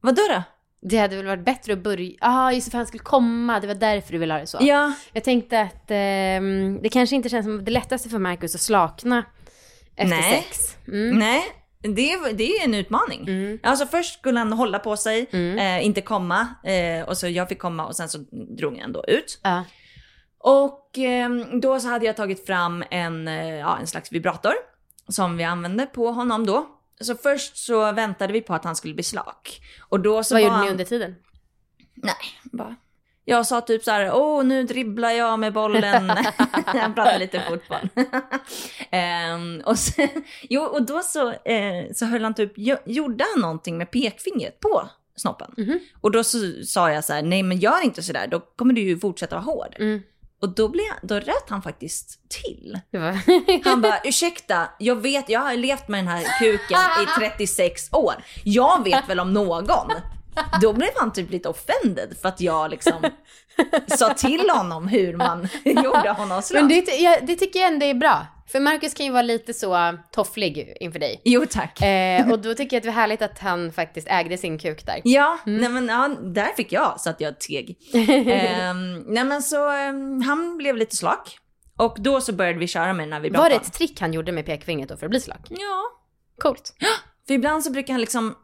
Vadå 0.02 0.22
då? 0.30 0.44
Det 0.82 0.98
hade 0.98 1.16
väl 1.16 1.26
varit 1.26 1.46
bättre 1.46 1.74
att 1.74 1.80
börja... 1.84 2.12
Ja, 2.22 2.54
just 2.54 2.68
det, 2.68 2.72
för 2.72 2.78
han 2.78 2.88
skulle 2.88 3.04
komma. 3.04 3.60
Det 3.60 3.68
var 3.68 3.76
därför 3.76 4.12
du 4.12 4.18
ville 4.18 4.34
ha 4.34 4.40
det 4.40 4.48
så. 4.48 4.58
Ja, 4.62 4.94
Jag 5.14 5.24
tänkte 5.24 5.62
att 5.62 5.86
ehm, 5.92 6.80
det 6.82 6.90
kanske 6.90 7.16
inte 7.16 7.30
känns 7.30 7.46
som 7.46 7.66
det 7.66 7.72
lättaste 7.72 8.10
för 8.10 8.20
Marcus 8.20 8.56
att 8.56 8.62
slakna 8.62 9.26
efter 9.96 10.16
Nej. 10.16 10.44
sex. 10.44 10.78
Mm. 10.88 11.20
nej. 11.20 11.42
Det, 11.82 12.12
är- 12.12 12.34
det 12.34 12.44
är 12.58 12.64
en 12.64 12.74
utmaning. 12.74 13.22
Mm. 13.28 13.60
Alltså 13.64 13.86
först 13.88 14.20
skulle 14.20 14.40
han 14.40 14.54
hålla 14.54 14.80
på 14.80 14.98
sig, 14.98 15.28
Mm. 15.32 15.58
eh, 15.80 15.86
inte 15.86 16.02
komma. 16.02 16.48
Eh, 16.64 17.08
och 17.08 17.18
så 17.18 17.28
jag 17.28 17.50
fick 17.50 17.60
komma 17.60 17.86
och 17.86 17.96
sen 17.96 18.10
så 18.10 18.18
drog 18.58 18.74
jag 18.78 18.84
ändå 18.84 19.04
ut. 19.08 19.40
Ja. 19.44 19.64
Och 20.40 20.98
ehm, 20.98 21.62
då 21.62 21.80
så 21.80 21.88
hade 21.88 22.06
jag 22.06 22.16
tagit 22.18 22.46
fram 22.46 22.84
en, 22.92 23.28
eh, 23.28 23.56
ja, 23.56 23.78
en 23.78 23.88
slags 23.88 24.12
vibrator 24.12 24.54
som 25.08 25.38
vi 25.38 25.44
använde 25.44 25.86
på 25.86 26.12
honom 26.12 26.46
då. 26.46 26.68
Så 27.02 27.16
först 27.16 27.58
så 27.58 27.92
väntade 27.92 28.34
vi 28.34 28.42
på 28.42 28.54
att 28.54 28.64
han 28.64 28.76
skulle 28.76 28.94
bli 28.94 29.04
slak. 29.04 29.62
Och 29.90 30.00
då 30.00 30.24
så 30.24 30.36
Vad 30.36 30.42
gjorde 30.42 30.54
han... 30.54 30.66
ni 30.66 30.72
under 30.72 30.86
tiden? 30.86 31.16
Nej, 31.96 32.16
bara... 32.44 32.76
Jag 33.26 33.48
sa 33.48 33.62
typ 33.62 33.84
så 33.84 33.92
här, 33.92 34.12
åh 34.14 34.44
nu 34.44 34.64
dribblar 34.64 35.10
jag 35.10 35.40
med 35.40 35.54
bollen. 35.54 36.08
jag 36.74 36.96
pratade 36.96 37.20
lite 37.20 37.40
fotboll. 37.40 37.90
Ehm, 38.92 39.62
och, 39.66 39.80
sen, 39.80 40.10
jo, 40.42 40.62
och 40.62 40.86
då 40.86 41.02
så, 41.02 41.30
eh, 41.30 41.92
så 41.94 42.06
höll 42.06 42.24
han 42.24 42.34
typ, 42.34 42.54
jo- 42.56 42.78
gjorde 42.86 43.26
han 43.34 43.42
någonting 43.42 43.78
med 43.78 43.92
pekfingret 43.92 44.60
på 44.60 44.90
snoppen. 45.16 45.54
Mhm. 45.58 45.80
Och 46.02 46.12
då 46.12 46.24
så 46.24 46.38
sa 46.66 46.92
jag 46.92 47.04
så 47.04 47.14
här, 47.14 47.22
nej 47.22 47.44
men 47.44 47.58
gör 47.58 47.84
inte 47.84 48.04
sådär, 48.04 48.28
då 48.28 48.40
kommer 48.40 48.74
du 48.74 48.82
ju 48.82 49.00
fortsätta 49.00 49.36
vara 49.36 49.46
hård. 49.46 49.76
Mm. 49.80 50.02
Och 50.42 50.50
då, 50.50 50.68
blev, 50.70 50.86
då 51.02 51.16
röt 51.16 51.50
han 51.50 51.62
faktiskt 51.62 52.20
till. 52.30 52.80
Han 53.64 53.82
bara, 53.82 54.00
ursäkta, 54.04 54.70
jag 54.80 54.96
vet, 54.96 55.30
jag 55.30 55.40
har 55.40 55.54
levt 55.54 55.88
med 55.88 56.00
den 56.00 56.08
här 56.08 56.40
kuken 56.40 56.78
i 57.04 57.20
36 57.38 57.94
år. 57.94 58.14
Jag 58.44 58.84
vet 58.84 59.10
väl 59.10 59.20
om 59.20 59.34
någon. 59.34 59.88
Då 60.62 60.74
blev 60.74 60.90
han 60.96 61.14
typ 61.14 61.32
lite 61.32 61.50
offended 61.50 62.18
för 62.22 62.30
att 62.30 62.42
jag 62.42 62.72
liksom 62.72 63.06
sa 63.88 64.14
till 64.14 64.50
honom 64.50 64.88
hur 64.88 65.16
man 65.18 65.48
gjorde 65.64 66.10
honom 66.10 66.42
slak. 66.42 66.62
Men 66.62 66.68
det, 66.70 67.20
det 67.22 67.36
tycker 67.36 67.60
jag 67.60 67.74
ändå 67.74 67.86
är 67.86 67.94
bra. 67.94 68.28
För 68.52 68.60
Marcus 68.60 68.94
kan 68.94 69.06
ju 69.06 69.12
vara 69.12 69.22
lite 69.22 69.54
så 69.54 69.98
tofflig 70.12 70.78
inför 70.80 71.00
dig. 71.00 71.22
Jo 71.26 71.46
tack. 71.50 71.82
Eh, 71.82 72.32
och 72.32 72.40
då 72.42 72.54
tycker 72.54 72.76
jag 72.76 72.80
att 72.80 72.84
det 72.84 72.90
var 72.90 72.94
härligt 72.96 73.22
att 73.22 73.40
han 73.40 73.72
faktiskt 73.72 74.08
ägde 74.10 74.38
sin 74.38 74.60
kuk 74.60 74.86
där. 74.86 75.02
Ja, 75.04 75.38
Mm. 75.46 75.62
nej 75.62 75.70
men 75.70 75.88
ja, 75.88 76.08
där 76.22 76.56
fick 76.56 76.72
jag 76.72 77.00
så 77.02 77.10
att 77.10 77.22
jag 77.22 77.40
teg. 77.40 77.78
Ehm, 78.28 79.00
nej 79.00 79.24
men 79.24 79.42
så 79.44 79.70
ehm, 79.70 80.22
han 80.22 80.58
blev 80.58 80.78
lite 80.78 80.96
slak. 80.96 81.38
Och 81.78 81.96
då 82.00 82.22
så 82.22 82.34
började 82.34 82.60
vi 82.60 82.68
köra 82.68 82.94
med 82.94 83.06
den 83.08 83.14
här 83.14 83.20
Var 83.20 83.24
vibratorn. 83.24 83.50
det 83.50 83.56
ett 83.56 83.74
trick 83.74 84.00
han 84.02 84.14
gjorde 84.14 84.32
med 84.32 84.46
pekfingret 84.46 84.90
då 84.90 84.98
för 84.98 85.06
att 85.06 85.10
bli 85.10 85.20
slak? 85.20 85.40
Ja, 85.50 85.84
Coolt. 86.38 86.74
för 87.28 87.34
ibland 87.34 87.64
så 87.64 87.72
brukar 87.72 87.94
han 87.94 88.02
liksom... 88.02 88.36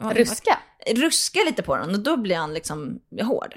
Ruska? 0.00 0.58
ruska 0.96 1.40
lite 1.46 1.62
på 1.62 1.76
den 1.76 1.90
och 1.94 2.00
då 2.00 2.16
blir 2.16 2.36
han 2.36 2.54
liksom 2.54 3.00
hård. 3.22 3.54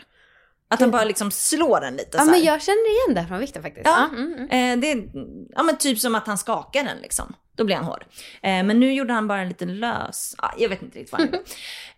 Att 0.68 0.80
han 0.80 0.92
bara 0.92 1.04
liksom 1.04 1.32
slår 1.32 1.82
den 1.82 1.96
lite 1.96 2.10
Ja, 2.18 2.20
så 2.20 2.26
här. 2.26 2.32
men 2.32 2.44
jag 2.44 2.62
känner 2.62 2.90
igen 3.08 3.16
det 3.24 3.28
från 3.28 3.40
Viktor 3.40 3.62
faktiskt. 3.62 3.86
Ja. 3.88 4.10
Ja, 4.12 4.18
mm, 4.18 4.34
mm. 4.34 4.74
Eh, 4.74 4.82
det 4.82 4.92
är 4.92 5.10
ja, 5.56 5.64
men 5.64 5.78
typ 5.78 6.00
som 6.00 6.16
att 6.16 6.28
han 6.28 6.38
skakar 6.38 6.84
den 6.84 6.98
liksom. 6.98 7.36
Då 7.56 7.64
blir 7.64 7.76
han 7.76 7.86
hård. 7.86 8.06
Eh, 8.44 8.64
men 8.64 8.80
nu 8.80 8.94
gjorde 8.94 9.14
han 9.14 9.28
bara 9.28 9.42
en 9.42 9.48
liten 9.48 9.80
lös. 9.80 10.36
Ah, 10.38 10.52
jag 10.58 10.70
vet 10.70 10.82
inte 10.82 11.00
riktigt 11.00 11.12
vad 11.12 11.22
han 11.22 11.28
gjorde. 11.30 11.44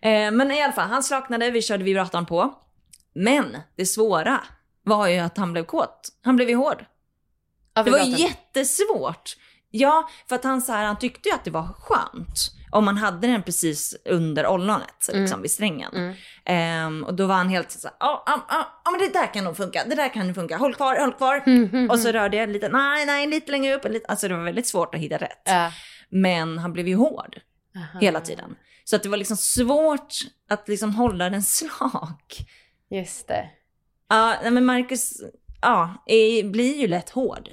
eh, 0.26 0.30
men 0.30 0.50
i 0.50 0.62
alla 0.62 0.72
fall, 0.72 0.88
han 0.88 1.02
slaknade, 1.02 1.50
vi 1.50 1.62
körde 1.62 1.84
vibratorn 1.84 2.26
på. 2.26 2.54
Men 3.14 3.56
det 3.76 3.86
svåra 3.86 4.40
var 4.82 5.08
ju 5.08 5.18
att 5.18 5.36
han 5.36 5.52
blev 5.52 5.64
kåt. 5.64 6.08
Han 6.24 6.36
blev 6.36 6.48
ju 6.48 6.54
hård. 6.56 6.84
Ja, 7.74 7.82
Det 7.82 7.90
var 7.90 7.98
vibratorn. 7.98 8.26
jättesvårt. 8.26 9.36
Ja, 9.70 10.08
för 10.28 10.36
att 10.36 10.44
han, 10.44 10.62
så 10.62 10.72
här, 10.72 10.84
han 10.84 10.98
tyckte 10.98 11.28
ju 11.28 11.34
att 11.34 11.44
det 11.44 11.50
var 11.50 11.68
skönt 11.78 12.50
om 12.70 12.84
man 12.84 12.96
hade 12.96 13.26
den 13.26 13.42
precis 13.42 13.96
under 14.04 14.46
ollonet, 14.46 15.08
liksom 15.12 15.42
vid 15.42 15.50
strängen. 15.50 15.94
Mm. 15.94 16.14
Ehm, 16.44 17.04
och 17.04 17.14
då 17.14 17.26
var 17.26 17.34
han 17.34 17.48
helt 17.48 17.70
så 17.70 17.88
här, 17.88 17.96
ja, 18.00 18.22
ja, 18.26 18.46
ja, 18.48 18.80
ja, 18.84 18.90
men 18.90 19.00
det 19.00 19.12
där 19.12 19.34
kan 19.34 19.44
nog 19.44 19.56
funka, 19.56 19.84
det 19.84 19.94
där 19.94 20.08
kan 20.14 20.26
nog 20.26 20.34
funka, 20.34 20.56
håll 20.56 20.74
kvar, 20.74 20.96
håll 21.00 21.12
kvar. 21.12 21.42
Mm, 21.46 21.90
Och 21.90 21.98
så 21.98 22.12
rörde 22.12 22.36
jag 22.36 22.48
lite, 22.48 22.68
nej, 22.68 23.06
nej, 23.06 23.26
lite 23.26 23.50
längre 23.52 23.74
upp, 23.74 23.84
lite, 23.84 24.06
alltså 24.06 24.28
det 24.28 24.36
var 24.36 24.44
väldigt 24.44 24.66
svårt 24.66 24.94
att 24.94 25.00
hitta 25.00 25.16
rätt. 25.16 25.42
Ja. 25.44 25.72
Men 26.10 26.58
han 26.58 26.72
blev 26.72 26.88
ju 26.88 26.94
hård 26.94 27.40
Aha. 27.76 27.98
hela 28.00 28.20
tiden. 28.20 28.56
Så 28.84 28.96
att 28.96 29.02
det 29.02 29.08
var 29.08 29.16
liksom 29.16 29.36
svårt 29.36 30.14
att 30.50 30.68
liksom 30.68 30.94
hålla 30.94 31.30
den 31.30 31.42
slak. 31.58 32.36
Just 32.90 33.28
det. 33.28 33.50
Ja, 34.08 34.36
men 34.50 34.64
Marcus 34.64 35.12
ja, 35.60 36.04
är, 36.06 36.50
blir 36.50 36.76
ju 36.80 36.86
lätt 36.86 37.10
hård. 37.10 37.48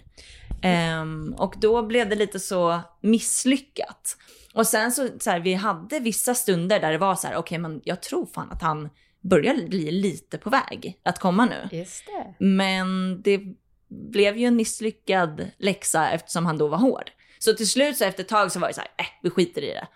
Ehm, 0.63 1.33
och 1.37 1.55
då 1.57 1.83
blev 1.83 2.09
det 2.09 2.15
lite 2.15 2.39
så 2.39 2.81
misslyckat. 3.01 4.17
Och 4.55 4.67
sen 4.67 4.91
så, 4.91 5.07
så 5.19 5.29
här, 5.29 5.39
vi 5.39 5.53
hade 5.53 5.99
vissa 5.99 6.35
stunder 6.35 6.79
där 6.79 6.91
det 6.91 6.97
var 6.97 7.15
så 7.15 7.27
här, 7.27 7.35
okej 7.35 7.57
men 7.57 7.81
jag 7.83 8.01
tror 8.01 8.25
fan 8.25 8.51
att 8.51 8.61
han 8.61 8.89
börjar 9.21 9.67
bli 9.67 9.91
lite 9.91 10.37
på 10.37 10.49
väg 10.49 10.99
att 11.03 11.19
komma 11.19 11.45
nu. 11.45 11.77
Just 11.77 12.05
det. 12.05 12.45
Men 12.45 13.21
det 13.21 13.41
blev 13.87 14.37
ju 14.37 14.45
en 14.45 14.55
misslyckad 14.55 15.51
läxa 15.57 16.09
eftersom 16.09 16.45
han 16.45 16.57
då 16.57 16.67
var 16.67 16.77
hård. 16.77 17.11
Så 17.39 17.53
till 17.53 17.69
slut 17.69 17.97
så 17.97 18.05
efter 18.05 18.23
ett 18.23 18.29
tag 18.29 18.51
så 18.51 18.59
var 18.59 18.67
det 18.67 18.73
så 18.73 18.81
här, 18.81 18.89
äh, 18.97 19.05
vi 19.23 19.29
skiter 19.29 19.61
i 19.61 19.67
det. 19.67 19.87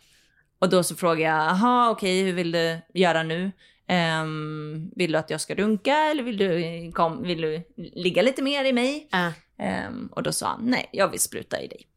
Och 0.59 0.69
då 0.69 0.83
så 0.83 0.95
frågade 0.95 1.21
jag, 1.21 1.45
jaha 1.45 1.89
okej 1.89 2.23
hur 2.23 2.33
vill 2.33 2.51
du 2.51 2.77
göra 2.93 3.23
nu? 3.23 3.51
Ehm, 3.87 4.91
vill 4.95 5.11
du 5.11 5.17
att 5.17 5.29
jag 5.29 5.41
ska 5.41 5.55
runka 5.55 5.97
eller 5.97 6.23
vill 6.23 6.37
du, 6.37 6.91
kom, 6.91 7.23
vill 7.23 7.41
du 7.41 7.63
ligga 7.75 8.21
lite 8.21 8.41
mer 8.41 8.65
i 8.65 8.73
mig? 8.73 9.07
Ja. 9.11 9.33
Ehm, 9.57 10.07
och 10.11 10.23
då 10.23 10.31
sa 10.31 10.47
han, 10.47 10.65
nej 10.65 10.89
jag 10.91 11.07
vill 11.07 11.19
spruta 11.19 11.61
i 11.61 11.67
dig. 11.67 11.88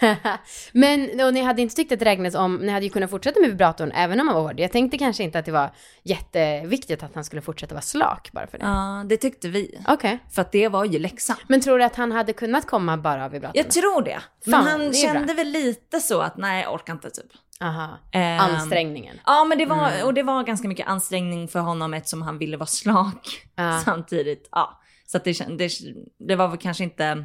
Men 0.72 1.20
och 1.26 1.34
ni 1.34 1.42
hade 1.42 1.62
inte 1.62 1.74
tyckt 1.76 1.92
att 1.92 1.98
det 1.98 2.04
räknades 2.04 2.34
om, 2.34 2.54
ni 2.56 2.68
hade 2.72 2.84
ju 2.86 2.90
kunnat 2.90 3.10
fortsätta 3.10 3.40
med 3.40 3.50
vibratorn 3.50 3.92
även 3.94 4.20
om 4.20 4.28
han 4.28 4.36
var 4.36 4.42
hård. 4.42 4.60
Jag 4.60 4.72
tänkte 4.72 4.98
kanske 4.98 5.22
inte 5.22 5.38
att 5.38 5.44
det 5.44 5.52
var 5.52 5.70
jätteviktigt 6.02 7.02
att 7.02 7.14
han 7.14 7.24
skulle 7.24 7.42
fortsätta 7.42 7.74
vara 7.74 7.82
slak 7.82 8.32
bara 8.32 8.46
för 8.46 8.58
det. 8.58 8.64
Ja, 8.64 9.04
det 9.08 9.16
tyckte 9.16 9.48
vi. 9.48 9.80
Okej. 9.88 10.18
För 10.30 10.42
att 10.42 10.52
det 10.52 10.68
var 10.68 10.84
ju 10.84 10.98
läxan. 10.98 11.36
Men 11.48 11.60
tror 11.60 11.78
du 11.78 11.84
att 11.84 11.96
han 11.96 12.12
hade 12.12 12.32
kunnat 12.32 12.66
komma 12.66 12.96
bara 12.96 13.24
av 13.24 13.30
vibratorn? 13.30 13.58
Jag 13.64 13.70
tror 13.70 14.02
det. 14.02 14.20
Men 14.44 14.52
Fan, 14.52 14.66
han 14.66 14.80
det 14.80 14.94
kände 14.94 15.24
bra. 15.26 15.34
väl 15.34 15.48
lite 15.48 16.00
så 16.00 16.20
att 16.20 16.36
nej 16.36 16.62
jag 16.62 16.74
orkar 16.74 16.92
inte 16.92 17.10
typ. 17.10 17.26
Aha. 17.62 17.98
Ehm, 18.12 18.40
Ansträngningen. 18.40 19.20
Ja, 19.26 19.44
men 19.44 19.58
det 19.58 19.66
var, 19.66 19.90
Mm. 19.90 20.06
och 20.06 20.14
det 20.14 20.22
var 20.22 20.42
ganska 20.42 20.68
mycket 20.68 20.86
ansträngning 20.88 21.48
för 21.48 21.60
honom 21.60 21.94
eftersom 21.94 22.22
han 22.22 22.38
ville 22.38 22.56
vara 22.56 22.66
slak 22.66 23.46
Ja. 23.56 23.80
samtidigt. 23.84 24.48
Ja, 24.52 24.80
så 25.06 25.16
att 25.16 25.24
det, 25.24 25.32
det, 25.58 25.70
det 26.18 26.36
var 26.36 26.48
väl 26.48 26.58
kanske 26.58 26.84
inte 26.84 27.24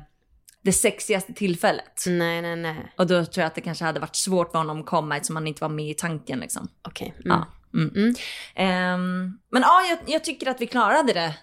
det 0.65 0.71
sexigaste 0.71 1.33
tillfället. 1.33 2.03
Nej, 2.07 2.41
nej, 2.41 2.55
nej. 2.55 2.93
Och 2.97 3.07
då 3.07 3.25
tror 3.25 3.41
jag 3.41 3.47
att 3.47 3.55
det 3.55 3.61
kanske 3.61 3.85
hade 3.85 3.99
varit 3.99 4.15
svårt 4.15 4.51
för 4.51 4.57
honom 4.57 4.79
att 4.79 4.85
komma 4.85 5.15
eftersom 5.17 5.35
han 5.35 5.47
inte 5.47 5.61
var 5.61 5.69
med 5.69 5.89
i 5.89 5.93
tanken 5.93 6.39
liksom. 6.39 6.67
Okej. 6.87 7.13
Mm. 7.25 7.37
Ja. 7.37 7.47
Mm. 7.79 7.91
Mm. 7.95 8.15
Ehm, 8.55 9.39
men 9.51 9.61
ja, 9.61 9.81
jag, 9.89 9.99
jag 10.05 10.23
tycker 10.23 10.49
att 10.49 10.61
vi 10.61 10.67
klarade 10.67 11.13
det 11.13 11.35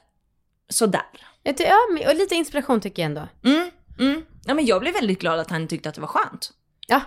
sådär. 0.69 1.03
Jag 1.43 1.57
ty- 1.57 1.65
ja, 1.65 2.09
och 2.11 2.15
lite 2.17 2.35
inspiration 2.35 2.81
tycker 2.81 3.03
jag 3.03 3.07
ändå. 3.07 3.29
Mm, 3.45 3.71
mm. 3.99 4.23
Ja, 4.47 4.55
men 4.55 4.67
jag 4.67 4.81
blev 4.81 4.95
väldigt 4.95 5.21
glad 5.21 5.41
att 5.41 5.51
han 5.51 5.69
tyckte 5.69 5.89
att 5.89 5.95
det 5.95 6.01
var 6.01 6.09
skönt. 6.09 6.51
Ja. 6.89 7.01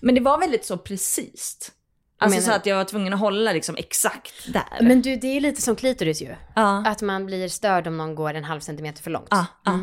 Men 0.00 0.14
det 0.14 0.20
var 0.20 0.38
väldigt 0.38 0.64
så 0.64 0.78
precis. 0.78 1.72
Alltså 2.18 2.40
så 2.40 2.52
att 2.52 2.66
jag 2.66 2.76
var 2.76 2.84
tvungen 2.84 3.12
att 3.12 3.20
hålla 3.20 3.52
liksom 3.52 3.76
exakt 3.78 4.52
där. 4.52 4.78
Men 4.80 5.02
du, 5.02 5.16
det 5.16 5.26
är 5.36 5.40
lite 5.40 5.62
som 5.62 5.76
klitoris 5.76 6.22
ju. 6.22 6.34
ja. 6.54 6.84
Att 6.86 7.02
man 7.02 7.26
blir 7.26 7.48
störd 7.48 7.86
om 7.86 7.96
någon 7.96 8.14
går 8.14 8.34
en 8.34 8.44
halv 8.44 8.60
centimeter 8.60 9.02
för 9.02 9.10
långt. 9.10 9.26
Ja, 9.30 9.46
ja. 9.64 9.78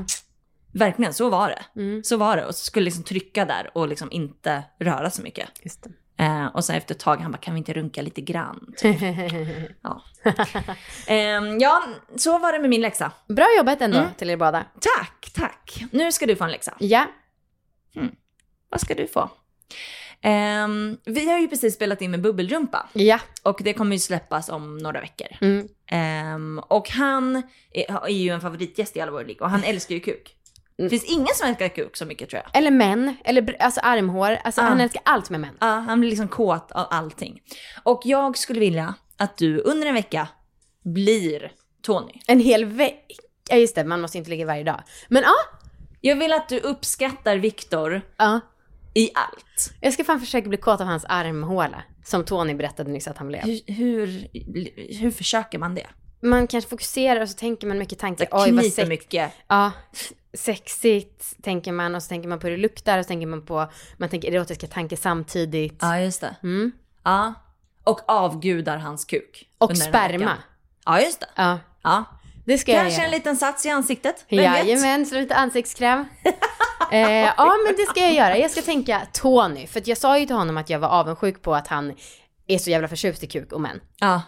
Verkligen, 0.74 1.14
så 1.14 1.30
var 1.30 1.48
det. 1.50 1.82
Mm. 1.82 2.04
Så 2.04 2.18
var 2.18 2.38
det. 2.38 2.46
Och 2.46 2.56
så 2.56 2.66
skulle 2.66 2.84
liksom 2.86 3.04
trycka 3.04 3.46
där 3.46 3.70
och 3.78 3.88
liksom 3.88 4.12
inte 4.12 4.64
röra 4.80 5.10
så 5.10 5.22
mycket. 5.22 5.50
Eh, 6.18 6.46
och 6.46 6.66
sen 6.66 6.76
efter 6.76 6.96
ett 6.96 7.00
tag, 7.02 7.18
han 7.18 7.32
bara, 7.32 7.38
kan 7.38 7.54
vi 7.54 7.58
inte 7.58 7.74
runka 7.74 8.02
lite 8.02 8.22
grann? 8.22 8.74
Ja. 9.82 10.02
Ehm, 11.08 11.60
ja, 11.60 11.84
så 12.16 12.38
var 12.38 12.54
det 12.54 12.60
med 12.60 12.70
min 12.70 12.82
läxa. 12.82 13.12
Bra 13.28 13.46
jobbat 13.58 13.82
ändå 13.82 13.98
Mm. 13.98 14.10
till 14.18 14.30
er 14.30 14.38
båda. 14.38 14.66
Tack, 14.98 15.32
tack. 15.36 15.84
Nu 15.92 16.12
ska 16.12 16.26
du 16.26 16.36
få 16.36 16.44
en 16.44 16.52
läxa. 16.52 16.74
Ja. 16.80 17.06
Vad 18.70 18.82
ska 18.82 18.94
du 18.96 19.08
få? 19.08 19.30
Ehm, 20.22 20.98
vi 21.06 21.30
har 21.30 21.40
ju 21.40 21.48
precis 21.48 21.76
spelat 21.76 22.02
in 22.02 22.12
med 22.12 22.22
Bubbelrumpa 22.22 22.90
Ja. 22.94 23.20
och 23.44 23.60
det 23.64 23.74
kommer 23.74 23.96
ju 23.96 24.00
släppas 24.00 24.50
om 24.50 24.78
några 24.78 25.02
veckor. 25.02 25.28
Mm. 25.42 25.68
Ehm, 25.92 26.60
och 26.68 26.90
han 26.90 27.36
är, 27.72 28.06
är 28.06 28.10
ju 28.10 28.30
en 28.30 28.42
favoritgäst 28.42 28.96
i 28.98 29.02
alla 29.02 29.12
våra 29.12 29.24
ligg 29.24 29.42
och 29.42 29.50
han 29.50 29.64
älskar 29.64 29.96
ju 29.96 30.02
kuk. 30.02 30.36
Det 30.84 30.90
finns 30.90 31.04
ingen 31.04 31.36
som 31.36 31.48
älskar 31.48 31.68
kuk 31.68 31.98
så 31.98 32.06
mycket 32.06 32.30
tror 32.30 32.42
jag. 32.46 32.58
Eller 32.58 32.72
män, 32.72 33.16
eller 33.24 33.56
alltså 33.60 33.80
armhår. 33.84 34.38
Alltså 34.44 34.62
Ah. 34.62 34.64
han 34.64 34.82
älskar 34.82 35.02
allt 35.06 35.30
med 35.30 35.40
män. 35.40 35.58
Ja, 35.60 35.68
han 35.68 36.00
blir 36.00 36.10
liksom 36.10 36.28
kåt 36.28 36.72
av 36.72 36.88
allting. 36.90 37.42
Och 37.84 38.02
jag 38.04 38.38
skulle 38.38 38.60
vilja 38.60 38.94
att 39.18 39.38
du 39.38 39.60
under 39.60 39.88
en 39.88 39.94
vecka 39.94 40.28
blir 40.84 41.52
Tony. 41.82 42.14
En 42.28 42.40
hel 42.40 42.66
vecka. 42.66 43.16
Ja 43.50 43.56
just 43.56 43.76
det, 43.76 43.84
man 43.84 44.02
måste 44.02 44.18
inte 44.18 44.30
ligga 44.30 44.46
varje 44.46 44.64
dag. 44.64 44.84
Men 45.08 45.24
ja, 45.24 45.34
Jag 46.02 46.16
vill 46.16 46.34
att 46.34 46.50
du 46.50 46.60
uppskattar 46.60 47.38
Viktor 47.38 48.02
ja. 48.18 48.40
i 48.94 49.10
allt. 49.16 49.74
Jag 49.82 49.94
ska 49.94 50.04
fan 50.04 50.20
försöka 50.20 50.50
bli 50.50 50.58
kåt 50.58 50.82
av 50.82 50.88
hans 50.88 51.06
armhåla. 51.10 51.84
Som 52.06 52.24
Tony 52.26 52.54
berättade 52.54 52.92
nyss 52.92 53.08
att 53.08 53.18
han 53.18 53.28
blev. 53.28 53.42
Hur, 53.42 53.62
hur, 53.74 54.30
hur 55.00 55.12
försöker 55.12 55.60
man 55.60 55.76
det? 55.76 55.88
Man 56.22 56.48
kanske 56.48 56.70
fokuserar 56.70 57.22
och 57.22 57.30
så 57.30 57.36
tänker 57.38 57.68
man 57.68 57.78
mycket 57.78 58.00
tankar. 58.00 58.26
Det 58.32 58.38
Oj 58.38 58.52
vad 58.52 58.66
sex... 58.66 58.90
mycket. 58.90 59.32
Ja, 59.48 59.72
sexigt 60.34 61.44
tänker 61.44 61.72
man 61.72 61.96
och 61.96 62.04
så 62.04 62.10
tänker 62.10 62.30
man 62.30 62.40
på 62.40 62.48
hur 62.48 62.52
det 62.52 62.62
luktar 62.62 63.00
och 63.00 63.06
så 63.06 63.08
tänker 63.08 63.28
man 63.28 63.46
på, 63.46 63.68
man 63.98 64.10
tänker 64.10 64.32
erotiska 64.32 64.68
tankar 64.68 64.98
samtidigt. 64.98 65.78
Ja, 65.82 66.00
just 66.00 66.22
det. 66.22 66.36
Mm. 66.44 66.72
Ja. 67.04 67.34
Och 67.84 68.00
avgudar 68.08 68.78
hans 68.78 69.06
kuk. 69.06 69.50
Och 69.58 69.78
sperma. 69.78 70.38
Ja, 70.86 71.02
just 71.02 71.20
det. 71.20 71.28
Ja, 71.36 71.60
Ja. 71.84 72.04
det 72.46 72.58
ska 72.58 72.72
jag 72.72 72.82
Kanske 72.82 73.02
göra. 73.02 73.06
en 73.06 73.12
liten 73.12 73.36
sats 73.38 73.66
i 73.66 73.70
ansiktet. 73.70 74.26
Vem? 74.30 74.40
Jajamän, 74.40 75.06
så 75.06 75.16
lite 75.16 75.36
ansiktskräm. 75.36 76.06
eh, 76.92 77.00
ja, 77.12 77.56
men 77.66 77.76
det 77.78 77.86
ska 77.90 78.00
jag 78.00 78.14
göra. 78.14 78.38
Jag 78.38 78.52
ska 78.52 78.62
tänka 78.62 79.02
Tony. 79.14 79.68
För 79.68 79.82
jag 79.86 79.98
sa 79.98 80.18
ju 80.20 80.26
till 80.26 80.36
honom 80.36 80.58
att 80.58 80.70
jag 80.70 80.80
var 80.80 80.88
avundsjuk 80.90 81.42
på 81.42 81.56
att 81.56 81.68
han 81.68 81.94
är 82.48 82.58
så 82.58 82.70
jävla 82.70 82.88
förtjust 82.88 83.24
i 83.24 83.28
kuk 83.28 83.52
och 83.52 83.62
män. 83.62 83.80
Ja. 84.00 84.22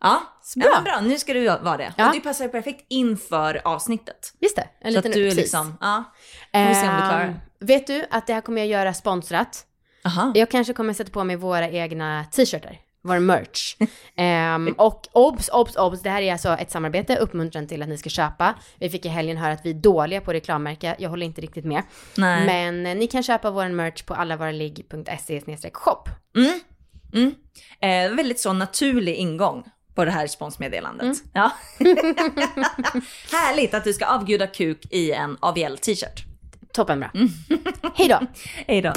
Ja, 0.00 0.22
bra. 0.56 0.66
Ja, 0.74 0.80
bra. 0.80 1.00
Nu 1.00 1.18
ska 1.18 1.32
du 1.32 1.44
vara 1.44 1.76
det. 1.76 1.94
Ja. 1.96 2.06
Och 2.08 2.14
det 2.14 2.20
passar 2.20 2.44
ju 2.44 2.50
perfekt 2.50 2.86
inför 2.88 3.60
avsnittet. 3.64 4.32
Just 4.40 4.56
det, 4.56 4.68
en 4.80 4.92
Så 4.92 4.98
att 4.98 5.04
liten 5.04 5.20
du 5.20 5.28
är 5.28 5.34
liksom, 5.34 5.78
ja. 5.80 6.04
Får 6.52 6.68
vi 6.68 6.74
se 6.74 6.88
om 6.88 6.94
du 6.96 7.00
klarar 7.00 7.18
det. 7.18 7.24
Ehm, 7.24 7.38
Vet 7.60 7.86
du 7.86 8.04
att 8.10 8.26
det 8.26 8.34
här 8.34 8.40
kommer 8.40 8.60
jag 8.60 8.68
göra 8.68 8.94
sponsrat? 8.94 9.64
Aha. 10.04 10.32
Jag 10.34 10.50
kanske 10.50 10.72
kommer 10.72 10.92
sätta 10.92 11.10
på 11.10 11.24
mig 11.24 11.36
våra 11.36 11.68
egna 11.68 12.24
t-shirtar. 12.32 12.78
Vår 13.02 13.18
merch. 13.18 13.76
Ehm, 14.16 14.74
och 14.78 15.06
obs, 15.12 15.48
obs, 15.48 15.76
obs, 15.76 16.02
det 16.02 16.10
här 16.10 16.22
är 16.22 16.32
alltså 16.32 16.48
ett 16.48 16.70
samarbete, 16.70 17.16
uppmuntran 17.16 17.66
till 17.66 17.82
att 17.82 17.88
ni 17.88 17.98
ska 17.98 18.10
köpa. 18.10 18.54
Vi 18.78 18.90
fick 18.90 19.04
i 19.06 19.08
helgen 19.08 19.36
höra 19.36 19.52
att 19.52 19.66
vi 19.66 19.70
är 19.70 19.74
dåliga 19.74 20.20
på 20.20 20.32
reklammärke, 20.32 20.96
jag 20.98 21.10
håller 21.10 21.26
inte 21.26 21.40
riktigt 21.40 21.64
med. 21.64 21.82
Nej. 22.16 22.46
Men 22.46 22.86
eh, 22.86 22.96
ni 22.96 23.06
kan 23.06 23.22
köpa 23.22 23.50
vår 23.50 23.68
merch 23.68 24.02
på 24.02 24.14
allavarligg.se 24.14 25.70
shop. 25.72 26.04
Mm. 26.36 26.60
Mm. 27.14 27.34
Eh, 27.80 28.16
väldigt 28.16 28.40
så 28.40 28.52
naturlig 28.52 29.14
ingång 29.14 29.64
på 29.98 30.04
det 30.04 30.10
här 30.10 30.26
sponsmeddelandet. 30.26 31.04
Mm. 31.04 31.16
Ja. 31.32 31.50
Härligt 33.32 33.74
att 33.74 33.84
du 33.84 33.92
ska 33.92 34.06
avguda 34.06 34.46
kuk 34.46 34.86
i 34.90 35.12
en 35.12 35.36
AVL 35.40 35.78
t-shirt. 35.78 36.24
Toppenbra. 36.72 37.10
Mm. 37.14 37.28
Hej 37.94 38.08
då! 38.08 38.20
Hej 38.66 38.82
då. 38.82 38.92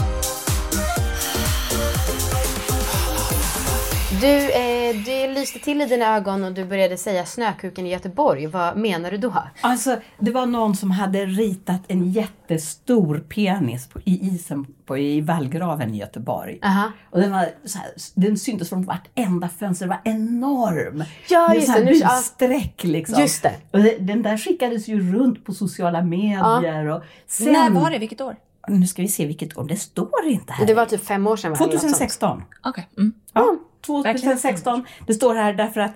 Du, 4.20 4.52
eh, 4.52 4.96
det 5.06 5.28
lyste 5.28 5.60
till 5.60 5.82
i 5.82 5.86
dina 5.86 6.16
ögon 6.16 6.44
och 6.44 6.52
du 6.54 6.66
började 6.66 6.98
säga 6.98 7.26
snökuken 7.26 7.86
i 7.88 7.90
Göteborg. 7.92 8.48
Vad 8.48 8.78
menar 8.78 9.12
du 9.12 9.18
då? 9.18 9.34
Alltså, 9.62 9.98
det 10.20 10.32
var 10.32 10.46
någon 10.46 10.76
som 10.76 10.92
hade 10.92 11.26
ritat 11.26 11.82
en 11.88 12.12
jättestor 12.12 13.20
penis 13.30 13.88
på, 13.88 14.00
i 14.06 14.28
isen 14.36 14.66
på, 14.86 14.98
i 14.98 15.22
vallgraven 15.22 15.94
i 15.94 15.98
Göteborg. 15.98 16.60
Aha. 16.64 16.92
Och 17.10 17.20
den, 17.20 17.32
var 17.32 17.50
så 17.66 17.78
här, 17.78 17.88
den 18.16 18.38
syntes 18.38 18.70
från 18.70 18.84
vartenda 18.84 19.50
fönster, 19.50 19.88
den 19.88 19.98
var 20.04 20.12
enorm. 20.14 21.04
Ja, 21.30 21.48
Med 21.48 21.56
just 21.56 21.68
så 21.68 21.74
här 21.74 21.80
det, 21.80 21.86
nu- 21.86 21.94
ja. 21.98 22.10
bystreck 22.18 22.84
liksom. 22.84 23.22
Just 23.22 23.44
det. 23.44 23.54
Och 23.72 23.80
det- 23.80 23.98
den 24.00 24.22
där 24.22 24.38
skickades 24.38 24.88
ju 24.88 25.14
runt 25.14 25.46
på 25.46 25.54
sociala 25.54 26.02
medier. 26.02 26.86
Och 26.88 27.04
sen, 27.28 27.54
När 27.54 27.70
var 27.70 27.90
det? 27.92 27.98
Vilket 28.00 28.22
år? 28.22 28.36
Nu 28.68 28.88
ska 28.88 29.02
vi 29.02 29.08
se 29.08 29.26
vilket 29.26 29.58
år, 29.58 29.64
det 29.64 29.78
står 29.78 30.26
inte 30.26 30.54
här. 30.54 30.66
Det 30.66 30.74
var 30.74 30.86
typ 30.86 31.06
fem 31.06 31.28
år 31.28 31.36
sedan 31.38 31.52
va? 31.52 31.58
Eller 31.58 31.66
något 31.66 31.72
sånt. 31.82 31.92
2016. 31.94 32.44
Okej. 32.64 32.88
Mm. 32.98 33.14
Ja, 33.34 33.56
2016. 33.82 34.86
Det 35.08 35.14
står 35.14 35.36
här 35.36 35.54
därför 35.54 35.82
att 35.82 35.92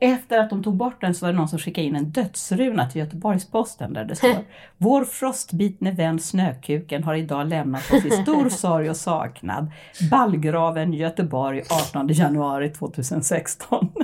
efter 0.00 0.38
att 0.38 0.50
de 0.50 0.62
tog 0.62 0.76
bort 0.76 1.00
den 1.00 1.14
så 1.14 1.26
var 1.26 1.32
det 1.32 1.38
någon 1.38 1.48
som 1.48 1.58
skickade 1.58 1.86
in 1.86 1.96
en 1.96 2.10
dödsruna 2.10 2.90
till 2.90 3.00
Göteborgs-Posten 3.00 3.92
där 3.92 4.04
det 4.04 4.16
står 4.16 4.30
Vår 4.78 5.04
frostbitne 5.04 5.92
vän 5.92 6.20
Snökuken 6.20 7.04
har 7.04 7.14
idag 7.14 7.48
lämnat 7.48 7.92
oss 7.92 8.04
i 8.04 8.10
stor 8.10 8.48
sorg 8.48 8.90
och 8.90 8.96
saknad. 8.96 9.70
Ballgraven 10.10 10.92
Göteborg 10.92 11.62
18 11.88 12.08
januari 12.08 12.68
2016. 12.68 13.88
Och 13.94 14.02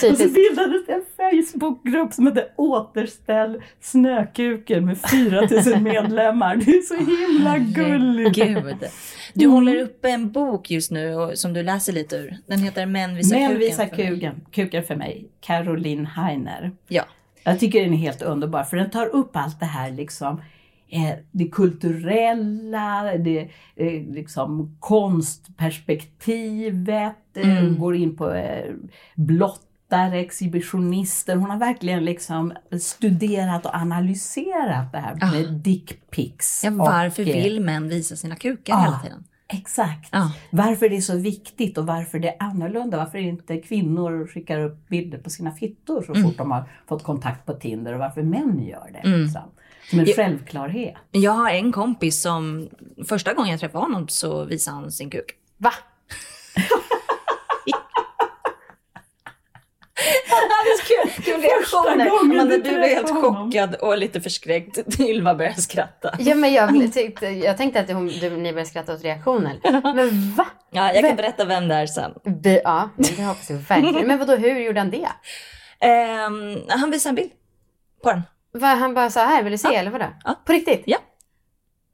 så 0.00 0.06
Typiskt. 0.06 0.34
bildades 0.34 0.86
det 0.86 0.92
en 0.92 1.04
Facebookgrupp 1.32 2.12
som 2.12 2.26
hette 2.26 2.48
Återställ 2.56 3.62
Snökuken 3.80 4.84
med 4.86 4.98
4000 4.98 5.82
medlemmar. 5.92 6.56
Det 6.56 6.70
är 6.72 6.82
så 6.82 6.94
himla 6.94 7.58
gulligt. 7.58 8.36
Gud. 8.36 8.76
Du 9.34 9.46
håller 9.46 9.76
upp 9.82 10.04
en 10.04 10.32
bok 10.32 10.70
just 10.70 10.90
nu 10.90 11.30
som 11.34 11.52
du 11.52 11.62
läser 11.62 11.92
lite 11.92 12.16
ur. 12.16 12.36
Den 12.46 12.58
heter 12.58 12.86
Män 12.86 13.14
visar 13.16 13.36
kuken. 13.36 13.58
visa 13.58 13.86
för 13.86 13.96
mig. 13.96 14.06
kuken, 14.08 14.40
kuken 14.50 14.82
för 14.84 14.96
mig, 14.96 15.28
Caroline 15.40 16.06
Heiner. 16.06 16.70
Ja. 16.88 17.02
Jag 17.44 17.60
tycker 17.60 17.82
den 17.84 17.92
är 17.92 17.96
helt 17.98 18.22
underbar 18.22 18.62
för 18.62 18.76
den 18.76 18.90
tar 18.90 19.06
upp 19.06 19.36
allt 19.36 19.60
det 19.60 19.66
här 19.66 19.90
liksom 19.90 20.40
eh, 20.88 21.12
det 21.30 21.48
kulturella, 21.48 23.12
det 23.18 23.38
eh, 23.76 24.02
liksom 24.14 24.76
konstperspektivet, 24.80 27.36
eh, 27.36 27.58
Mm. 27.58 27.78
går 27.78 27.96
in 27.96 28.16
på 28.16 28.30
eh, 28.32 28.74
blottare, 29.92 30.20
exhibitionister. 30.20 31.36
Hon 31.36 31.50
har 31.50 31.58
verkligen 31.58 32.04
liksom 32.04 32.52
studerat 32.80 33.66
och 33.66 33.74
analyserat 33.74 34.92
det 34.92 34.98
här 34.98 35.18
Ah. 35.20 35.30
med 35.32 35.52
dickpics. 35.52 36.64
ja 36.64 36.70
varför 36.70 37.22
och, 37.22 37.28
eh, 37.28 37.42
vill 37.44 37.60
män 37.60 37.88
visa 37.88 38.16
sina 38.16 38.36
kukar 38.36 38.72
Ja. 38.74 38.80
hela 38.84 38.98
tiden? 38.98 39.24
Exakt. 39.48 40.08
Ja. 40.12 40.32
Varför 40.50 40.88
det 40.88 40.96
är 40.96 41.00
så 41.00 41.16
viktigt 41.16 41.78
och 41.78 41.86
varför 41.86 42.18
det 42.18 42.28
är 42.28 42.36
annorlunda. 42.38 42.96
Varför 42.98 43.18
inte 43.18 43.56
kvinnor 43.56 44.26
skickar 44.26 44.60
upp 44.60 44.88
bilder 44.88 45.18
på 45.18 45.30
sina 45.30 45.50
fittor 45.52 46.02
så 46.02 46.12
Mm. 46.12 46.22
fort 46.24 46.38
de 46.38 46.50
har 46.50 46.64
fått 46.88 47.02
kontakt 47.02 47.46
på 47.46 47.52
Tinder 47.52 47.92
och 47.92 47.98
varför 47.98 48.22
män 48.22 48.62
gör 48.66 48.90
det. 48.92 48.98
Mm. 49.08 49.20
Liksom. 49.20 49.42
Som 49.90 49.98
en 50.00 50.06
Ja. 50.06 50.12
självklarhet. 50.16 50.94
Jag 51.10 51.32
har 51.32 51.50
en 51.50 51.72
kompis 51.72 52.20
som 52.22 52.68
första 53.08 53.34
gången 53.34 53.50
jag 53.50 53.60
träffade 53.60 53.84
honom 53.84 54.08
så 54.08 54.44
visade 54.44 54.76
han 54.76 54.92
sin 54.92 55.10
kuk. 55.10 55.30
Va? 55.58 55.72
Kul, 60.86 61.24
kul 61.24 61.40
reaktioner. 61.40 62.20
Amanda, 62.20 62.56
du 62.56 62.62
blev 62.62 62.82
helt 62.82 63.10
chockad 63.10 63.74
och 63.74 63.98
lite 63.98 64.20
förskräckt. 64.20 65.00
Ylva 65.00 65.34
började 65.34 65.62
skratta. 65.62 66.14
Ja, 66.18 66.34
men 66.34 66.52
jag, 66.52 66.92
tyckte, 66.92 67.26
jag 67.26 67.56
tänkte 67.56 67.80
att 67.80 67.90
hon, 67.90 68.08
du, 68.08 68.30
ni 68.30 68.52
började 68.52 68.70
skratta 68.70 68.94
åt 68.94 69.04
reaktionen. 69.04 69.56
Men 69.82 70.34
va? 70.36 70.46
Ja, 70.70 70.92
jag 70.92 71.04
kan 71.04 71.16
berätta 71.16 71.44
vem 71.44 71.68
det 71.68 71.74
är 71.74 71.86
sen. 71.86 72.12
Be, 72.24 72.60
ja, 72.64 72.90
det 72.96 73.22
hoppas 73.22 73.50
jag 73.50 73.56
verkligen. 73.56 74.06
Men 74.06 74.18
vadå, 74.18 74.36
hur 74.36 74.60
gjorde 74.60 74.80
han 74.80 74.90
det? 74.90 75.08
Ehm, 75.80 76.58
han 76.68 76.90
visade 76.90 77.10
en 77.10 77.14
bild 77.14 77.30
på 78.02 78.10
den. 78.10 78.22
Va, 78.52 78.66
han 78.66 78.94
bara 78.94 79.10
sa 79.10 79.24
här, 79.24 79.42
vill 79.42 79.52
du 79.52 79.58
se 79.58 79.74
eller 79.74 79.90
vadå? 79.90 80.06
Ja. 80.24 80.42
På 80.46 80.52
riktigt? 80.52 80.82
Ja. 80.86 80.98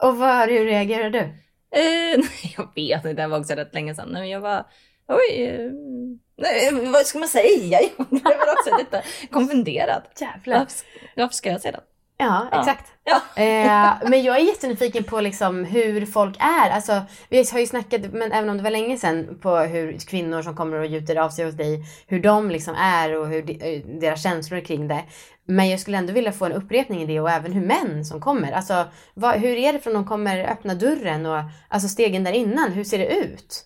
Och 0.02 0.16
vad, 0.16 0.48
hur 0.48 0.64
reagerade 0.64 1.18
du? 1.18 1.24
Nej, 2.16 2.54
jag 2.56 2.68
vet 2.74 3.04
inte, 3.04 3.22
det 3.22 3.26
var 3.26 3.38
också 3.40 3.54
rätt 3.54 3.74
länge 3.74 3.94
sedan. 3.94 4.08
Men 4.12 4.28
jag 4.28 4.40
var, 4.40 4.66
oj, 5.08 5.44
eh, 5.44 5.70
nej, 6.38 6.70
vad 6.92 7.06
ska 7.06 7.18
man 7.18 7.28
säga? 7.28 7.80
Jag 8.10 8.38
var 8.38 8.52
också 8.58 8.76
lite 8.78 9.02
konfunderad. 9.30 10.02
Jävlar. 10.20 10.58
Varför, 10.58 10.86
varför 11.16 11.34
ska 11.34 11.50
jag 11.50 11.60
se 11.60 11.70
den? 11.70 11.80
Ja, 12.20 12.48
Ja. 12.52 12.58
exakt. 12.60 12.84
Ja. 13.04 13.42
Eh, 13.42 14.08
men 14.10 14.22
jag 14.22 14.36
är 14.36 14.40
jättenyfiken 14.40 15.04
på 15.04 15.20
liksom 15.20 15.64
hur 15.64 16.06
folk 16.06 16.36
är. 16.38 16.70
Alltså, 16.70 17.02
vi 17.28 17.44
har 17.52 17.58
ju 17.58 17.66
snackat, 17.66 18.00
men 18.12 18.32
även 18.32 18.48
om 18.50 18.56
det 18.56 18.62
var 18.62 18.70
länge 18.70 18.96
sedan, 18.98 19.38
på 19.42 19.56
hur 19.56 19.98
kvinnor 19.98 20.42
som 20.42 20.56
kommer 20.56 20.76
och 20.76 20.86
gjuter 20.86 21.16
av 21.16 21.30
sig 21.30 21.44
hos 21.44 21.54
dig, 21.54 21.82
hur 22.06 22.20
de 22.20 22.50
liksom 22.50 22.74
är 22.74 23.16
och 23.16 23.28
hur 23.28 23.42
de, 23.42 23.52
eh, 23.52 23.82
deras 24.00 24.22
känslor 24.22 24.60
kring 24.60 24.88
det. 24.88 25.04
Men 25.44 25.68
jag 25.70 25.80
skulle 25.80 25.98
ändå 25.98 26.12
vilja 26.12 26.32
få 26.32 26.44
en 26.44 26.52
upprepning 26.52 27.02
i 27.02 27.06
det 27.06 27.20
och 27.20 27.30
även 27.30 27.52
hur 27.52 27.66
män 27.66 28.04
som 28.04 28.20
kommer. 28.20 28.52
Alltså, 28.52 28.84
vad, 29.14 29.34
hur 29.34 29.56
är 29.56 29.72
det 29.72 29.78
från 29.78 29.94
de 29.94 30.06
kommer 30.06 30.44
öppna 30.52 30.74
dörren 30.74 31.26
och 31.26 31.42
alltså 31.68 31.88
stegen 31.88 32.24
där 32.24 32.32
innan, 32.32 32.72
hur 32.72 32.84
ser 32.84 32.98
det 32.98 33.14
ut? 33.16 33.64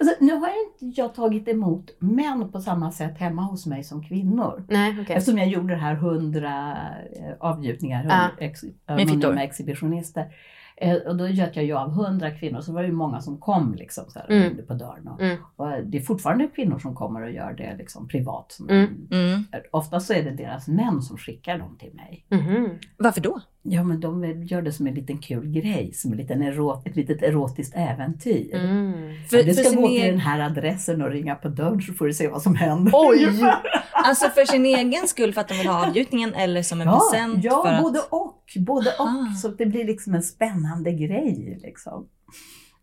Alltså, 0.00 0.14
nu 0.24 0.32
har 0.32 0.48
inte 0.48 1.00
jag 1.00 1.14
tagit 1.14 1.48
emot 1.48 1.96
män 1.98 2.52
på 2.52 2.60
samma 2.60 2.92
sätt 2.92 3.18
hemma 3.18 3.42
hos 3.42 3.66
mig 3.66 3.84
som 3.84 4.02
kvinnor. 4.04 4.64
Nej, 4.68 4.96
okej. 5.02 5.16
Eftersom 5.16 5.38
jag 5.38 5.48
gjorde 5.48 5.74
det 5.74 5.80
här 5.80 5.94
100 5.94 6.76
eh, 7.16 7.34
avgjutningar 7.40 8.04
Ja. 8.08 8.28
ex, 8.44 8.60
anonyma 8.86 9.42
exhibitionister. 9.42 10.34
Eh, 10.76 10.94
och 10.96 11.16
då 11.16 11.28
göt 11.28 11.56
jag 11.56 11.64
ju 11.64 11.72
av 11.76 11.88
100 11.90 12.30
kvinnor, 12.30 12.60
så 12.60 12.72
var 12.72 12.82
det 12.82 12.88
ju 12.88 12.94
många 12.94 13.20
som 13.20 13.38
kom 13.38 13.74
liksom 13.74 14.04
så 14.08 14.18
här, 14.18 14.26
Mm. 14.30 14.66
på 14.66 14.74
dörren. 14.74 15.08
Och, 15.08 15.20
Mm. 15.22 15.36
och 15.56 15.66
det 15.84 15.98
är 15.98 16.02
fortfarande 16.02 16.46
kvinnor 16.46 16.78
som 16.78 16.94
kommer 16.94 17.22
och 17.22 17.30
gör 17.30 17.52
det 17.52 17.76
liksom 17.78 18.08
privat. 18.08 18.58
Mm. 18.70 19.08
Mm. 19.10 19.44
Ofta 19.70 20.00
så 20.00 20.12
är 20.12 20.22
det 20.22 20.30
deras 20.30 20.68
män 20.68 21.02
som 21.02 21.16
skickar 21.16 21.58
dem 21.58 21.76
till 21.78 21.94
mig. 21.94 22.26
Mhm. 22.30 22.78
Varför 22.96 23.20
då? 23.20 23.40
Ja 23.62 23.84
men 23.84 24.00
de 24.00 24.42
gör 24.44 24.62
det 24.62 24.72
som 24.72 24.86
en 24.86 24.94
liten 24.94 25.18
kul 25.18 25.46
grej, 25.52 25.92
som 25.94 26.12
en 26.12 26.18
liten 26.18 26.42
erot, 26.42 26.86
ett 26.86 26.96
litet 26.96 27.22
erotiskt 27.22 27.74
äventyr. 27.76 28.54
Mm. 28.54 29.24
För, 29.30 29.42
du 29.42 29.54
ska 29.54 29.70
gå 29.80 29.88
till 29.88 30.00
den 30.06 30.18
här 30.18 30.40
adressen 30.40 31.02
och 31.02 31.10
ringa 31.10 31.34
på 31.34 31.48
dörren 31.48 31.82
så 31.82 31.92
får 31.94 32.06
du 32.06 32.14
se 32.14 32.28
vad 32.28 32.42
som 32.42 32.54
händer. 32.54 32.92
Oj! 32.94 33.28
Alltså 33.92 34.28
för 34.28 34.44
sin 34.44 34.66
egen 34.66 35.08
skull, 35.08 35.32
för 35.34 35.40
att 35.40 35.48
de 35.48 35.54
vill 35.54 35.66
ha 35.66 35.86
avgjutningen 35.86 36.34
eller 36.34 36.62
som 36.62 36.80
en 36.80 36.86
Ja, 36.86 37.00
present? 37.12 37.44
ja 37.44 37.62
för 37.62 37.72
att... 37.72 37.82
både 37.82 38.00
och. 38.10 38.44
Både 38.56 38.90
Aha. 38.98 39.28
och. 39.32 39.36
Så 39.38 39.48
att 39.48 39.58
det 39.58 39.66
blir 39.66 39.84
liksom 39.84 40.14
en 40.14 40.22
spännande 40.22 40.92
grej. 40.92 41.58
Liksom. 41.62 42.06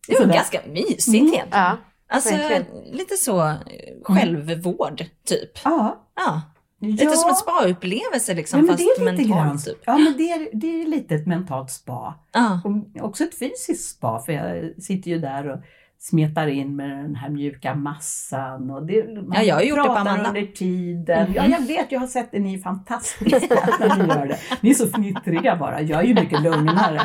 Det 0.08 0.20
var 0.20 0.34
ganska 0.34 0.60
mysigt 0.68 1.08
Mm. 1.08 1.20
egentligen. 1.20 1.48
Ja. 1.52 1.78
Alltså 2.10 2.36
verkligen. 2.36 2.66
lite 2.98 3.16
så 3.18 3.48
eh, 3.50 3.56
självvård 4.04 5.06
typ. 5.28 5.52
Ja. 5.64 6.04
Ja, 6.16 6.42
lite 6.82 7.04
ja. 7.04 7.10
som 7.12 7.30
en 7.30 7.36
spa-upplevelse 7.36 8.34
liksom 8.34 8.60
ja, 8.60 8.66
men 8.66 8.78
fast 8.78 8.90
det 8.98 9.04
är 9.04 9.12
lite 9.12 9.24
grann. 9.24 9.38
mentalt 9.48 9.66
typ. 9.66 9.78
Ja, 9.86 9.98
men 9.98 10.14
det 10.18 10.32
är, 10.32 10.50
det 10.54 10.82
är 10.82 10.88
lite 10.88 11.16
ett 11.16 11.28
mentalt 11.28 11.72
spa. 11.72 12.14
Ja. 12.34 12.62
Och 12.64 13.06
också 13.06 13.24
ett 13.24 13.40
fysiskt 13.40 13.90
spa, 13.90 14.20
för 14.20 14.34
jag 14.34 14.82
sitter 14.84 15.12
ju 15.12 15.20
där 15.20 15.50
och 15.52 15.60
smetar 16.00 16.48
in 16.48 16.76
med 16.76 16.90
den 16.90 17.16
här 17.16 17.30
mjuka 17.30 17.76
massan. 17.76 18.70
Och 18.72 18.86
det, 18.86 19.08
man 19.14 19.32
Ja, 19.34 19.42
jag 19.42 19.56
har 19.56 19.62
gjort 19.62 19.78
det 19.78 19.82
på 19.82 19.88
pratar 19.88 20.02
Amanda. 20.02 20.30
under 20.30 20.46
tiden. 20.46 21.26
Mhm. 21.28 21.34
Ja, 21.36 21.46
jag 21.48 21.68
vet, 21.68 21.92
jag 21.92 22.00
har 22.00 22.08
sett 22.08 22.32
det. 22.32 22.40
Ni 22.40 22.54
är 22.54 22.60
fantastiska 22.60 23.40
när 23.80 23.96
ni 23.98 24.08
gör 24.08 24.26
det. 24.26 24.38
Ni 24.62 24.70
är 24.70 24.74
så 24.74 24.88
fnittriga 24.88 25.56
bara. 25.56 25.82
Jag 25.82 26.00
är 26.00 26.04
ju 26.04 26.14
mycket 26.14 26.42
lugnare. 26.42 27.02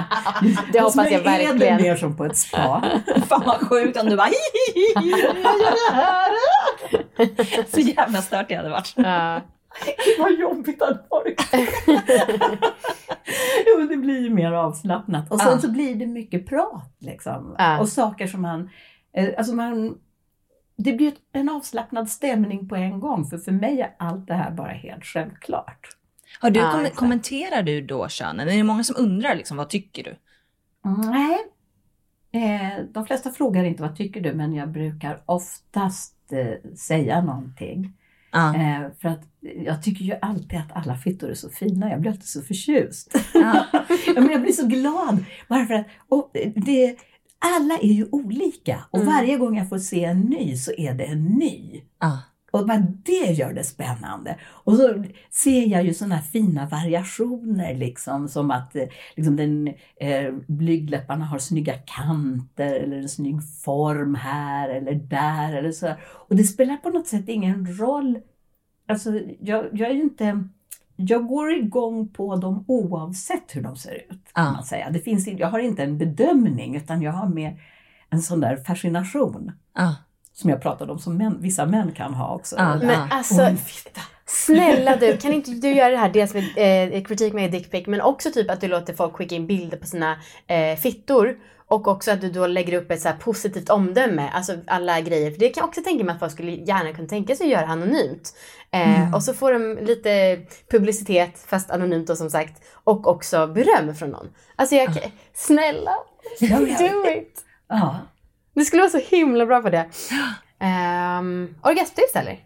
Det 0.72 0.80
hoppas 0.80 0.96
jag 0.96 1.12
är 1.12 1.18
det 1.18 1.24
verkligen. 1.24 1.82
mer 1.82 1.96
som 1.96 2.16
på 2.16 2.24
ett 2.24 2.36
spa. 2.36 2.82
Fan 3.28 3.42
vad 3.46 3.68
sjukt 3.68 4.00
om 4.00 4.06
du 4.10 4.16
bara 4.16 4.28
jag 4.94 5.04
gör 5.04 5.34
det 5.34 5.48
här. 5.94 6.32
Så 7.70 7.80
jävla 7.80 8.22
stört 8.22 8.48
det 8.48 8.54
hade 8.54 8.70
varit. 8.70 8.92
Ja. 8.96 9.40
Vad 10.18 10.32
jobbigt 10.32 10.78
det 10.78 10.84
hade 10.84 11.02
varit. 11.10 11.42
jo, 13.66 13.78
men 13.78 13.88
det 13.88 13.96
blir 13.96 14.20
ju 14.20 14.30
mer 14.30 14.52
avslappnat. 14.52 15.30
Och 15.32 15.40
sen 15.40 15.52
Ja. 15.52 15.58
så 15.58 15.70
blir 15.70 15.94
det 15.94 16.06
mycket 16.06 16.46
prat 16.46 16.92
liksom. 16.98 17.54
Ja. 17.58 17.80
Och 17.80 17.88
saker 17.88 18.26
som 18.26 18.42
man, 18.42 18.70
eh, 19.16 19.28
alltså 19.38 19.54
man, 19.54 19.98
det 20.76 20.92
blir 20.92 21.12
en 21.32 21.48
avslappnad 21.48 22.08
stämning 22.10 22.68
på 22.68 22.76
en 22.76 23.00
gång. 23.00 23.24
För 23.26 23.38
för 23.38 23.52
mig 23.52 23.80
är 23.80 23.94
allt 23.98 24.26
det 24.26 24.34
här 24.34 24.50
bara 24.50 24.72
helt 24.72 25.04
självklart. 25.04 25.88
Har 26.40 26.50
du 26.50 26.60
kom- 26.60 26.80
exakt. 26.80 26.96
kommenterar 26.96 27.62
du 27.62 27.80
då 27.80 28.08
könen? 28.08 28.48
Är 28.48 28.56
det 28.56 28.62
många 28.62 28.84
som 28.84 28.96
undrar 28.98 29.34
liksom, 29.34 29.56
vad 29.56 29.68
tycker 29.68 30.02
du? 30.04 30.16
Nej, 31.10 31.38
eh, 32.32 32.84
de 32.92 33.06
flesta 33.06 33.30
frågar 33.30 33.64
inte 33.64 33.82
vad 33.82 33.96
tycker 33.96 34.20
du, 34.20 34.32
men 34.34 34.54
jag 34.54 34.68
brukar 34.68 35.22
oftast 35.26 36.14
eh, 36.32 36.70
säga 36.76 37.20
någonting. 37.22 37.92
Ja. 38.32 38.54
Eh, 38.56 38.80
för 39.00 39.08
att 39.08 39.22
jag 39.64 39.82
tycker 39.82 40.04
ju 40.04 40.14
alltid 40.22 40.58
att 40.58 40.72
alla 40.76 40.96
fittor 40.96 41.30
är 41.30 41.34
så 41.34 41.50
fina. 41.50 41.90
Jag 41.90 42.00
blir 42.00 42.10
alltid 42.10 42.28
så 42.28 42.42
förtjust. 42.42 43.14
Ja. 43.34 43.66
ja, 44.06 44.20
men 44.20 44.30
jag 44.30 44.42
blir 44.42 44.52
så 44.52 44.66
glad. 44.66 45.24
Bara 45.48 45.66
för 45.66 45.74
att, 45.74 45.86
och 46.08 46.30
det, 46.56 46.96
alla 47.38 47.78
är 47.78 47.92
ju 47.92 48.06
olika 48.12 48.84
och 48.90 48.98
Mm. 49.00 49.14
varje 49.14 49.36
gång 49.36 49.58
jag 49.58 49.68
får 49.68 49.78
se 49.78 50.04
en 50.04 50.20
ny 50.20 50.56
så 50.56 50.72
är 50.72 50.94
det 50.94 51.04
en 51.04 51.24
ny. 51.24 51.80
Ja. 52.00 52.18
Och 52.52 52.66
bara 52.66 52.86
det 53.04 53.32
gör 53.32 53.52
det 53.52 53.64
spännande. 53.64 54.36
Och 54.42 54.76
så 54.76 55.04
ser 55.30 55.66
jag 55.66 55.84
ju 55.84 55.94
sådana 55.94 56.18
fina 56.18 56.66
variationer 56.66 57.74
liksom 57.74 58.28
som 58.28 58.50
att 58.50 58.76
eh, 58.76 58.84
liksom 59.16 59.36
den, 59.36 59.68
eh, 59.96 60.32
blygdläpparna 60.46 61.24
har 61.24 61.38
snygga 61.38 61.74
kanter 61.74 62.74
eller 62.74 62.96
en 62.96 63.08
snygg 63.08 63.40
form 63.64 64.14
här 64.14 64.68
eller 64.68 64.94
där 64.94 65.52
eller 65.56 65.72
så. 65.72 65.94
Och 66.02 66.36
det 66.36 66.44
spelar 66.44 66.76
på 66.76 66.90
något 66.90 67.06
sätt 67.06 67.28
ingen 67.28 67.76
roll. 67.76 68.18
Alltså 68.88 69.20
jag, 69.40 69.68
jag 69.72 69.90
är 69.90 69.94
inte 69.94 70.48
jag 70.96 71.26
går 71.26 71.52
igång 71.52 72.08
på 72.08 72.36
dem 72.36 72.64
oavsett 72.68 73.56
hur 73.56 73.62
de 73.62 73.76
ser 73.76 73.94
ut. 73.94 74.32
Kan 74.32 74.52
man 74.52 74.64
säga. 74.64 74.90
Det 74.90 74.98
finns, 74.98 75.26
jag 75.26 75.48
har 75.48 75.58
inte 75.58 75.82
en 75.82 75.98
bedömning 75.98 76.76
utan 76.76 77.02
jag 77.02 77.12
har 77.12 77.28
mer 77.28 77.60
en 78.10 78.22
sån 78.22 78.40
där 78.40 78.56
fascination 78.56 79.52
Ja. 79.74 79.94
Som 80.32 80.50
jag 80.50 80.62
pratade 80.62 80.92
om 80.92 80.98
som 80.98 81.16
män, 81.16 81.36
vissa 81.40 81.66
män 81.66 81.92
kan 81.92 82.14
ha 82.14 82.34
också. 82.34 82.56
Eller, 82.56 82.76
Men 82.86 82.88
Ja. 82.90 83.06
alltså, 83.10 83.34
"Åh, 83.42 83.48
en 83.48 83.56
fitta." 83.56 84.00
snälla 84.26 84.96
du, 84.96 85.16
kan 85.16 85.32
inte 85.32 85.50
du 85.50 85.68
göra 85.74 85.90
det 85.90 85.96
här 85.96 86.10
dels 86.10 86.34
med 86.34 86.94
eh, 86.94 87.02
kritik 87.04 87.32
med 87.32 87.52
dickpic 87.52 87.86
men 87.86 88.00
också 88.00 88.30
typ 88.30 88.50
att 88.50 88.60
du 88.60 88.68
låter 88.68 88.94
folk 88.94 89.12
skicka 89.16 89.34
in 89.34 89.46
bilder 89.46 89.76
på 89.76 89.86
sina 89.86 90.16
eh, 90.46 90.76
fittor 90.76 91.36
Och 91.66 91.88
också 91.88 92.10
att 92.10 92.20
du 92.20 92.30
då 92.30 92.46
lägger 92.46 92.78
upp 92.82 92.90
ett 92.90 93.00
så 93.00 93.08
här 93.08 93.16
positivt 93.16 93.70
omdöme, 93.70 94.28
alltså 94.34 94.52
alla 94.66 95.00
grejer. 95.00 95.30
För 95.30 95.38
det 95.38 95.48
kan 95.48 95.60
jag 95.60 95.68
också 95.68 95.82
tänka 95.82 96.04
mig 96.04 96.12
att 96.12 96.18
folk 96.20 96.32
skulle 96.32 96.50
gärna 96.52 96.92
kunna 96.92 97.08
tänka 97.08 97.36
sig 97.36 97.46
att 97.46 97.52
göra 97.52 97.66
anonymt. 97.66 98.34
Eh, 98.70 99.14
Och 99.14 99.22
så 99.22 99.34
får 99.34 99.52
de 99.52 99.78
lite 99.84 100.38
publicitet, 100.70 101.38
fast 101.46 101.70
anonymt 101.70 102.06
då 102.06 102.16
som 102.16 102.30
sagt. 102.30 102.62
Och 102.84 103.06
också 103.06 103.46
beröm 103.46 103.94
från 103.94 104.10
någon. 104.10 104.28
Alltså 104.56 104.74
jag 104.74 104.86
kan, 104.86 105.10
snälla, 105.34 105.94
do 106.40 107.10
it! 107.18 107.44
Ja. 107.68 107.98
Du 108.54 108.64
skulle 108.64 108.82
vara 108.82 108.90
så 108.90 108.98
himla 108.98 109.46
bra 109.46 109.62
på 109.62 109.70
det. 109.70 109.88
Um, 110.60 111.54
orgasmtips 111.62 112.14
eller? 112.14 112.38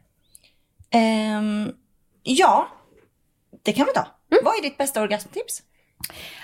Ehm, 0.91 1.73
ja, 2.23 2.69
det 3.63 3.73
kan 3.73 3.87
vi 3.87 3.93
ta. 3.93 4.07
Mm. 4.33 4.45
Vad 4.45 4.59
är 4.59 4.63
ditt 4.63 4.79
bästa 4.79 5.03
orgasmtips? 5.03 5.63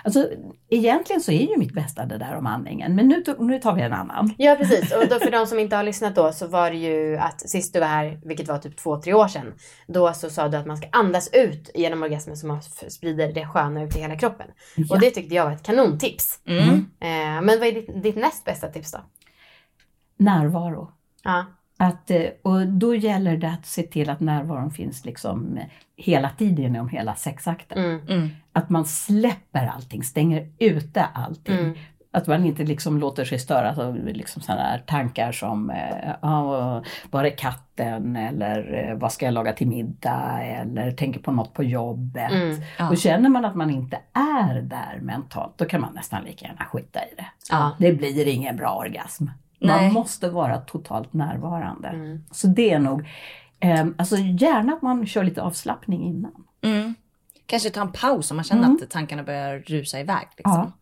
Alltså, 0.05 0.29
egentligen 0.71 1.23
så 1.23 1.33
är 1.33 1.51
ju 1.51 1.57
mitt 1.57 1.75
bästa 1.75 2.05
det 2.05 2.19
där 2.19 2.37
om 2.37 2.47
andningen, 2.47 2.95
men 2.95 3.09
nu, 3.09 3.25
nu 3.39 3.59
tar 3.59 3.75
vi 3.75 3.83
en 3.83 3.93
annan. 3.93 4.35
Ja 4.39 4.57
precis, 4.57 4.93
och 4.93 5.09
då 5.09 5.19
för 5.19 5.31
de 5.31 5.47
som 5.47 5.59
inte 5.59 5.77
har 5.77 5.83
lyssnat 5.83 6.15
då 6.15 6.33
så 6.33 6.47
var 6.47 6.71
det 6.71 6.77
ju 6.77 7.17
att 7.17 7.51
sist 7.51 7.73
du 7.73 7.81
var 7.81 7.87
här, 7.87 8.21
vilket 8.25 8.49
var 8.49 8.59
typ 8.59 8.77
två, 8.77 9.01
tre 9.01 9.15
år 9.15 9.29
sedan, 9.29 9.55
då 9.87 10.13
så 10.13 10.31
sa 10.31 10.49
du 10.49 10.57
att 10.57 10.67
man 10.67 10.77
ska 10.77 10.89
andas 10.93 11.31
ut 11.33 11.71
genom 11.75 12.03
orgasmen 12.03 12.37
så 12.37 12.47
man 12.47 12.63
sprider 12.89 13.33
det 13.33 13.47
sköna 13.47 13.83
ut 13.83 13.97
i 13.97 14.01
hela 14.01 14.17
kroppen. 14.17 14.47
Och 14.91 15.01
det 15.01 15.11
tyckte 15.11 15.35
jag 15.35 15.45
var 15.45 15.53
ett 15.53 15.63
kanontips. 15.63 16.39
Mm. 16.47 16.69
Eh, 17.01 17.43
men 17.43 17.59
vad 17.59 17.69
är 17.69 17.73
ditt, 17.73 18.03
ditt 18.03 18.17
näst 18.17 18.45
bästa 18.45 18.69
tips 18.69 18.93
då? 18.93 18.99
Närvaro. 20.25 20.91
Ja. 21.25 21.45
Att, 21.83 22.11
eh, 22.11 22.27
och 22.43 22.67
då 22.67 22.95
gäller 22.95 23.37
det 23.37 23.49
att 23.49 23.67
se 23.67 23.83
till 23.83 24.11
att 24.11 24.21
närvaron 24.21 24.71
finns 24.71 25.05
liksom 25.05 25.57
eh, 25.57 25.65
hela 25.97 26.31
tiden 26.31 26.75
genom 26.75 26.89
hela 26.89 27.15
sexakten. 27.15 27.85
Mm. 27.85 28.07
Mm. 28.09 28.29
Att 28.53 28.71
man 28.71 28.85
släpper 28.85 29.67
allting, 29.67 30.03
stänger 30.03 30.49
ute 30.59 31.05
allting. 31.05 31.59
Mm. 31.59 31.75
Att 32.15 32.27
man 32.27 32.45
inte 32.45 32.65
liksom 32.65 32.99
låter 32.99 33.25
sig 33.25 33.39
störas 33.39 33.79
av 33.79 33.97
liksom 33.97 34.43
sådana 34.43 34.63
här 34.63 34.79
tankar 34.79 35.33
som 35.33 35.73
ah, 36.21 36.83
var 37.11 37.25
är 37.25 37.37
katten 37.37 38.17
eller 38.17 38.95
vad 38.95 39.13
ska 39.13 39.25
jag 39.25 39.35
laga 39.35 39.53
till 39.53 39.67
middag 39.67 40.43
eller 40.43 40.91
tänker 40.91 41.21
på 41.21 41.33
något 41.33 41.55
på 41.55 41.63
jobbet. 41.65 42.31
Mm. 42.31 42.61
Ja. 42.79 42.91
Och 42.91 42.99
känner 42.99 43.29
man 43.29 43.45
att 43.45 43.55
man 43.55 43.71
inte 43.71 43.99
är 44.13 44.63
där 44.63 44.99
mentalt 45.03 45.59
då 45.59 45.65
kan 45.65 45.81
man 45.81 45.95
nästan 45.95 46.25
lika 46.25 46.47
gärna 46.47 46.65
skita 46.65 47.01
i 47.01 47.15
det. 47.17 47.27
Ja. 47.51 47.77
Det 47.79 47.93
blir 47.93 48.29
ingen 48.29 48.57
bra 48.57 48.75
orgasm. 48.75 49.27
Man 49.63 49.77
Nej. 49.77 49.93
måste 49.93 50.29
vara 50.31 50.59
totalt 50.59 51.13
närvarande. 51.13 51.89
Mm. 51.89 52.25
Så 52.31 52.47
det 52.47 52.71
är 52.71 52.79
nog, 52.79 53.09
eh, 53.61 53.87
alltså 53.99 54.17
gärna 54.17 54.73
att 54.73 54.83
man 54.83 55.07
kör 55.07 55.25
lite 55.25 55.43
avslappning 55.43 56.03
innan. 56.03 56.45
Mm. 56.63 56.95
Kanske 57.47 57.71
ta 57.71 57.81
en 57.81 57.93
paus 57.93 58.31
om 58.31 58.37
man 58.37 58.45
känner 58.45 58.65
Mm. 58.65 58.79
att 58.83 58.91
tankarna 58.91 59.23
börjar 59.23 59.59
rusa 59.59 60.01
iväg. 60.01 60.29
Liksom. 60.37 60.73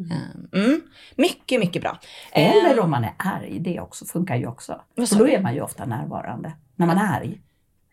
Ehm, 0.00 0.48
Mm. 0.62 0.80
Mycket, 1.16 1.60
mycket 1.60 1.82
bra. 1.82 1.98
Eller 2.32 2.72
Ehm, 2.72 2.84
om 2.84 2.90
man 2.90 3.04
är 3.04 3.12
arg, 3.18 3.58
det 3.60 3.80
också 3.80 4.04
funkar 4.04 4.36
ju 4.36 4.46
också. 4.46 4.80
För 5.08 5.18
då 5.18 5.28
är 5.28 5.40
man 5.42 5.54
ju 5.54 5.60
ofta 5.60 5.84
närvarande 5.84 6.52
när 6.76 6.86
man 6.86 6.98
är 6.98 7.16
arg. 7.20 7.40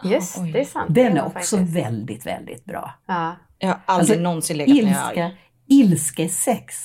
Just, 0.04 0.38
oj. 0.38 0.52
det 0.52 0.60
är 0.60 0.66
sant. 0.66 0.96
Den 0.96 1.06
är 1.08 1.16
man 1.16 1.26
också 1.26 1.58
faktiskt. 1.58 1.76
väldigt, 1.76 2.26
väldigt 2.26 2.66
bra. 2.66 2.94
Ja. 3.06 3.36
Jag 3.60 3.68
har 3.68 3.80
aldrig 3.86 4.10
Alltså, 4.10 4.24
någonsin 4.24 4.58
legat 4.58 4.76
när 4.86 4.92
jag 4.94 5.18
är 5.18 5.24
arg. 5.26 5.26
Ilska, 5.28 5.38
ilskesex. 5.68 6.76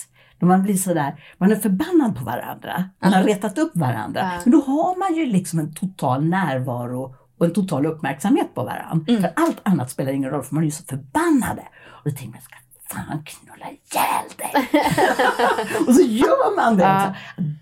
Man 0.47 0.62
blir 0.62 0.74
sådär, 0.74 1.14
man 1.38 1.53
är 1.53 1.57
förbannad 1.57 2.18
på 2.18 2.24
varandra, 2.24 2.84
man 3.03 3.12
har 3.12 3.22
retat 3.22 3.59
upp 3.59 3.72
varandra. 3.74 4.20
Ja. 4.20 4.40
Men 4.45 4.53
då 4.53 4.61
har 4.61 4.99
man 4.99 5.14
ju 5.18 5.26
liksom 5.26 5.59
en 5.59 5.74
total 5.74 6.24
närvaro 6.24 7.14
och 7.38 7.47
en 7.47 7.53
total 7.53 7.86
uppmärksamhet 7.86 8.55
på 8.55 8.64
varandra. 8.64 9.05
Mm. 9.09 9.22
För 9.22 9.32
allt 9.36 9.61
annat 9.62 9.90
spelar 9.90 10.12
ingen 10.12 10.30
roll 10.30 10.43
för 10.43 10.55
man 10.55 10.62
är 10.62 10.66
ju 10.66 10.70
så 10.70 10.84
förbannade. 10.84 11.62
Och 11.86 12.11
då 12.11 12.16
tänker 12.16 12.32
man, 12.32 12.43
ska 12.43 12.57
fan 12.95 13.24
knulla 13.24 13.66
ihjäl 13.70 14.28
dig. 14.36 14.82
och 15.86 15.95
så 15.95 16.03
gör 16.03 16.57
man 16.57 16.76
det 16.76 16.82
Ja. 16.82 17.14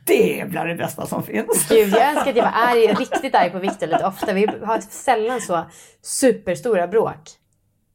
Det 0.05 0.41
är 0.41 0.47
bland 0.47 0.68
det 0.68 0.74
bästa 0.74 1.07
som 1.07 1.22
finns. 1.22 1.68
Gud, 1.68 1.89
jag 1.89 2.09
önskar 2.09 2.31
att 2.31 2.37
jag 2.37 2.45
var 2.45 2.53
arg, 2.55 2.87
riktigt 2.87 3.35
arg 3.35 3.51
på 3.51 3.59
Viktor 3.59 3.87
lite 3.87 4.07
ofta. 4.07 4.33
Vi 4.33 4.47
har 4.64 4.81
sällan 4.81 5.41
så 5.41 5.64
superstora 6.03 6.87
bråk. 6.87 7.20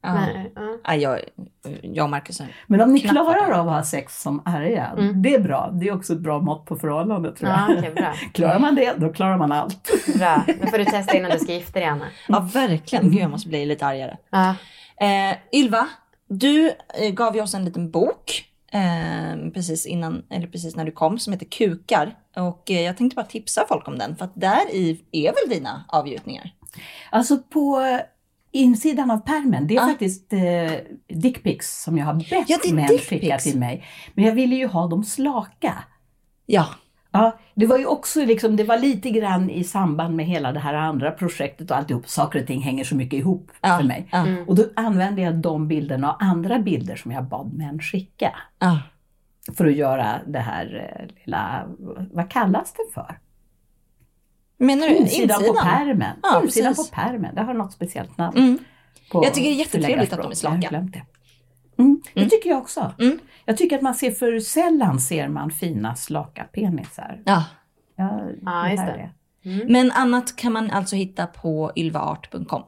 Ja. 0.06 0.14
Men, 0.14 0.49
ja. 0.56 0.78
Ja, 0.84 0.95
jag, 0.95 1.20
jag 1.82 2.03
och 2.03 2.10
Marcus 2.10 2.39
är... 2.39 2.47
Men 2.68 2.82
om 2.82 2.93
ni 2.93 2.99
klarar 2.99 3.51
av 3.51 3.68
att 3.70 3.76
ha 3.76 3.84
sex 3.84 4.22
som 4.22 4.41
arga, 4.45 4.86
Mm. 4.97 5.22
det 5.22 5.34
är 5.36 5.39
bra. 5.39 5.70
Det 5.74 5.88
är 5.88 5.95
också 5.95 6.14
ett 6.14 6.20
bra 6.20 6.39
mått 6.39 6.66
på 6.66 6.76
förhållandet 6.76 7.36
tror 7.36 7.49
jag. 7.51 7.60
Ja, 7.60 7.76
okej, 7.80 7.91
bra. 7.95 8.14
Klarar 8.34 8.60
man 8.60 8.76
det, 8.76 8.93
då 8.97 9.14
klarar 9.14 9.38
man 9.38 9.51
allt. 9.51 9.89
Bra. 10.18 10.43
Nu 10.62 10.68
får 10.68 10.78
du 10.78 10.86
testa 10.86 11.18
innan 11.18 11.32
du 11.32 11.39
ska 11.39 11.53
gifta 11.53 11.80
dig, 11.80 11.88
Anna. 11.88 12.06
Ja, 12.28 12.49
verkligen. 12.53 13.12
Gud, 13.12 13.22
jag 13.22 13.32
måste 13.32 13.49
bli 13.49 13.66
lite 13.66 13.86
argare. 13.86 14.18
Ja. 14.30 14.56
Eh, 15.08 15.36
Ylva, 15.53 15.88
du 16.30 16.72
eh, 17.01 17.10
gav 17.14 17.36
ju 17.36 17.41
oss 17.41 17.53
en 17.53 17.66
liten 17.66 17.91
bok 17.91 18.45
eh, 18.72 19.51
precis 19.53 19.86
innan, 19.86 20.24
eller 20.30 20.47
precis 20.47 20.76
när 20.76 20.86
du 20.86 20.91
kom, 20.91 21.20
som 21.20 21.34
heter 21.34 21.45
Kukar. 21.45 22.16
Och 22.36 22.72
eh, 22.72 22.82
jag 22.82 22.97
tänkte 22.97 23.16
bara 23.16 23.26
tipsa 23.26 23.66
folk 23.70 23.88
om 23.88 23.97
den, 23.97 24.16
för 24.16 24.26
att 24.26 24.36
där 24.36 24.72
i 24.74 25.01
är 25.12 25.24
väl 25.47 25.58
dina 25.58 25.86
avgjutningar? 25.88 26.51
Alltså 27.10 27.38
på 27.38 27.80
insidan 28.56 29.12
av 29.12 29.18
pärmen, 29.18 29.68
det 29.68 29.74
är 29.74 29.76
Ja. 29.76 29.88
faktiskt 29.88 30.34
eh, 30.34 30.39
dickpics 31.22 31.84
som 31.84 31.97
jag 31.97 32.06
har 32.06 32.14
bett 32.14 32.49
Ja, 32.49 32.58
män 32.74 32.88
skicka 32.88 33.38
till 33.38 33.60
mig. 33.60 33.84
Men 34.14 34.26
jag 34.26 34.36
ville 34.36 34.56
ju 34.56 34.68
ha 34.68 34.88
dem 34.88 35.03
slaka. 35.03 35.74
Ja. 36.45 36.68
Ja, 37.12 37.38
det 37.56 37.66
var 37.66 37.78
ju 37.78 37.86
också 37.86 38.26
liksom, 38.26 38.56
det 38.56 38.64
var 38.64 38.78
lite 38.78 39.10
grann 39.10 39.49
i 39.49 39.64
samband 39.64 40.16
med 40.16 40.26
hela 40.26 40.51
det 40.51 40.60
här 40.60 40.74
andra 40.74 41.12
projektet 41.12 41.72
och 41.72 41.78
alltihop. 41.78 42.08
Saker 42.10 42.41
och 42.41 42.47
ting 42.47 42.62
hänger 42.62 42.84
så 42.84 42.95
mycket 42.95 43.20
ihop 43.20 43.51
Ja. 43.62 43.78
för 43.78 43.84
mig. 43.86 44.08
Ja. 44.12 44.18
Mm. 44.28 44.47
Och 44.49 44.56
då 44.56 44.64
använde 44.76 45.22
jag 45.22 45.36
de 45.36 45.68
bilderna 45.68 46.12
och 46.14 46.24
andra 46.24 46.60
bilder 46.60 46.95
som 46.95 47.12
jag 47.12 47.24
bad 47.24 47.53
män 47.53 47.80
skicka. 47.80 48.36
ja. 48.60 48.80
För 49.58 49.66
att 49.66 49.76
göra 49.76 50.20
det 50.28 50.39
här 50.39 50.95
eh, 50.99 51.08
lilla, 51.26 51.66
vad 52.12 52.30
kallas 52.30 52.74
det 52.74 52.93
för? 52.93 53.18
Menar 54.58 54.88
du 54.88 54.95
Insidan, 54.95 55.43
på 55.43 55.53
pärmen. 55.53 56.18
Ja, 56.24 56.41
Insidan 56.43 56.72
precis. 56.74 56.89
på 56.89 56.95
pärmen, 56.95 57.36
det 57.36 57.41
har 57.41 57.53
något 57.53 57.74
speciellt 57.74 58.18
namn. 58.18 58.38
Mm. 58.38 58.60
Jag 59.14 59.34
tycker 59.34 59.49
det 59.49 59.56
är 59.56 59.60
jättetrevligt 59.60 60.14
att 60.14 60.20
de 60.20 60.26
är. 60.26 60.30
Jag 60.30 60.38
slaka. 60.38 60.58
glömt 60.70 60.93
det. 60.93 61.01
Mm, 61.78 62.01
det 62.14 62.20
Mm. 62.20 62.30
tycker 62.30 62.49
jag 62.49 62.60
också. 62.60 62.93
Mm. 62.99 63.20
Jag 63.45 63.58
tycker 63.58 63.76
att 63.76 63.82
man 63.82 63.95
ser 63.95 64.12
för 64.12 64.39
sällan 64.39 64.99
ser 64.99 65.28
man 65.28 65.51
fina 65.51 65.95
slaka 65.95 66.43
penisar. 66.43 67.22
Ja. 67.26 67.43
Jag 67.95 68.22
Ja, 68.41 68.70
just 68.70 68.84
det. 68.86 69.10
Mm. 69.49 69.72
Men 69.72 69.91
annat 69.91 70.36
kan 70.36 70.53
man 70.53 70.72
alltså 70.72 70.95
hitta 70.95 71.28
på 71.28 71.72
ylvaart.com. 71.76 72.64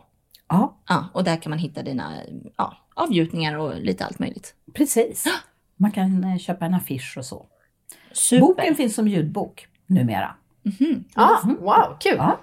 Ja, 0.50 0.78
Ja, 0.90 1.06
och 1.14 1.24
där 1.24 1.36
kan 1.42 1.50
man 1.50 1.60
hitta 1.60 1.84
dina 1.84 2.14
ja, 2.58 2.78
avgjutningar 2.94 3.58
och 3.58 3.76
lite 3.76 4.06
allt 4.06 4.20
möjligt. 4.20 4.56
precis. 4.74 5.26
Man 5.80 5.92
kan 5.92 6.24
eh, 6.24 6.38
köpa 6.38 6.66
en 6.66 6.74
affisch 6.74 7.16
och 7.18 7.26
så. 7.26 7.46
Super. 8.12 8.42
Boken 8.42 8.76
finns 8.76 8.96
som 8.96 9.08
ljudbok 9.08 9.68
numera. 9.86 10.36
Mhm. 10.80 11.04
Ah, 11.16 11.38
wow, 11.60 11.98
kul! 12.00 12.18
Ja. 12.18 12.40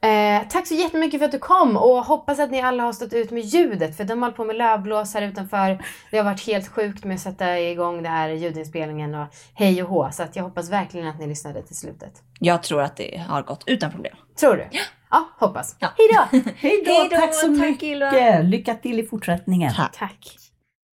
Eh, 0.00 0.42
tack 0.48 0.66
så 0.66 0.74
jättemycket 0.74 1.20
för 1.20 1.24
att 1.26 1.32
du 1.32 1.38
kom 1.38 1.76
och 1.76 2.04
hoppas 2.04 2.38
att 2.38 2.50
ni 2.50 2.60
alla 2.62 2.82
har 2.82 2.92
stått 2.92 3.12
ut 3.12 3.30
med 3.30 3.42
ljudet 3.42 3.96
för 3.96 4.04
de 4.04 4.22
hållit 4.22 4.36
på 4.36 4.44
med 4.44 4.56
lövblås 4.56 5.14
här 5.14 5.22
utanför. 5.22 5.84
Det 6.10 6.16
har 6.16 6.24
varit 6.24 6.46
helt 6.46 6.68
sjukt 6.68 7.04
med 7.04 7.14
att 7.14 7.20
sätta 7.20 7.58
igång 7.60 8.02
det 8.02 8.08
här 8.08 8.28
ljudinspelningen 8.28 9.14
och 9.14 9.26
hej 9.54 9.82
och 9.82 9.88
hå 9.88 10.10
så 10.12 10.22
att 10.22 10.36
jag 10.36 10.42
hoppas 10.42 10.70
verkligen 10.70 11.06
att 11.06 11.18
ni 11.18 11.26
lyssnade 11.26 11.62
till 11.62 11.76
slutet. 11.76 12.12
Jag 12.40 12.62
tror 12.62 12.82
att 12.82 12.96
det 12.96 13.24
har 13.28 13.42
gått 13.42 13.62
utan 13.66 13.90
problem. 13.90 14.16
Tror 14.40 14.56
du? 14.56 14.68
Ja, 15.10 15.28
hoppas. 15.38 15.76
Ja. 15.78 15.88
Hej 15.98 16.08
då! 16.32 16.50
Hej 16.56 16.82
då, 17.10 17.16
tack 17.16 17.34
så 17.34 17.56
tack, 17.58 17.82
Ylva. 17.82 18.10
mycket! 18.10 18.44
Lycka 18.44 18.74
till 18.74 18.98
i 19.00 19.06
fortsättningen. 19.06 19.72
Tack. 19.74 19.96
Tack. 19.98 20.36